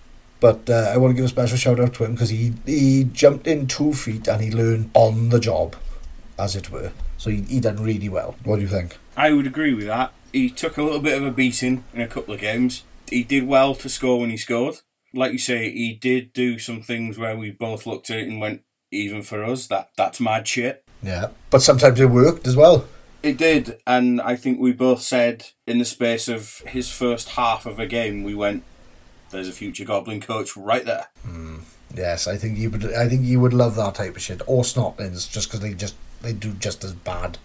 [0.41, 3.05] But uh, I want to give a special shout out to him because he he
[3.05, 5.77] jumped in two feet and he learned on the job,
[6.39, 6.93] as it were.
[7.17, 8.37] So he he done really well.
[8.45, 8.97] What do you think?
[9.17, 10.13] I would agree with that.
[10.33, 12.85] He took a little bit of a beating in a couple of games.
[13.11, 14.77] He did well to score when he scored.
[15.13, 18.41] Like you say, he did do some things where we both looked at it and
[18.41, 18.63] went,
[18.93, 20.85] even for us, that that's mad shit.
[21.03, 22.87] Yeah, but sometimes it worked as well.
[23.23, 27.67] It did, and I think we both said in the space of his first half
[27.67, 28.63] of a game, we went,
[29.31, 31.59] "There's a future Goblin coach right there." Hmm,
[31.95, 32.95] yes, I think you would.
[32.95, 34.41] I think you would love that type of shit.
[34.47, 37.39] Or snotlings, just because they just they do just as bad,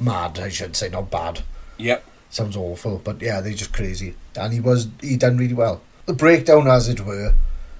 [0.00, 0.38] mad.
[0.38, 1.42] I should say, not bad.
[1.78, 2.04] Yep.
[2.32, 4.14] Sounds awful, but yeah, they're just crazy.
[4.36, 5.82] And he was he done really well.
[6.06, 7.34] The breakdown, as it were,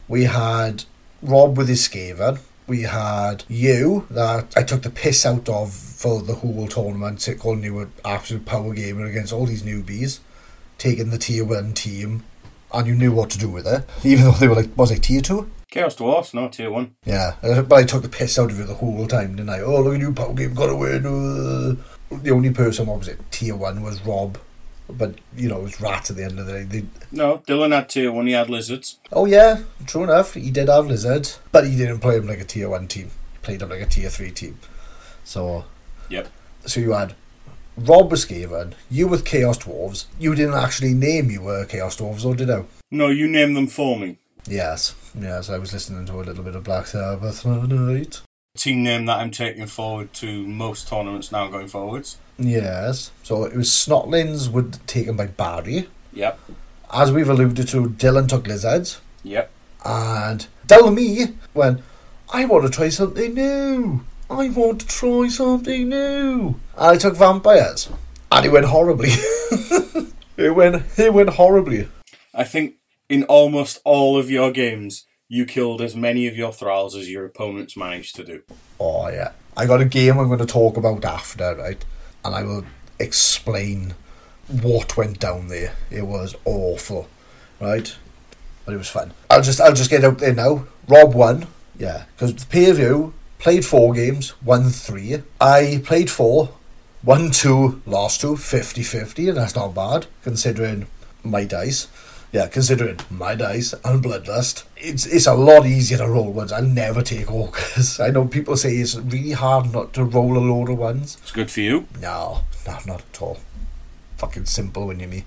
[0.09, 0.85] we had
[1.23, 2.39] Rob with his Skaven.
[2.67, 7.65] We had you that I took the piss out of for the whole tournament, calling
[7.65, 10.19] you an absolute power gamer against all these newbies,
[10.77, 12.23] taking the tier one team,
[12.75, 15.03] and you knew what to do with it, even though they were like, was it
[15.03, 15.51] tier two?
[15.71, 16.95] Chaos Dwarfs, no tier one.
[17.07, 19.61] Yeah, uh, but I took the piss out of you the whole time, didn't I?
[19.61, 21.75] Oh, look at you, power game, got uh.
[22.17, 24.39] The only person, what was it, tier one was Rob,
[24.89, 26.63] but you know, it was rat at the end of the day.
[26.65, 28.27] They, No, Dylan had tier one.
[28.27, 28.99] He had lizards.
[29.13, 32.45] oh yeah, true enough, he did have lizards, but he didn't play him like a
[32.45, 33.11] tier one team.
[33.33, 34.59] He played him like a tier three team.
[35.25, 35.65] So,
[36.11, 36.29] Yep.
[36.67, 37.15] so you had
[37.77, 40.07] Rob with Skaven, you with Chaos Dwarves.
[40.19, 42.65] You didn't actually name you were Chaos Dwarves, or did I?
[42.91, 44.19] No, you name them for me.
[44.47, 48.21] Yes, yes, I was listening to a little bit of Black Sabbath last night.
[48.55, 52.19] Team name that I'm taking forward to most tournaments now going forwards.
[52.39, 53.11] Yes.
[53.23, 55.89] So it was Snotlings would taken by Barry.
[56.13, 56.39] Yep.
[56.93, 59.01] As we've alluded to, Dylan took lizards.
[59.23, 59.51] Yep.
[59.87, 61.81] And Delmy went,
[62.31, 64.05] I want to try something new.
[64.29, 66.61] I want to try something new.
[66.77, 67.89] And I took vampires.
[68.31, 69.11] And it went horribly.
[70.37, 71.89] it went it went horribly.
[72.35, 72.75] I think
[73.09, 77.25] in almost all of your games, you killed as many of your thralls as your
[77.25, 78.43] opponents managed to do.
[78.79, 79.33] Oh yeah.
[79.57, 81.83] I got a game I'm going to talk about after, right?
[82.25, 82.65] And I will
[82.99, 83.95] explain
[84.49, 85.73] what went down there.
[85.91, 87.09] It was awful,
[87.61, 87.95] right?
[88.65, 89.13] but it was fun.
[89.31, 90.67] I'll just I'll just get out there now.
[90.89, 91.47] Rob won,
[91.79, 95.23] yeah, because the peer view played four games, won three.
[95.41, 96.51] I played four,
[97.03, 100.87] won two, lost two, 50-50, and that's not bad considering
[101.23, 101.89] my dice.
[102.33, 106.51] Yeah, considering my dice and bloodlust, it's it's a lot easier to roll ones.
[106.51, 108.01] I'll never take ogres.
[108.07, 111.19] I know people say it's really hard not to roll a load of ones.
[111.21, 111.87] It's good for you.
[112.01, 113.39] No, no, not at all.
[114.17, 115.25] Fucking simple when you me.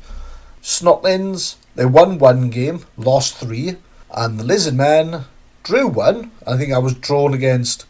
[0.64, 3.76] Snotlings, they won one game, lost three,
[4.10, 5.26] and the Lizard Man
[5.62, 6.32] drew one.
[6.48, 7.86] I think I was drawn against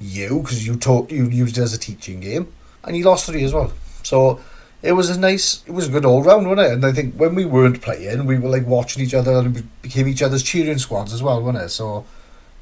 [0.00, 2.52] you because you taught you used it as a teaching game,
[2.84, 3.72] and he lost three as well.
[4.04, 4.38] So
[4.82, 6.72] it was a nice, it was a good all round, wasn't it?
[6.72, 9.62] And I think when we weren't playing, we were like watching each other and we
[9.80, 11.68] became each other's cheering squads as well, wasn't it?
[11.68, 12.04] So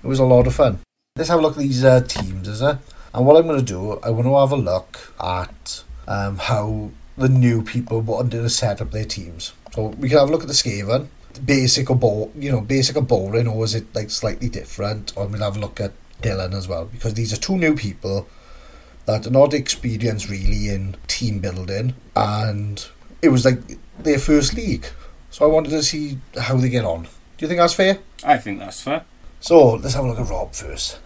[0.03, 0.81] it was a lot of fun.
[1.17, 2.77] Let's have a look at these uh, teams, is it?
[3.13, 6.91] And what I'm going to do, I want to have a look at um, how
[7.17, 9.53] the new people wanted to set up their teams.
[9.75, 11.09] So we can have a look at the Skaven,
[11.45, 15.13] basic or bo- you know, basic or boring, or is it like slightly different?
[15.17, 15.93] Or we'll have a look at
[16.23, 18.29] Dylan as well, because these are two new people
[19.11, 22.87] that are not experienced really in team building, and
[23.23, 23.61] it was like
[23.99, 24.87] their first league.
[25.31, 27.05] So I wanted to see how they get on.
[27.05, 27.09] Do
[27.39, 27.99] you think that's fair?
[28.25, 29.05] I think that's fair.
[29.41, 30.99] So let's have a look at Rob first.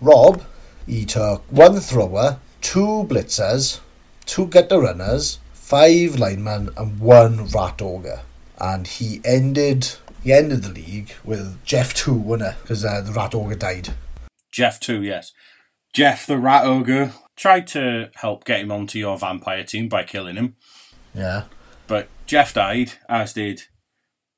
[0.00, 0.44] Rob,
[0.86, 3.80] he took one thrower, two blitzers,
[4.26, 8.20] two gutter runners, five linemen, and one rat ogre.
[8.60, 9.92] And he ended
[10.22, 12.60] he ended the league with Jeff two, wasn't?
[12.62, 13.94] Because uh, the rat ogre died.
[14.52, 15.32] Jeff two, yes.
[15.92, 17.12] Jeff the Rat Ogre
[17.42, 20.54] tried to help get him onto your vampire team by killing him,
[21.12, 21.42] Yeah.
[21.88, 23.62] but Jeff died, as did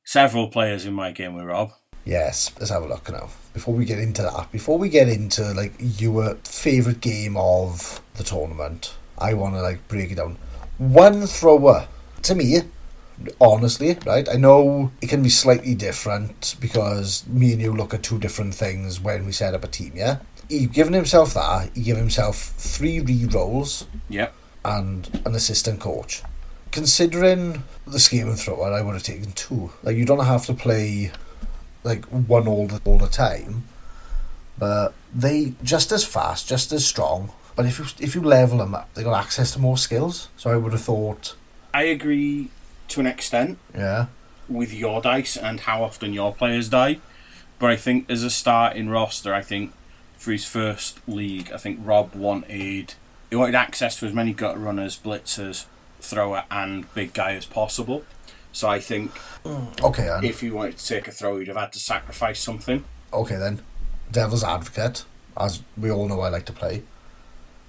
[0.06, 1.72] several players in my game with Rob.
[2.06, 3.28] Yes, let's have a look now.
[3.52, 8.24] Before we get into that, before we get into like your favourite game of the
[8.24, 10.38] tournament, I want to like break it down.
[10.78, 11.86] One thrower,
[12.22, 12.62] to me,
[13.38, 14.26] honestly, right?
[14.30, 18.54] I know it can be slightly different because me and you look at two different
[18.54, 20.18] things when we set up a team, yeah?
[20.48, 24.34] He given himself that, he gave himself three re rolls Yep.
[24.64, 26.22] and an assistant coach.
[26.70, 29.70] Considering the scheme and thrower, I would have taken two.
[29.82, 31.12] Like you don't have to play
[31.84, 33.64] like one all the all the time,
[34.58, 37.30] but they just as fast, just as strong.
[37.56, 40.28] But if you if you level them up, they got access to more skills.
[40.36, 41.36] So I would have thought,
[41.72, 42.48] I agree
[42.88, 44.06] to an extent yeah,
[44.48, 46.98] with your dice and how often your players die.
[47.60, 49.72] But I think as a starting roster, I think
[50.24, 52.94] for his first league, I think Rob wanted
[53.30, 55.66] he wanted access to as many gut runners, blitzers,
[56.00, 58.04] thrower, and big guy as possible.
[58.52, 59.12] So I think
[59.44, 60.24] mm, okay, then.
[60.24, 62.84] if he wanted to take a throw, he'd have had to sacrifice something.
[63.12, 63.60] okay then,
[64.10, 65.04] devil's advocate,
[65.36, 66.82] as we all know I like to play.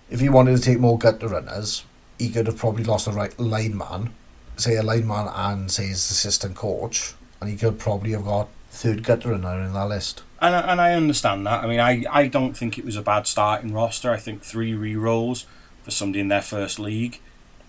[0.09, 1.83] If he wanted to take more gut runners,
[2.19, 4.13] he could have probably lost a right line man,
[4.55, 8.47] say a line man and say his assistant coach, and he could probably have got
[8.69, 10.21] third gut runner in that list.
[10.41, 11.63] And I, and I understand that.
[11.63, 14.11] I mean, I, I don't think it was a bad starting roster.
[14.11, 15.45] I think three re rolls
[15.83, 17.19] for somebody in their first league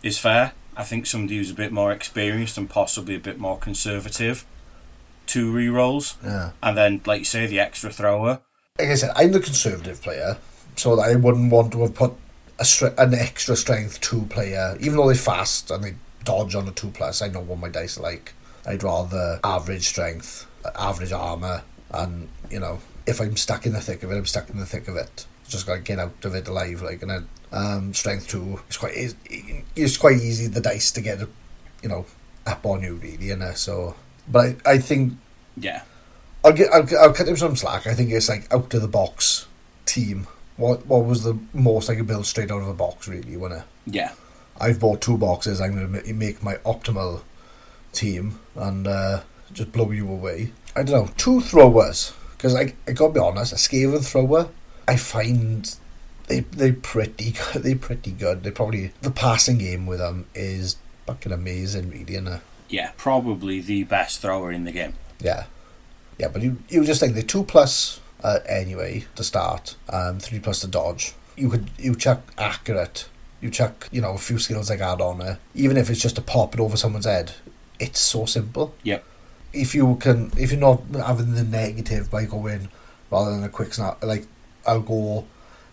[0.02, 0.52] is fair.
[0.76, 4.44] I think somebody who's a bit more experienced and possibly a bit more conservative,
[5.26, 6.51] two re rolls, Yeah.
[6.62, 8.40] and then, like you say, the extra thrower.
[8.78, 10.36] Like I said, I'm the conservative player,
[10.74, 12.12] so I wouldn't want to have put
[12.59, 15.94] a stre- an extra strength two player, even though they're fast and they
[16.24, 17.22] dodge on a two plus.
[17.22, 18.34] I know what my dice are like.
[18.66, 21.62] I'd rather average strength, average armor,
[21.97, 24.66] and you know, if I'm stuck in the thick of it, I'm stuck in the
[24.66, 25.27] thick of it.
[25.48, 28.60] Just gotta get out of it alive, like and then um, strength two.
[28.68, 29.14] It's quite it's,
[29.77, 31.20] it's quite easy the dice to get,
[31.82, 32.06] you know,
[32.47, 33.52] up on you really, you know.
[33.52, 33.94] So,
[34.28, 35.14] but I, I think
[35.56, 35.82] Yeah.
[36.44, 37.86] I'll get I'll, I'll cut him some slack.
[37.86, 39.47] I think it's like out of the box
[39.85, 40.27] team.
[40.56, 43.36] What what was the most I could build straight out of a box really?
[43.36, 44.12] When Yeah.
[44.60, 47.23] I've bought two boxes, I'm gonna make my optimal
[47.93, 49.20] team and uh,
[49.52, 50.52] just blow you away.
[50.77, 54.51] I don't know two throwers because I I gotta be honest, a Skaven thrower
[54.89, 55.74] I find
[56.28, 57.62] they they pretty good.
[57.62, 58.43] They pretty good.
[58.43, 60.77] They probably the passing game with them is
[61.07, 62.93] fucking amazing, really, and Yeah.
[62.97, 64.94] Probably the best thrower in the game.
[65.20, 65.44] Yeah,
[66.19, 70.40] yeah, but you you just think the two plus uh, anyway to start, um, three
[70.40, 71.15] plus to dodge.
[71.36, 73.09] You could you chuck accurate,
[73.40, 76.16] you chuck you know a few skills like add on it, even if it's just
[76.16, 77.32] to pop it over someone's head.
[77.78, 78.74] It's so simple.
[78.85, 79.05] Yep.
[79.57, 82.69] If you can, if you're not having the negative by going
[83.11, 84.27] rather than a quick snap, like
[84.66, 85.24] I'll go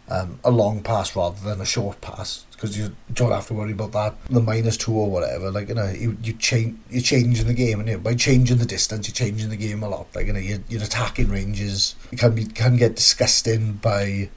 [0.09, 3.71] um, a long pass rather than a short pass because you don't have to worry
[3.73, 5.51] about that the minus two or whatever.
[5.51, 8.57] Like you know, you you change you're changing the game, and you know, by changing
[8.57, 10.07] the distance, you're changing the game a lot.
[10.15, 14.29] Like you know, your, your attacking ranges it can be can get disgusting by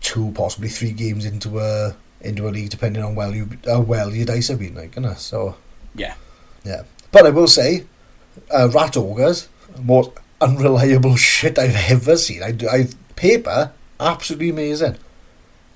[0.00, 4.14] two, possibly three games into a into a league, depending on well you how well
[4.14, 4.74] your dice have been.
[4.74, 5.56] Like you know, so
[5.94, 6.14] Yeah.
[6.64, 6.82] yeah.
[7.12, 7.84] But I will say,
[8.50, 9.48] uh, rat ogres
[9.80, 12.42] more unreliable shit I've ever seen.
[12.42, 14.96] I, I paper absolutely amazing.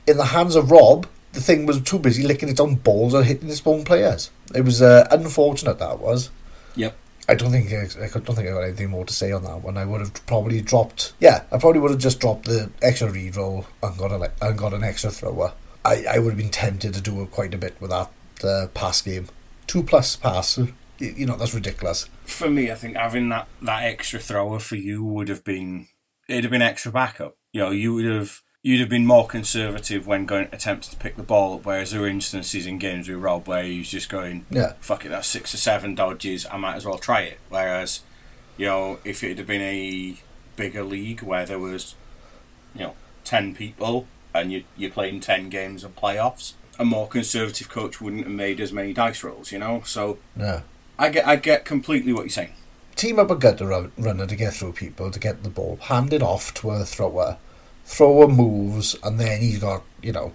[0.06, 3.24] In the hands of Rob, the thing was too busy licking its own balls and
[3.24, 4.30] hitting its own players.
[4.54, 6.30] It was uh, unfortunate that was.
[6.76, 6.96] Yep.
[7.28, 9.62] I don't think I, I don't think I got anything more to say on that
[9.62, 9.76] one.
[9.76, 11.12] I would have probably dropped.
[11.20, 14.72] Yeah, I probably would have just dropped the extra re-roll and got a and got
[14.72, 15.52] an extra thrower.
[15.84, 18.10] I, I would have been tempted to do quite a bit with that
[18.42, 19.28] uh, pass game.
[19.66, 20.58] Two plus pass.
[20.98, 22.08] You know that's ridiculous.
[22.24, 25.86] For me, I think having that, that extra thrower for you would have been
[26.28, 27.36] it'd have been extra backup.
[27.52, 31.16] You know, you would have you'd have been more conservative when going attempting to pick
[31.16, 31.64] the ball up.
[31.64, 34.72] Whereas there were instances in games with Rob where he's just going, Yeah.
[34.80, 36.44] fuck it, that's six or seven dodges.
[36.50, 37.38] I might as well try it.
[37.48, 38.00] Whereas,
[38.56, 40.16] you know, if it had been a
[40.56, 41.94] bigger league where there was,
[42.74, 42.94] you know,
[43.24, 48.24] ten people and you you're playing ten games of playoffs, a more conservative coach wouldn't
[48.24, 49.52] have made as many dice rolls.
[49.52, 50.62] You know, so Yeah.
[50.98, 52.52] I get I get completely what you're saying.
[52.96, 56.12] Team up a gutter run- runner to get through people to get the ball, hand
[56.12, 57.38] it off to a thrower.
[57.84, 60.34] Thrower moves, and then he's got you know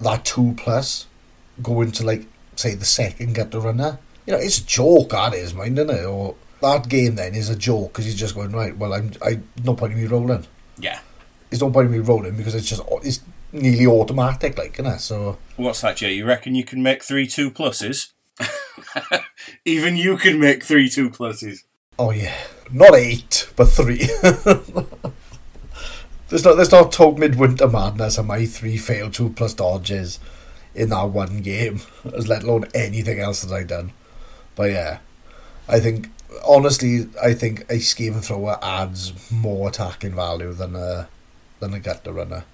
[0.00, 1.06] that two plus
[1.62, 3.98] going to like say the second gutter runner.
[4.26, 6.04] You know, it's a joke that is, mind, isn't it?
[6.04, 8.76] Or that game then is a joke because he's just going right.
[8.76, 10.46] Well, I'm I no point in me rolling.
[10.78, 11.00] Yeah.
[11.50, 13.20] it's no point in me rolling because it's just it's
[13.52, 14.98] nearly automatic, like, isn't it?
[15.00, 16.12] So What's that, Jay?
[16.12, 18.10] You reckon you can make three two pluses?
[19.64, 21.64] Even you can make three two pluses.
[21.98, 22.36] Oh yeah,
[22.70, 24.08] not eight, but three.
[26.28, 30.20] there's not there's not total midwinter madness and my three failed two plus dodges
[30.74, 31.80] in that one game,
[32.14, 33.92] as let alone anything else that I've done.
[34.54, 34.98] But yeah,
[35.68, 36.08] I think
[36.46, 41.08] honestly, I think a Skaven thrower adds more attacking value than a
[41.60, 42.44] than a gutter runner.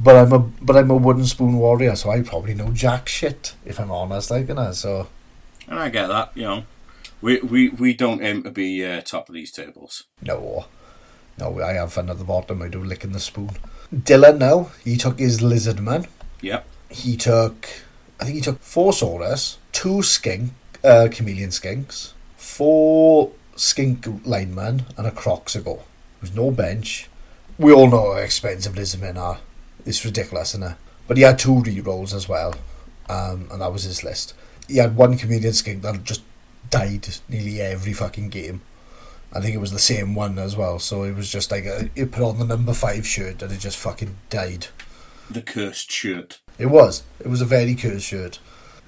[0.00, 3.54] But I'm a but I'm a wooden spoon warrior, so I probably know jack shit
[3.64, 4.72] if I'm honest, like you know.
[4.72, 5.08] So
[5.66, 6.64] And I get that, you know.
[7.20, 10.04] We we, we don't aim to be uh, top of these tables.
[10.22, 10.66] No.
[11.38, 12.62] No, I have fun at the bottom.
[12.62, 13.50] I do licking the spoon.
[13.94, 14.70] Dylan, no.
[14.84, 16.06] He took his lizard man.
[16.40, 16.66] Yep.
[16.90, 17.68] He took,
[18.20, 20.52] I think he took four Saurus, two skink,
[20.82, 25.64] uh, chameleon skinks, four skink linemen, and a Kroxigor.
[25.64, 27.08] There was no bench.
[27.56, 29.38] We all know how expensive lizard men are.
[29.86, 30.76] It's ridiculous, isn't it?
[31.06, 32.54] But he had two re-rolls as well,
[33.08, 34.34] um, and that was his list.
[34.66, 36.22] He had one chameleon skink that just
[36.70, 38.60] died nearly every fucking game.
[39.32, 40.78] I think it was the same one as well.
[40.78, 43.60] So it was just like a, it put on the number five shirt and it
[43.60, 44.68] just fucking died.
[45.30, 46.40] The cursed shirt.
[46.58, 47.02] It was.
[47.20, 48.38] It was a very cursed shirt.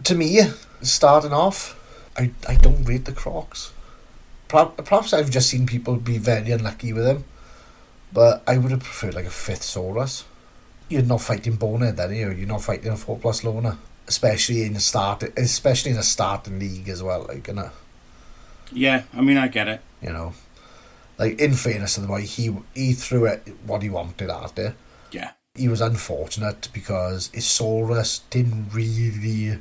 [0.05, 0.41] To me,
[0.81, 1.79] starting off,
[2.17, 3.73] I, I don't rate the Crocs.
[4.49, 7.25] Perhaps, perhaps I've just seen people be very unlucky with them,
[8.13, 10.25] but I would have preferred like a fifth Saurus.
[10.91, 12.31] You're not fighting Bonehead then, you?
[12.33, 16.59] You're not fighting a four plus loner, especially in a start, especially in a starting
[16.59, 17.25] league as well.
[17.29, 17.71] Like, you know,
[18.73, 19.81] Yeah, I mean I get it.
[20.03, 20.35] you know,
[21.19, 24.75] like in fairness to the boy, he he threw it what he wanted at it.
[25.13, 25.31] Yeah.
[25.57, 29.59] he was unfortunate because his Saurus didn't really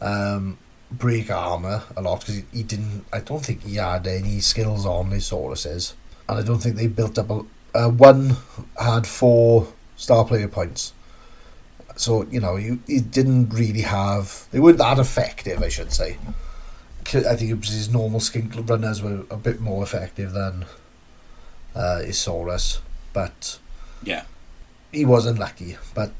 [0.00, 0.58] um,
[0.90, 3.04] break armor a lot because he, he didn't.
[3.12, 5.94] I don't think he had any skills on his Sauruses,
[6.28, 7.44] and I don't think they built up a.
[7.74, 8.36] Uh, one
[8.80, 10.92] had four star player points,
[11.96, 14.46] so you know he, he didn't really have.
[14.50, 16.18] They weren't that effective, I should say.
[17.14, 20.64] I think it was his normal skink runners were a bit more effective than
[21.74, 22.80] uh, his Saurus,
[23.12, 23.58] but
[24.02, 24.24] Yeah.
[24.92, 25.76] he wasn't lucky.
[25.94, 26.10] but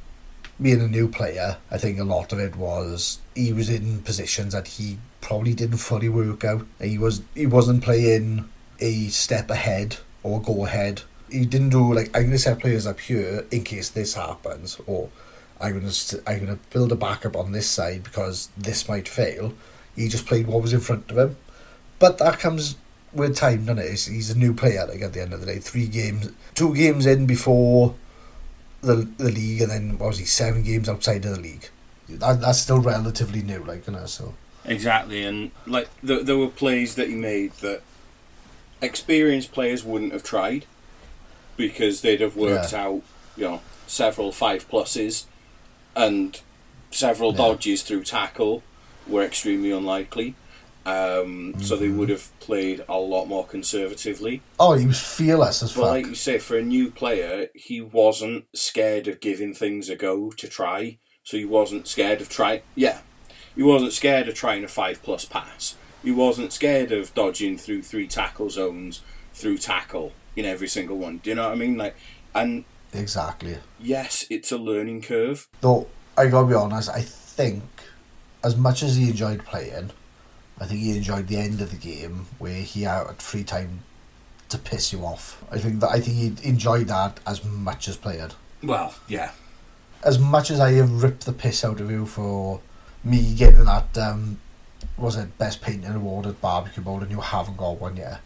[0.62, 4.52] being a new player, I think a lot of it was he was in positions
[4.54, 6.64] that he probably didn't fully work out.
[6.80, 8.48] He was he wasn't playing
[8.80, 11.02] a step ahead or go ahead.
[11.30, 15.10] He didn't do like I'm gonna set players up here in case this happens, or
[15.60, 15.92] I'm gonna
[16.26, 19.54] I'm gonna build a backup on this side because this might fail.
[19.94, 21.36] He just played what was in front of him,
[21.98, 22.76] but that comes
[23.12, 23.90] with time, doesn't it?
[23.90, 24.86] He's, he's a new player.
[24.86, 27.94] Like at the end of the day, three games, two games in before
[28.82, 31.70] the the league, and then what was he seven games outside of the league?
[32.08, 34.06] That, that's still relatively new, like you know.
[34.06, 34.34] So
[34.64, 37.82] Exactly, and like there, there were plays that he made that
[38.82, 40.66] experienced players wouldn't have tried
[41.56, 42.84] because they'd have worked Yeah.
[42.84, 43.02] out,
[43.36, 45.24] you know, several five pluses
[45.94, 46.40] and
[46.90, 47.38] several Yeah.
[47.38, 48.62] dodges through tackle
[49.06, 50.34] were extremely unlikely.
[50.84, 51.98] Um, So they Mm-hmm.
[51.98, 54.42] would have played a lot more conservatively.
[54.60, 55.90] oh, he was fearless as But fuck.
[55.90, 60.30] like you say, for a new player, he wasn't scared of giving things a go
[60.30, 60.98] to try.
[61.24, 62.60] So he wasn't scared of trying.
[62.76, 63.00] Yeah,
[63.56, 65.74] he wasn't scared of trying a five plus pass.
[66.04, 69.00] He wasn't scared of dodging through three tackle zones
[69.34, 71.18] through tackle in every single one.
[71.18, 71.76] Do you know what I mean?
[71.76, 71.96] Like,
[72.34, 73.58] and exactly.
[73.80, 75.48] yes, it's a learning curve.
[75.60, 77.64] Though I gotta be honest, I think
[78.44, 79.90] as much as he enjoyed playing,
[80.60, 83.80] I think he enjoyed the end of the game where he had free time
[84.48, 85.42] to piss you off.
[85.50, 88.34] I think that I think he enjoyed that as much as played.
[88.62, 89.32] Well, yeah.
[90.02, 92.60] As much as I have ripped the piss out of you for
[93.02, 94.38] me getting that um,
[94.96, 98.20] was it best painting award at barbecue bowl and you haven't got one yet.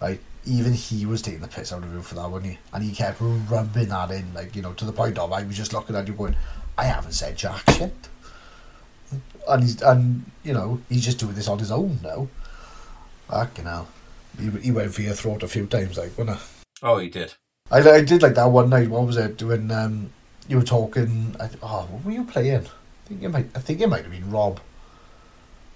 [0.00, 0.20] Right?
[0.46, 2.58] Even he was taking the piss out of you for that, wasn't he?
[2.72, 5.56] And he kept rubbing that in, like, you know, to the point of I was
[5.56, 6.36] just looking at you going,
[6.78, 8.08] I haven't said jack shit.
[9.48, 12.28] And he's and you know, he's just doing this on his own now.
[13.28, 13.88] Fucking hell.
[14.38, 16.44] He, he went for your throat a few times, like, wasn't he?
[16.82, 17.34] Oh, he did.
[17.70, 18.88] I, I did like that one night.
[18.88, 19.36] What was it?
[19.36, 20.10] Doing um,
[20.48, 21.34] you were talking.
[21.40, 22.66] I, oh, what were you playing?
[22.66, 23.46] I think it might.
[23.54, 24.60] I think it might have been Rob.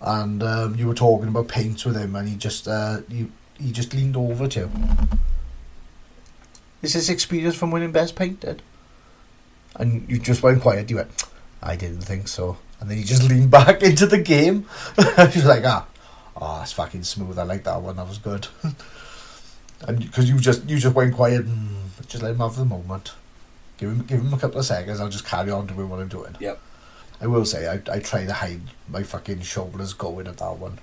[0.01, 3.31] And um, you were talking about paints with him, and he just uh, you
[3.61, 4.70] he just leaned over to.
[6.82, 8.62] Is this experience from winning best painted?
[9.77, 10.91] And you just went quiet.
[10.91, 11.24] You went,
[11.62, 12.57] I didn't think so.
[12.81, 14.66] And then you just leaned back into the game.
[14.99, 15.87] You're like, ah,
[16.37, 17.39] oh, that's fucking smooth.
[17.39, 17.97] I like that one.
[17.97, 18.49] That was good.
[19.87, 23.12] and because you just you just went quiet and just let him have the moment.
[23.78, 25.01] Give him give him a couple of seconds.
[25.01, 26.37] I'll just carry on doing what I'm doing.
[26.41, 26.61] Yep.
[27.20, 30.78] I will say I I try to hide my fucking shoulders going at that one,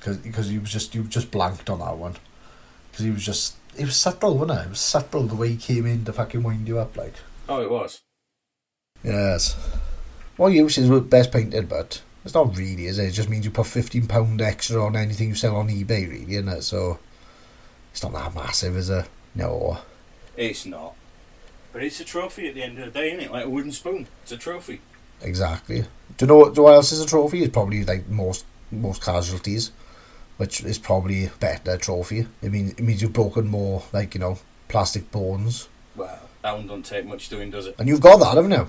[0.00, 2.16] because because he was just you just blanked on that one,
[2.90, 4.64] because he was just it was subtle, wasn't it?
[4.64, 7.14] It was subtle the way he came in to fucking wind you up like.
[7.48, 8.00] Oh, it was.
[9.02, 9.56] Yes.
[10.36, 13.08] Well, uses with best painted, but it's not really, is it?
[13.08, 16.34] It just means you put fifteen pound extra on anything you sell on eBay, really,
[16.34, 16.62] isn't it?
[16.62, 16.98] So
[17.92, 19.06] it's not that massive, is it?
[19.34, 19.78] No.
[20.36, 20.94] It's not.
[21.72, 23.32] But it's a trophy at the end of the day, isn't it?
[23.32, 24.08] Like a wooden spoon.
[24.22, 24.80] It's a trophy.
[25.22, 25.82] Exactly.
[26.16, 27.42] Do you know what, do you know what else is a trophy?
[27.42, 29.72] It's probably like most most casualties,
[30.40, 32.26] which is probably a better trophy.
[32.40, 34.38] It means it means you've broken more like you know
[34.68, 37.74] plastic bones, Well, that one doesn't take much doing, does it?
[37.78, 38.66] and you've got that, haven't you?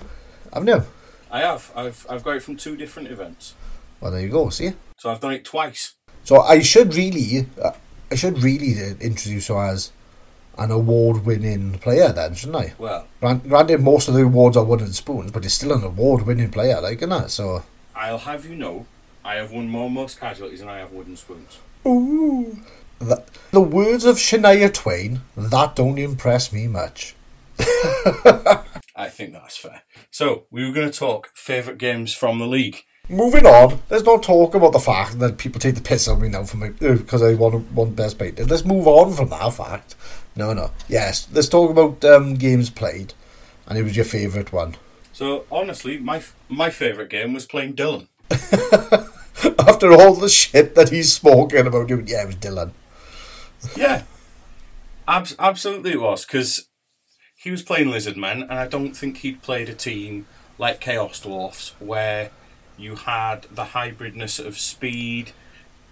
[0.52, 0.84] Haven't you?
[1.30, 1.72] I have.
[1.74, 3.54] I've I've got it from two different events.
[4.00, 4.50] Well, there you go.
[4.50, 4.72] See.
[4.98, 5.94] So I've done it twice.
[6.24, 7.72] So I should really, uh,
[8.10, 9.92] I should really uh, introduce you as
[10.58, 12.74] an award-winning player, then, shouldn't I?
[12.78, 16.80] Well, Granted, most of the awards are wooden spoons, but it's still an award-winning player,
[16.80, 17.30] like, isn't it?
[17.30, 17.64] So.
[17.96, 18.86] I'll have you know,
[19.24, 21.58] I have won more most casualties than I have wooden spoons.
[21.86, 22.58] Ooh.
[22.98, 27.14] The, the words of Shania Twain, that don't impress me much.
[27.58, 29.82] I think that's fair.
[30.10, 32.84] So we were going to talk favourite games from the league.
[33.08, 36.22] Moving on, there's no talk about the fact that people take the piss out of
[36.22, 38.48] me now for my because I want want best painted.
[38.48, 39.96] Let's move on from that fact.
[40.36, 40.70] No, no.
[40.88, 43.12] Yes, let's talk about um, games played,
[43.66, 44.76] and it was your favourite one.
[45.12, 48.06] So honestly, my f- my favourite game was playing Dylan.
[49.58, 52.72] After all the shit that he's spoken about, you, yeah, it was Dylan.
[53.76, 54.02] Yeah,
[55.08, 56.68] Abs- absolutely it was because
[57.36, 60.26] he was playing Lizard Men, and I don't think he'd played a team
[60.58, 62.30] like Chaos Dwarfs where
[62.78, 65.32] you had the hybridness of speed,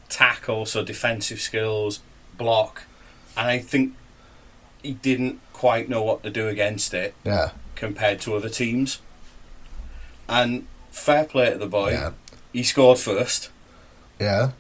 [0.09, 2.01] tackle, so defensive skills,
[2.37, 2.85] block,
[3.37, 3.95] and I think
[4.83, 9.01] he didn't quite know what to do against it Yeah, compared to other teams.
[10.29, 12.12] And fair play to the boy, yeah,
[12.52, 13.51] he scored first.
[14.18, 14.52] yeah.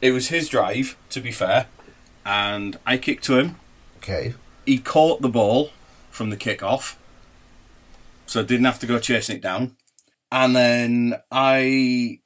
[0.00, 1.66] It was his drive, to be fair,
[2.24, 3.56] and I kicked to him.
[3.98, 4.32] Okay,
[4.64, 5.72] he caught the ball
[6.10, 6.98] from the kick off,
[8.24, 9.76] so didn't have to go chasing it down.
[10.32, 12.20] And then I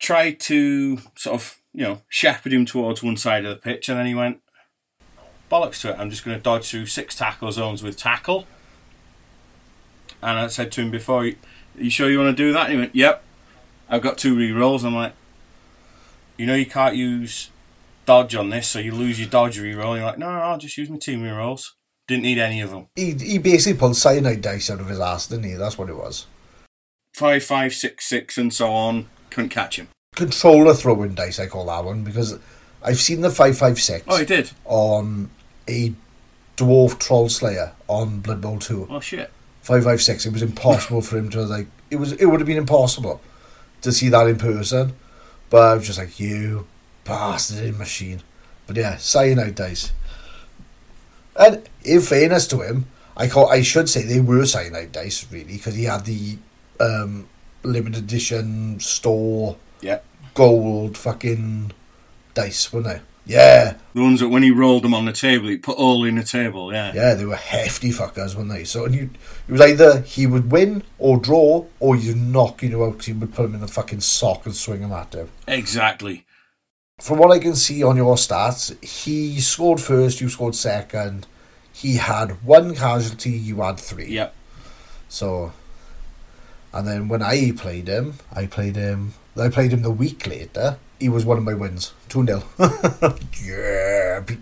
[0.00, 3.96] tried to sort of, you know, shepherd him towards one side of the pitch, and
[3.96, 4.40] then he went,
[5.50, 8.46] bollocks to it, I'm just going to dodge through six tackle zones with tackle.
[10.20, 11.36] And I said to him before, you
[11.76, 12.64] you sure you want to do that?
[12.64, 13.22] And he went, yep.
[13.88, 14.84] I've got two re rolls.
[14.84, 15.14] I'm like,
[16.36, 17.50] you know, you can't use
[18.06, 19.96] dodge on this, so you lose your dodge re-roll.
[19.96, 21.74] You're like, no, no, I'll just use my team re-rolls.
[22.06, 22.86] Didn't need any of them.
[22.96, 25.52] he he basically pulled cyanide dice out of his ass, didn't he?
[25.54, 26.26] That's what it was.
[27.14, 29.10] Five, five, six, six, and so on.
[29.28, 29.88] Couldn't catch him.
[30.16, 32.38] Controller throwing dice, I call that one because
[32.82, 34.06] I've seen the five five six.
[34.08, 34.52] Oh, he did.
[34.64, 35.28] on
[35.68, 35.92] a
[36.56, 38.86] dwarf troll slayer on Blood Bowl two.
[38.88, 39.30] Oh shit.
[39.60, 40.24] Five five six.
[40.24, 41.66] It was impossible for him to like.
[41.90, 42.12] It was.
[42.12, 43.20] It would have been impossible
[43.82, 44.94] to see that in person.
[45.50, 46.66] But I was just like, you
[47.04, 48.22] bastard machine.
[48.66, 49.92] But yeah, cyanide dice.
[51.38, 52.86] And in fairness to him,
[53.16, 53.48] I call.
[53.48, 56.38] I should say they were cyanide dice really because he had the
[56.80, 57.28] um,
[57.62, 60.00] limited edition store Yeah.
[60.34, 61.72] gold fucking
[62.34, 63.00] dice, weren't they?
[63.28, 66.14] Yeah, The ones that when he rolled them on the table, he put all in
[66.14, 66.72] the table.
[66.72, 66.92] Yeah.
[66.94, 68.64] Yeah, they were hefty fuckers, weren't they?
[68.64, 69.10] So you,
[69.46, 73.12] it was either he would win or draw, or you knock you out because he
[73.12, 75.28] would put him in the fucking sock and swing him at him.
[75.46, 76.24] Exactly.
[77.00, 81.26] From what I can see on your stats, he scored first, you scored second.
[81.72, 84.08] He had one casualty, you had three.
[84.08, 84.34] Yep.
[85.08, 85.52] So,
[86.72, 89.12] and then when I played him, I played him.
[89.36, 90.78] I played him the week later.
[90.98, 92.42] He was one of my wins, two 0
[93.44, 94.40] Yeah, beat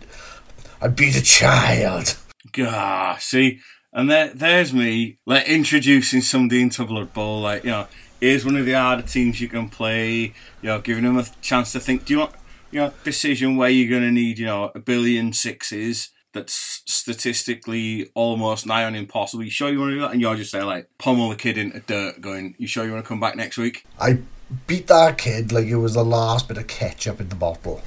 [0.80, 2.16] I'd beat a child.
[2.52, 3.60] Gah, see,
[3.92, 7.40] and there, there's me, like introducing somebody into Blood Bowl.
[7.40, 7.86] Like, you know,
[8.20, 10.34] here's one of the harder teams you can play.
[10.62, 12.04] You know, giving them a chance to think.
[12.04, 12.32] Do you want,
[12.70, 18.10] you know, decision where you're going to need, you know, a billion sixes that's statistically
[18.14, 19.42] almost nigh on impossible.
[19.42, 20.12] You sure you want to do that?
[20.12, 23.04] And you're just there, like, pummel the kid into dirt, going, "You sure you want
[23.04, 24.18] to come back next week?" I
[24.66, 27.82] beat that kid like it was the last bit of ketchup in the bottle.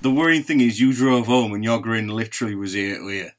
[0.00, 3.32] The worrying thing is, you drove home and your grin literally was here to ear.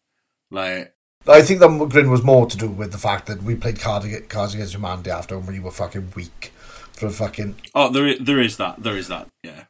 [0.52, 0.94] Like,
[1.28, 4.06] I think the grin was more to do with the fact that we played Cards
[4.06, 6.52] Against, Cards Against Humanity after and we were fucking weak
[6.91, 7.56] for fucking.
[7.74, 9.66] oh, there, there is that, there is that, yeah.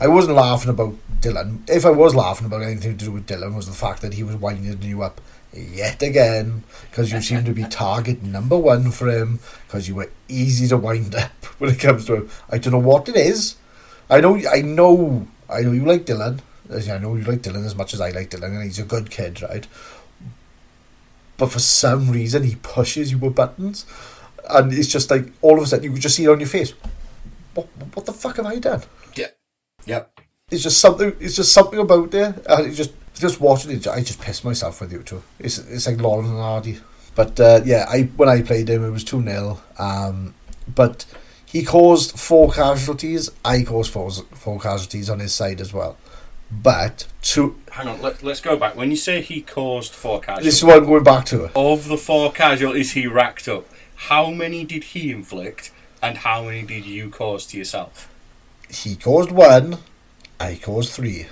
[0.00, 1.68] I wasn't laughing about Dylan.
[1.68, 4.22] If I was laughing about anything to do with Dylan, was the fact that he
[4.22, 5.20] was winding you up
[5.52, 10.10] yet again because you seem to be target number one for him because you were
[10.28, 12.30] easy to wind up when it comes to him.
[12.50, 13.56] I don't know what it is.
[14.10, 16.40] I know, I know, I know you like Dylan.
[16.70, 19.10] I know you like Dylan as much as I like Dylan, and he's a good
[19.10, 19.66] kid, right?
[21.38, 23.86] But for some reason, he pushes you with buttons,
[24.50, 26.74] and it's just like all of a sudden you just see it on your face.
[27.54, 28.82] What, what the fuck have I done?
[29.14, 29.28] Yeah.
[29.86, 30.20] Yep.
[30.50, 31.14] It's just something.
[31.20, 33.86] It's just something about there, and it just just watching it.
[33.86, 35.22] I just pissed myself with you two.
[35.38, 36.78] It's it's like Laurel and Hardy.
[37.14, 40.34] But uh, yeah, I when I played him, it was two 0 Um,
[40.72, 41.04] but
[41.44, 43.30] he caused four casualties.
[43.44, 45.96] I caused four four casualties on his side as well.
[46.50, 47.58] But two.
[47.72, 48.74] Hang on, let, let's go back.
[48.74, 51.44] When you say he caused four casualties, This is what I'm going back to.
[51.44, 51.52] it.
[51.54, 53.66] of the four casualties he racked up,
[53.96, 55.70] how many did he inflict,
[56.00, 58.08] and how many did you cause to yourself?
[58.70, 59.78] He caused one.
[60.40, 61.26] I caused three,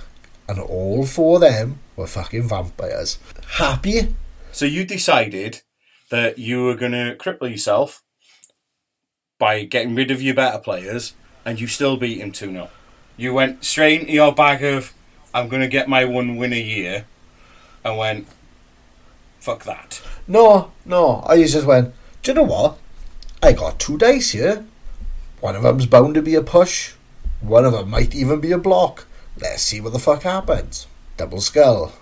[0.49, 3.19] and all four of them were fucking vampires.
[3.57, 4.15] Happy?
[4.53, 5.63] So you decided
[6.11, 8.03] that you were going to cripple yourself
[9.39, 11.15] by getting rid of your better players,
[11.45, 12.71] and you still beat him 2 0.
[13.17, 14.95] You went straight into your bag of,
[15.35, 17.07] I'm going to get my one win a year,
[17.85, 18.27] and went,
[19.41, 20.01] fuck that.
[20.27, 21.23] No, no.
[21.27, 22.79] I just went, do you know what?
[23.43, 24.65] I got two dice here.
[25.41, 26.93] One of them's bound to be a push.
[27.41, 29.07] One of them might even be a block.
[29.41, 30.87] Let's see what the fuck happens.
[31.17, 31.93] Double skull.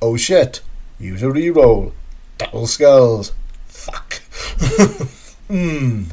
[0.00, 0.62] Oh shit.
[0.98, 1.92] Use a reroll.
[2.38, 3.32] Double skulls.
[3.66, 4.22] Fuck.
[5.48, 6.04] Hmm.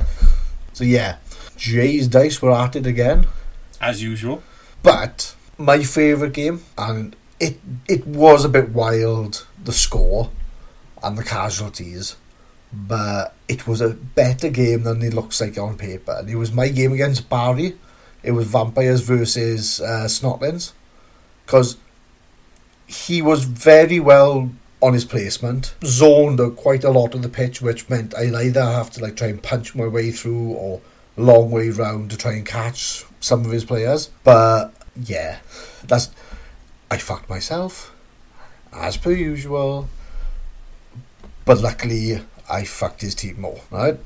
[0.73, 1.15] So yeah,
[1.55, 3.25] Jay's dice were at it again.
[3.79, 4.43] As usual.
[4.83, 10.29] But my favourite game, and it it was a bit wild, the score
[11.01, 12.17] and the casualties,
[12.73, 16.17] but it was a better game than it looks like on paper.
[16.19, 17.75] And it was my game against Barry.
[18.23, 20.73] It was Vampires versus uh, Snotlings,
[21.45, 21.77] because
[22.87, 24.51] he was very well
[24.81, 28.63] on his placement, zoned out quite a lot of the pitch, which meant I'd either
[28.63, 30.81] have to like try and punch my way through or
[31.17, 34.09] long way round to try and catch some of his players.
[34.23, 35.39] But yeah,
[35.85, 36.09] that's
[36.89, 37.93] I fucked myself
[38.73, 39.89] as per usual.
[41.45, 43.61] But luckily, I fucked his team more.
[43.69, 43.99] Right,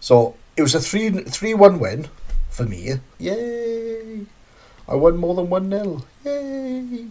[0.00, 2.08] so it was a three three one win
[2.58, 2.94] for me.
[3.18, 4.26] Yay!
[4.88, 7.06] I won more than one 0 Yay!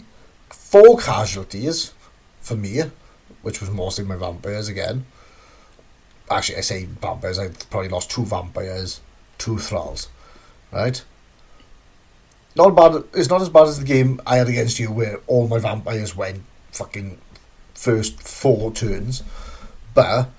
[0.50, 1.94] Four casualties
[2.42, 2.82] for me,
[3.44, 5.06] which was mostly my vampires again.
[6.30, 7.40] Actually, I say vampires.
[7.40, 9.00] I probably lost two vampires,
[9.38, 10.10] two thralls,
[10.74, 11.02] right?
[12.58, 13.06] Not bad.
[13.14, 16.14] It's not as bad as the game I had against you, where all my vampires
[16.14, 16.42] went
[16.74, 17.20] fucking
[17.74, 19.24] first four turns,
[19.94, 20.30] but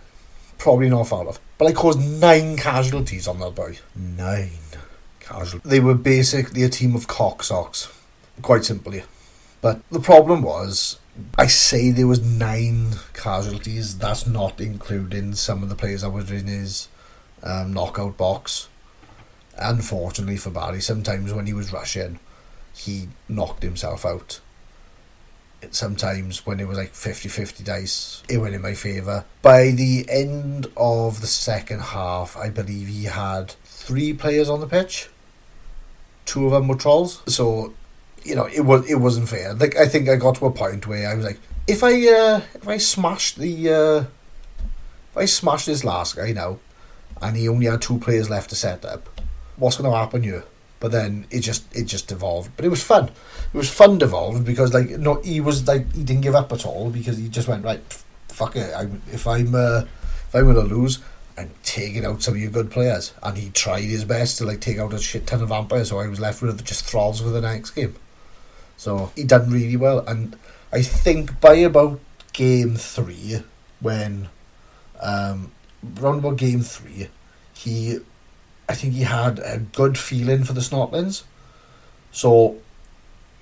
[0.59, 1.40] probably not far off.
[1.56, 3.78] But I caused nine casualties on that boy.
[3.97, 4.67] Nine
[5.28, 5.70] casualties.
[5.70, 7.92] They were basically a team of cocksocks,
[8.42, 9.05] quite simply.
[9.60, 10.98] But the problem was,
[11.36, 13.98] I say there was nine casualties.
[13.98, 16.88] That's not including some of the players that were in his
[17.42, 18.68] um, knockout box.
[19.56, 22.20] Unfortunately for Barry, sometimes when he was rushing,
[22.76, 24.40] he knocked himself out.
[25.72, 29.24] Sometimes when it was like 50-50 dice, it went in my favour.
[29.42, 34.68] By the end of the second half, I believe he had three players on the
[34.68, 35.09] pitch.
[36.28, 37.22] Two of them were trolls.
[37.26, 37.72] So,
[38.22, 39.55] you know, it was it wasn't fair.
[39.55, 42.42] Like I think I got to a point where I was like, if I uh,
[42.55, 44.05] if I smashed the uh,
[45.10, 46.59] if I smashed this last guy now,
[47.22, 49.09] and he only had two players left to set up,
[49.56, 50.44] what's going to happen here?
[50.80, 52.50] But then it just it just evolved.
[52.56, 53.05] But it was fun.
[53.55, 56.66] It was fun evolved because like no, he was like he didn't give up at
[56.66, 57.80] all because he just went right.
[58.28, 58.70] Fuck it.
[58.74, 59.84] I, if I'm uh,
[60.28, 60.98] if I'm gonna lose,
[61.39, 63.12] I'm taking out some of your good players.
[63.23, 65.89] And he tried his best to like take out a shit ton of vampires.
[65.90, 67.94] So I was left with just thralls for the next game.
[68.77, 70.01] So he done really well.
[70.01, 70.36] And
[70.73, 72.01] I think by about
[72.32, 73.43] game three,
[73.81, 74.28] when
[75.01, 75.52] um,
[75.82, 77.09] round about game three,
[77.55, 77.98] he
[78.69, 81.23] I think he had a good feeling for the Snotlings.
[82.12, 82.59] So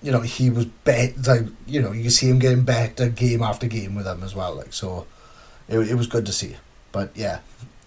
[0.03, 1.49] you know, he was better.
[1.67, 4.55] you know, you see him getting better game after game with them as well.
[4.55, 5.07] Like so,
[5.69, 6.57] it, it was good to see.
[6.93, 7.41] But yeah,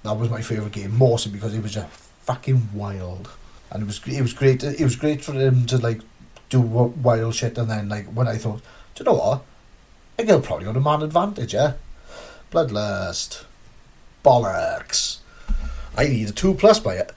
[0.04, 3.30] that was my favorite game, mostly because it was just fucking wild,
[3.72, 4.64] and it was it was great.
[4.64, 6.02] It was great for him to like
[6.50, 8.62] do wi- wild shit, and then like when I thought,
[8.96, 9.42] do you know what,
[10.18, 11.74] I could probably got a man advantage, yeah.
[12.52, 13.46] Bloodlust,
[14.24, 15.20] bollocks.
[15.96, 17.12] I need a two plus by it.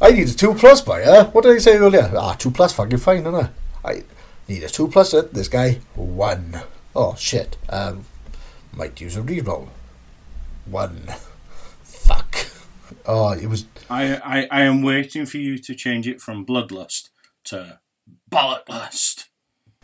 [0.00, 1.34] I need a two plus by it.
[1.34, 2.12] What did I say earlier?
[2.16, 3.50] Ah, two plus fucking fine, innit?
[3.84, 4.02] I
[4.48, 5.32] need a two plus it.
[5.34, 6.62] This guy one.
[6.94, 7.56] Oh shit.
[7.68, 8.04] Um,
[8.72, 9.68] might use a reroll.
[10.66, 11.08] One.
[13.06, 17.10] Oh, it was I, I, I am waiting for you to change it from bloodlust
[17.44, 17.80] to
[18.30, 18.66] bollock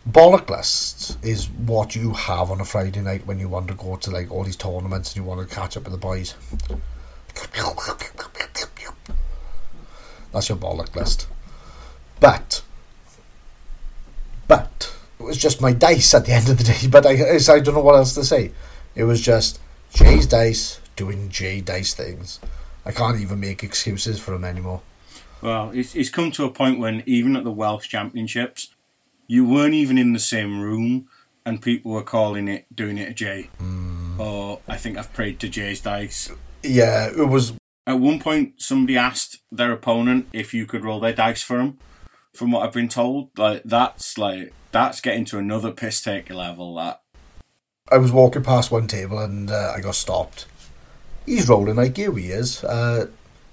[0.09, 4.11] Bollock is what you have on a Friday night when you want to go to
[4.11, 6.35] like all these tournaments and you want to catch up with the boys.
[10.33, 11.29] That's your bollock list.
[12.19, 12.63] But,
[14.49, 16.87] but it was just my dice at the end of the day.
[16.91, 18.53] But I, I don't know what else to say.
[18.97, 19.61] It was just
[19.95, 22.41] Jay's dice doing Jay dice things.
[22.85, 24.83] I can't even make excuses for him anymore.
[25.41, 28.75] Well, it's, it's come to a point when even at the Welsh Championships,
[29.27, 31.09] you weren't even in the same room,
[31.45, 33.51] and people were calling it doing it to Jay.
[34.19, 36.31] Or I think I've prayed to Jay's dice.
[36.63, 37.55] Yeah, it was
[37.87, 41.79] At one point, somebody asked their opponent if you could roll their dice for them.
[42.33, 46.77] From what I've been told, like that's like that's getting to another piss take level.
[46.77, 47.03] That
[47.91, 50.47] I was walking past one table and uh, I got stopped.
[51.27, 52.65] He's rolling like you, he is.
[52.65, 53.07] Uh,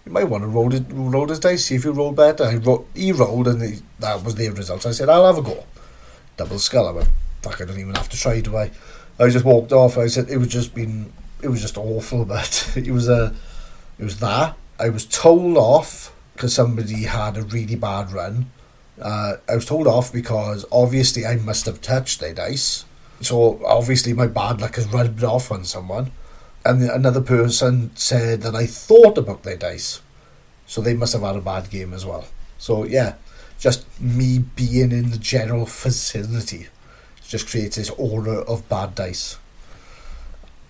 [0.06, 2.44] you might want to roll his, roll his dice, see if you roll better.
[2.44, 4.86] I ro- he rolled and he, that was the result.
[4.86, 5.66] I said, I'll have a go.
[6.38, 6.88] Double skull.
[6.88, 7.10] I went,
[7.42, 8.72] fuck, I don't even have to try, do I?
[9.20, 9.98] I just walked off.
[9.98, 13.36] I said, it was just been, it was just awful, but it was a,
[13.98, 14.56] it was that.
[14.80, 18.50] I was told off because somebody had a really bad run.
[19.00, 22.86] Uh, I was told off because obviously I must have touched their dice.
[23.22, 26.12] So obviously my bad luck has rubbed off on someone.
[26.70, 30.02] And the- another person said that I thought about their dice.
[30.68, 32.26] So they must have had a bad game as well.
[32.58, 33.16] So yeah,
[33.60, 36.68] just me being in the general vicinity
[37.28, 39.38] just creates this aura of bad dice.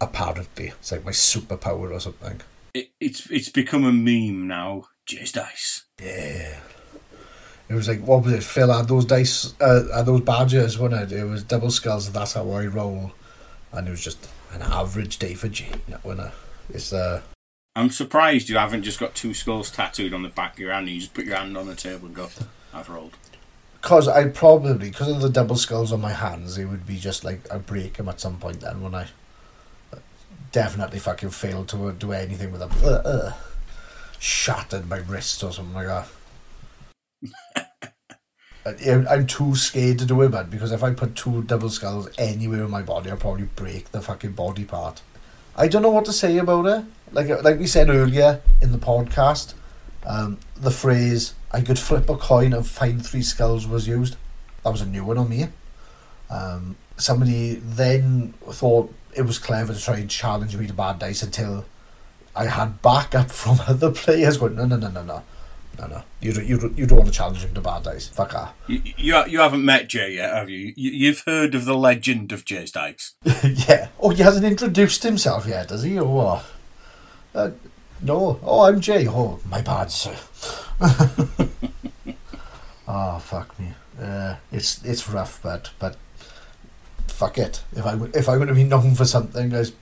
[0.02, 0.68] Apparently.
[0.68, 2.42] It's like my superpower or something.
[2.74, 4.86] it, it's it's become a meme now.
[5.06, 5.84] Jay's dice.
[6.02, 6.60] Yeah.
[7.68, 8.44] It was like, what was it?
[8.44, 11.20] Phil had those dice, uh, had those badges, wasn't it?
[11.20, 13.12] It was double skulls, that's how I roll.
[13.72, 16.34] And it was just an average day for Gene, wasn't it?
[16.76, 17.22] It's, uh,
[17.76, 20.88] I'm surprised you haven't just got two skulls tattooed on the back of your hand.
[20.88, 22.30] and You just put your hand on the table and go,
[22.74, 23.16] "I've rolled."
[23.82, 27.24] because I probably, because of the double skulls on my hands, it would be just
[27.24, 29.08] like I'd break them at some point then, when I
[30.52, 32.72] definitely fucking failed to do anything with them.
[32.84, 33.34] Uh, uh,
[34.20, 36.08] shattered my wrist or something like that.
[38.66, 42.64] I'm too scared to do it, man, because if I put two double skulls anywhere
[42.64, 45.02] in my body, I'll probably break the fucking body part.
[45.56, 46.86] I don't know what to say about it.
[47.12, 49.54] Like like we said earlier in the podcast,
[50.06, 54.16] um, the phrase "I could flip a coin and find three skulls" was used.
[54.64, 55.48] That was a new one on me.
[56.30, 61.24] Um, somebody then thought it was clever to try and challenge me to bad dice
[61.24, 61.66] until
[62.36, 65.24] I had backup from other players going, no, no, no, no, no,
[65.80, 66.04] no, no.
[66.20, 68.10] You don't, you don't, you don't want to challenge him to bad days.
[68.10, 68.54] Fuck that.
[68.68, 70.74] You, you you haven't met Jay yet, have you?
[70.76, 70.92] you?
[70.92, 73.14] You've heard of the legend of Jay's dice.
[73.44, 73.88] yeah.
[74.00, 76.46] Oh, he hasn't introduced himself yet, does he, or what?
[77.34, 77.52] Uh,
[78.02, 78.40] no.
[78.44, 79.08] Oh, I'm Jay.
[79.08, 80.18] Oh, my bad, sir.
[82.88, 83.74] oh, fuck me.
[84.02, 85.96] Uh, it's it's rough, but but
[87.08, 87.64] fuck it.
[87.74, 89.74] If I if I want to be known for something as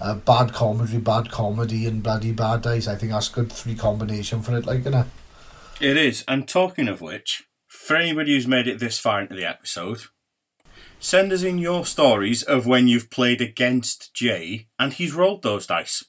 [0.00, 4.42] uh, bad comedy, bad comedy, and bloody bad days, I think that's good three combination
[4.42, 4.66] for it.
[4.66, 5.06] Like, you know.
[5.82, 6.24] It is.
[6.28, 10.02] And talking of which, for anybody who's made it this far into the episode,
[11.00, 15.66] send us in your stories of when you've played against Jay and he's rolled those
[15.66, 16.04] dice.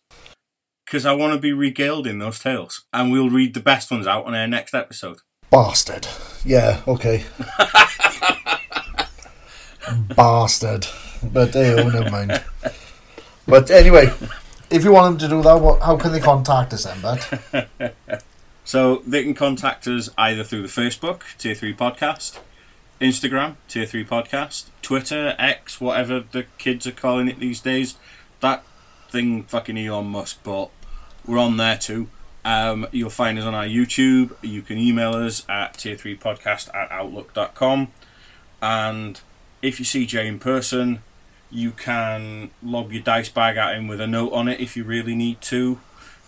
[0.85, 2.85] Because I want to be regaled in those tales.
[2.93, 5.21] And we'll read the best ones out on our next episode.
[5.49, 6.07] Bastard.
[6.45, 7.23] Yeah, okay.
[10.15, 10.85] Bastard.
[11.23, 12.43] But hey, oh, never mind.
[13.47, 14.13] But anyway,
[14.69, 18.21] if you want them to do that, what, how can they contact us then, bud?
[18.63, 22.39] So they can contact us either through the Facebook, Tier 3 Podcast,
[23.01, 27.97] Instagram, Tier 3 Podcast, Twitter, X, whatever the kids are calling it these days.
[28.39, 28.63] That
[29.09, 30.69] thing, fucking Elon Musk, but
[31.25, 32.07] we're on there too.
[32.45, 34.35] Um, you'll find us on our YouTube.
[34.41, 37.89] You can email us at tier3podcast at outlook.com.
[38.61, 39.21] And
[39.61, 41.01] if you see Jay in person,
[41.49, 44.83] you can lob your dice bag at him with a note on it if you
[44.83, 45.79] really need to.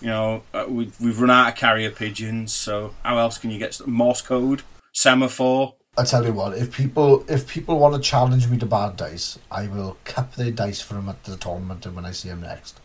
[0.01, 3.59] You know, uh, we've, we've run out of carrier pigeons, so how else can you
[3.59, 5.75] get Morse code, semaphore?
[5.97, 9.39] I tell you what, if people if people want to challenge me to bad dice,
[9.49, 12.41] I will cup their dice for them at the tournament and when I see them
[12.41, 12.81] next.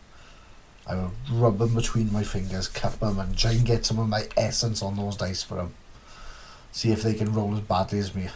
[0.87, 4.07] I will rub them between my fingers, cup them, and try and get some of
[4.07, 5.73] my essence on those dice for them.
[6.71, 8.29] See if they can roll as badly as me.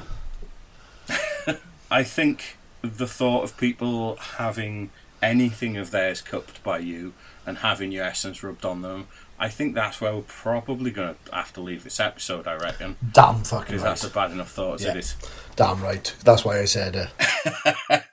[1.92, 4.92] I think the thought of people having
[5.24, 7.14] anything of theirs cupped by you
[7.46, 9.08] and having your essence rubbed on them,
[9.38, 12.96] I think that's where we're probably going to have to leave this episode, I reckon.
[13.14, 13.90] Damn fucking Because right.
[13.90, 14.92] that's a bad enough thought as Yeah.
[14.92, 15.16] it is.
[15.56, 16.14] Damn right.
[16.24, 17.10] That's why I said it.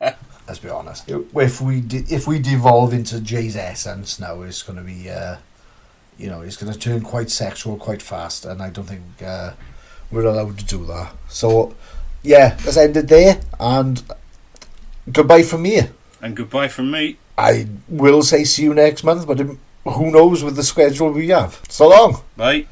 [0.49, 1.05] Let's be honest.
[1.09, 5.37] If we de- if we devolve into Jay's essence now, it's going to be, uh,
[6.19, 9.53] you know, it's going to turn quite sexual quite fast, and I don't think uh,
[10.11, 11.15] we're allowed to do that.
[11.29, 11.75] So,
[12.23, 14.03] yeah, let's end it there, and
[15.11, 15.81] goodbye from me.
[16.21, 17.19] And goodbye from me.
[17.37, 21.61] I will say see you next month, but who knows with the schedule we have.
[21.69, 22.23] So long.
[22.37, 22.67] Bye.